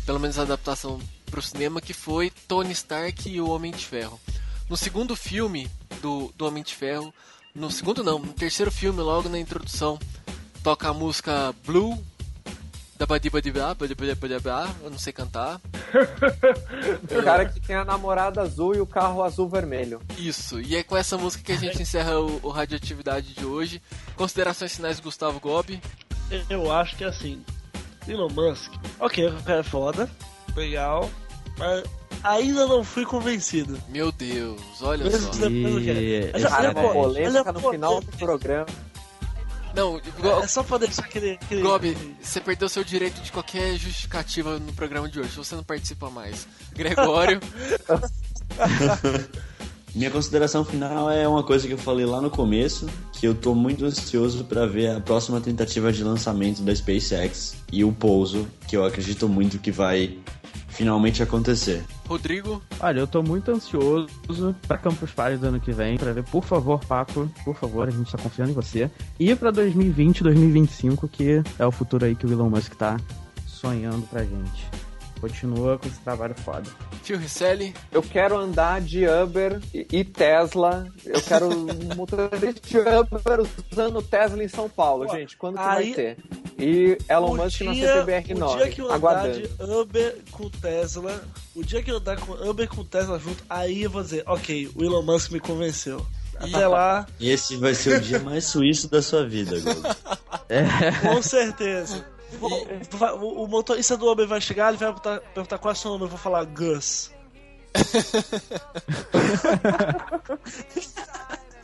pelo 0.05 0.19
menos 0.19 0.39
a 0.39 0.43
adaptação 0.43 1.01
para 1.31 1.41
o 1.41 1.43
cinema, 1.43 1.81
que 1.81 1.93
foi 1.93 2.31
Tony 2.47 2.73
Stark 2.73 3.29
e 3.29 3.41
o 3.41 3.49
Homem 3.51 3.73
de 3.73 3.85
Ferro. 3.85 4.21
No 4.69 4.77
segundo 4.77 5.15
filme 5.15 5.71
do, 6.01 6.33
do 6.37 6.47
Homem 6.47 6.63
de 6.63 6.75
Ferro, 6.75 7.13
no 7.55 7.71
segundo 7.71 8.05
não, 8.05 8.19
no 8.19 8.33
terceiro 8.33 8.71
filme, 8.71 9.01
logo 9.01 9.29
na 9.29 9.39
introdução, 9.39 9.99
toca 10.63 10.89
a 10.89 10.95
música 10.95 11.55
Blue 11.65 11.99
da 12.99 13.07
Badibadibá, 13.07 13.75
Badibadibá, 13.75 14.69
eu 14.83 14.91
não 14.91 14.99
sei 14.99 15.13
cantar. 15.13 15.61
O 17.11 17.23
cara 17.23 17.47
que 17.47 17.61
tem 17.61 17.77
a 17.77 17.85
namorada 17.85 18.43
azul 18.43 18.75
e 18.75 18.81
o 18.81 18.87
carro 18.87 19.23
azul 19.23 19.49
vermelho. 19.49 20.01
Isso, 20.19 20.61
e 20.61 20.77
é 20.77 20.83
com 20.83 20.97
essa 20.97 21.17
música 21.17 21.43
que 21.45 21.53
a 21.53 21.57
gente 21.57 21.81
encerra 21.81 22.19
o, 22.21 22.41
o 22.43 22.49
Radioatividade 22.51 23.35
de 23.35 23.45
hoje. 23.45 23.81
Considerações 24.17 24.75
finais, 24.77 25.01
Gustavo 25.01 25.41
Gobi. 25.41 25.81
Eu 26.51 26.71
acho 26.71 26.97
que 26.97 27.05
assim, 27.05 27.43
Elon 28.07 28.29
Musk, 28.29 28.73
ok, 29.01 29.29
o 29.29 29.43
cara 29.43 29.61
é 29.61 29.63
foda, 29.63 30.11
legal, 30.55 31.09
mas 31.59 31.85
ainda 32.23 32.67
não 32.67 32.85
fui 32.85 33.05
convencido. 33.07 33.79
Meu 33.89 34.13
Deus, 34.13 34.61
olha 34.83 35.05
Mesmo 35.05 35.33
só. 35.33 35.47
é. 35.47 35.49
E- 35.49 36.33
Cara, 36.43 36.57
olha, 36.59 36.67
é 36.67 36.71
uma 36.71 36.83
pô, 36.83 36.93
polêmica 36.93 37.53
no 37.53 37.71
final 37.71 38.01
do 38.01 38.17
programa. 38.19 38.67
Não, 39.79 40.01
É 40.43 40.47
só 40.47 40.63
pra 40.63 40.79
deixar 40.79 41.03
aquele. 41.05 41.33
aquele 41.33 41.63
Gobi, 41.63 41.97
você 42.21 42.41
perdeu 42.41 42.69
seu 42.69 42.83
direito 42.85 43.21
de 43.21 43.31
qualquer 43.31 43.77
justificativa 43.77 44.59
no 44.59 44.73
programa 44.73 45.09
de 45.09 45.21
hoje. 45.21 45.37
Você 45.37 45.55
não 45.55 45.63
participa 45.63 46.11
mais. 46.11 46.47
Gregório, 46.75 47.41
Minha 49.95 50.11
consideração 50.11 50.65
final 50.65 51.11
é 51.11 51.27
uma 51.27 51.43
coisa 51.43 51.67
que 51.67 51.73
eu 51.73 51.79
falei 51.79 52.05
lá 52.05 52.21
no 52.21 52.31
começo, 52.31 52.87
que 53.13 53.27
eu 53.27 53.35
tô 53.35 53.55
muito 53.55 53.85
ansioso 53.85 54.45
pra 54.45 54.67
ver 54.67 54.91
a 54.91 55.01
próxima 55.01 55.41
tentativa 55.41 55.91
de 55.91 56.05
lançamento 56.05 56.63
da 56.63 56.75
SpaceX 56.75 57.57
e 57.73 57.83
o 57.83 57.91
pouso, 57.91 58.47
que 58.69 58.77
eu 58.77 58.85
acredito 58.85 59.29
muito 59.29 59.59
que 59.59 59.73
vai 59.73 60.19
finalmente 60.79 61.21
acontecer. 61.25 61.85
Rodrigo, 62.07 62.63
Olha, 62.79 63.01
eu 63.01 63.07
tô 63.09 63.21
muito 63.21 63.51
ansioso 63.51 64.07
pra 64.69 64.79
Campus 64.79 65.11
Party 65.11 65.37
do 65.37 65.49
ano 65.49 65.59
que 65.59 65.73
vem, 65.73 65.99
pra 65.99 66.13
ver, 66.13 66.23
por 66.23 66.45
favor, 66.45 66.79
Paco, 66.85 67.29
por 67.45 67.57
favor, 67.57 67.89
a 67.89 67.91
gente 67.91 68.13
tá 68.13 68.17
confiando 68.17 68.53
em 68.53 68.55
você. 68.55 68.89
E 69.19 69.35
pra 69.35 69.51
2020, 69.51 70.23
2025, 70.23 71.09
que 71.09 71.43
é 71.59 71.67
o 71.67 71.73
futuro 71.73 72.05
aí 72.05 72.15
que 72.15 72.25
o 72.25 72.33
Elon 72.33 72.49
Musk 72.49 72.75
tá 72.75 72.97
sonhando 73.45 74.07
pra 74.07 74.23
gente. 74.23 74.88
Continua 75.21 75.79
com 75.79 75.89
esse 75.89 75.99
trabalho 76.01 76.35
foda. 76.35 76.65
Phil 77.03 77.19
Risselli, 77.19 77.75
Eu 77.91 78.03
quero 78.03 78.37
andar 78.39 78.81
de 78.81 79.07
Uber 79.09 79.61
e 79.73 80.05
Tesla. 80.05 80.87
Eu 81.05 81.21
quero 81.23 81.49
um 81.49 81.67
motorista 81.97 82.61
de 82.63 82.79
Uber 82.79 83.47
usando 83.73 84.03
Tesla 84.03 84.45
em 84.45 84.49
São 84.49 84.69
Paulo, 84.69 85.07
Pô, 85.07 85.17
gente. 85.17 85.37
Quando 85.37 85.55
que 85.57 85.61
aí- 85.63 85.85
vai 85.87 85.95
ter? 85.95 86.17
E 86.61 86.99
Elon 87.09 87.33
O 87.35 87.37
Musk 87.37 87.61
na 87.61 87.73
dia, 87.73 88.05
CPBR9. 88.05 88.53
o 88.53 88.57
dia 88.57 88.69
que 88.69 88.81
eu 88.81 88.87
andar 88.87 88.95
aguardando. 88.97 89.41
de 89.49 89.63
Uber 89.73 90.19
com 90.33 90.51
Tesla, 90.51 91.23
o 91.55 91.63
dia 91.63 91.81
que 91.83 91.91
eu 91.91 91.97
andar 91.99 92.17
com 92.21 92.33
Uber 92.33 92.69
com 92.69 92.85
Tesla 92.85 93.17
junto, 93.19 93.45
aí 93.49 93.83
eu 93.85 93.91
vou 93.91 94.03
dizer, 94.03 94.25
ok, 94.27 94.69
o 94.75 94.83
Elon 94.85 95.03
Musk 95.03 95.31
me 95.31 95.39
convenceu. 95.41 96.05
Até 96.37 96.67
lá, 96.69 97.07
E 97.19 97.31
esse 97.31 97.57
vai 97.57 97.75
ser 97.75 97.99
o 97.99 98.01
dia 98.01 98.19
mais 98.21 98.45
suíço 98.45 98.89
da 98.89 99.01
sua 99.03 99.27
vida, 99.27 99.59
Gold. 99.61 99.81
com 101.03 101.23
certeza. 101.23 102.05
O, 102.41 102.47
o- 102.47 103.45
o 103.45 103.49
motorista 103.49 103.97
do 103.97 104.11
Uber 104.11 104.27
vai 104.27 104.41
chegar, 104.41 104.69
ele 104.69 104.77
vai 104.77 104.89
perguntar, 104.89 105.21
perguntar 105.33 105.59
qual 105.59 105.73
é 105.73 105.75
o 105.75 105.79
seu 105.79 105.91
nome, 105.93 106.05
eu 106.05 106.09
vou 106.09 106.19
falar 106.19 106.45
Gus. 106.45 107.11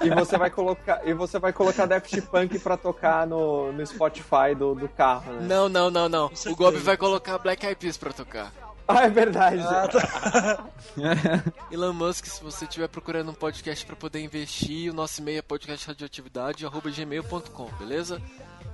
E 0.00 0.10
você 0.10 0.38
vai 0.38 0.50
colocar, 0.50 1.06
e 1.06 1.12
você 1.12 1.38
vai 1.38 1.52
colocar 1.52 1.84
Daft 1.86 2.20
Punk 2.22 2.58
pra 2.60 2.76
tocar 2.76 3.26
no, 3.26 3.72
no 3.72 3.86
Spotify 3.86 4.54
do, 4.56 4.74
do 4.74 4.88
carro, 4.88 5.32
né? 5.34 5.46
não, 5.46 5.68
não, 5.68 5.90
não, 5.90 6.08
não. 6.08 6.30
O. 6.46 6.56
Gobi 6.56 6.78
vai 6.78 6.96
colocar 6.96 7.36
Black 7.38 7.64
Eyed 7.66 7.78
Peas 7.78 7.96
pra 7.96 8.12
tocar. 8.12 8.52
Ah, 8.90 9.04
é 9.04 9.10
verdade. 9.10 9.60
Ah, 9.60 9.86
tá. 9.86 10.64
Elon 11.70 11.92
Musk, 11.92 12.24
se 12.24 12.42
você 12.42 12.64
estiver 12.64 12.88
procurando 12.88 13.30
um 13.30 13.34
podcast 13.34 13.84
pra 13.84 13.94
poder 13.94 14.20
investir, 14.22 14.90
o 14.90 14.94
nosso 14.94 15.20
e-mail 15.20 15.40
é 15.40 15.42
podcastradioatividade.gmail.com, 15.42 17.66
beleza? 17.78 18.18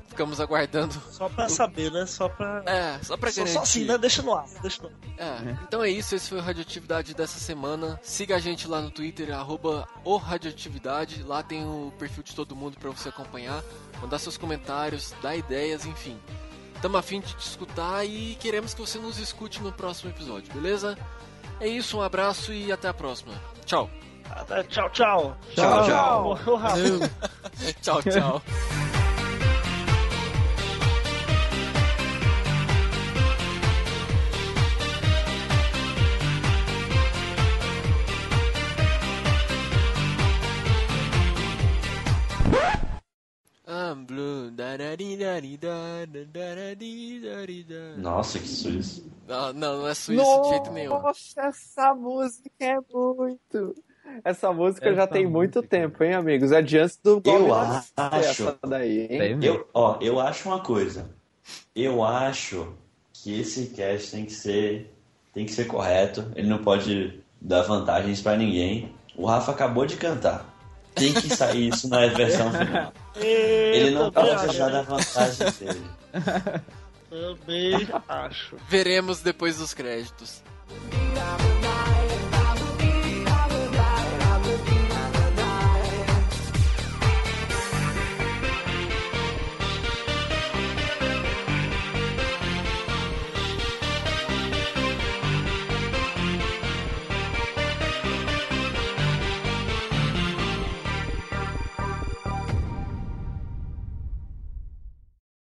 Ficamos 0.09 0.41
aguardando. 0.41 0.95
Só 1.11 1.29
pra 1.29 1.49
saber, 1.49 1.91
né? 1.91 2.07
Só 2.07 2.29
pra. 2.29 2.63
É, 2.67 2.99
só 3.03 3.17
pra 3.17 3.31
Só, 3.31 3.41
garantir. 3.41 3.55
só 3.55 3.63
assim, 3.63 3.85
né? 3.85 3.99
Deixa 3.99 4.23
no 4.23 4.35
ar. 4.35 4.47
Deixa 4.63 4.83
no 4.83 4.89
ar. 4.89 4.95
É, 5.19 5.57
então 5.67 5.83
é 5.83 5.91
isso, 5.91 6.15
esse 6.15 6.29
foi 6.29 6.39
o 6.39 6.41
Radioatividade 6.41 7.15
dessa 7.15 7.39
semana. 7.39 7.99
Siga 8.03 8.37
a 8.37 8.39
gente 8.39 8.69
lá 8.69 8.81
no 8.81 8.91
Twitter, 8.91 9.35
arroba 9.35 9.89
o 10.05 10.17
Radioatividade. 10.17 11.23
Lá 11.25 11.43
tem 11.43 11.65
o 11.65 11.93
perfil 11.99 12.23
de 12.23 12.35
todo 12.35 12.55
mundo 12.55 12.77
pra 12.79 12.91
você 12.91 13.09
acompanhar, 13.09 13.63
mandar 14.01 14.19
seus 14.19 14.37
comentários, 14.37 15.13
dar 15.21 15.35
ideias, 15.37 15.85
enfim. 15.85 16.17
Tamo 16.81 16.97
afim 16.97 17.21
de 17.21 17.35
te 17.35 17.47
escutar 17.47 18.05
e 18.05 18.37
queremos 18.37 18.75
que 18.75 18.81
você 18.81 18.99
nos 18.99 19.19
escute 19.19 19.63
no 19.63 19.73
próximo 19.73 20.11
episódio, 20.11 20.53
beleza? 20.53 20.99
É 21.59 21.67
isso, 21.67 21.99
um 21.99 22.03
abraço 22.03 22.53
e 22.53 22.71
até 22.71 22.89
a 22.89 22.95
próxima. 22.95 23.33
Tchau. 23.65 23.89
Tchau, 24.69 24.91
tchau. 24.91 25.37
Tchau, 25.55 25.85
tchau. 25.85 26.39
Ô, 26.47 26.55
Rafa, 26.57 26.77
tchau, 27.81 28.03
tchau. 28.03 28.43
Nossa, 47.97 48.39
que 48.39 48.49
suíço. 48.49 49.11
Não, 49.27 49.53
não, 49.53 49.79
não 49.79 49.89
é 49.89 49.95
suíço 49.95 50.43
de 50.43 50.49
jeito 50.49 50.71
nenhum. 50.73 50.91
Nossa, 51.01 51.41
essa 51.43 51.95
música 51.95 52.51
é 52.61 52.79
muito. 52.93 53.75
Essa 54.23 54.53
música 54.53 54.95
já 54.95 55.03
Essa 55.05 55.13
tem 55.13 55.27
muito 55.27 55.57
música. 55.59 55.77
tempo, 55.77 56.05
hein, 56.05 56.13
amigos? 56.15 56.53
É 56.53 56.61
de 56.61 56.79
antes 56.79 56.99
do 57.03 57.23
Eu 57.25 57.55
acho. 57.55 57.93
essa 57.97 58.59
daí, 58.67 59.01
hein? 59.01 59.39
Tem. 59.39 59.45
Eu, 59.45 59.67
ó, 59.73 59.99
eu 60.01 60.21
acho 60.21 60.49
uma 60.49 60.61
coisa. 60.61 61.11
Eu 61.75 62.05
acho 62.05 62.75
que 63.13 63.41
esse 63.41 63.69
cast 63.69 64.11
tem 64.13 64.25
que 64.27 64.33
ser 64.33 64.95
tem 65.33 65.45
que 65.45 65.53
ser 65.53 65.65
correto. 65.67 66.31
Ele 66.37 66.49
não 66.49 66.59
pode 66.59 67.21
dar 67.41 67.63
vantagens 67.63 68.23
pra 68.23 68.37
ninguém. 68.37 68.95
O 69.17 69.27
Rafa 69.27 69.51
acabou 69.51 69.85
de 69.85 69.97
cantar. 69.97 70.54
Tem 70.95 71.13
que 71.13 71.29
sair 71.35 71.69
isso 71.69 71.89
na 71.89 72.07
versão 72.07 72.51
final. 72.53 72.93
Ele 73.17 73.91
não 73.91 74.11
pode 74.11 74.57
dar 74.59 74.71
da 74.71 74.83
vantagem 74.83 75.51
dele. 75.53 75.85
Também 77.11 77.89
acho. 78.09 78.57
Veremos 78.69 79.21
depois 79.21 79.59
dos 79.59 79.75
créditos. 79.75 80.43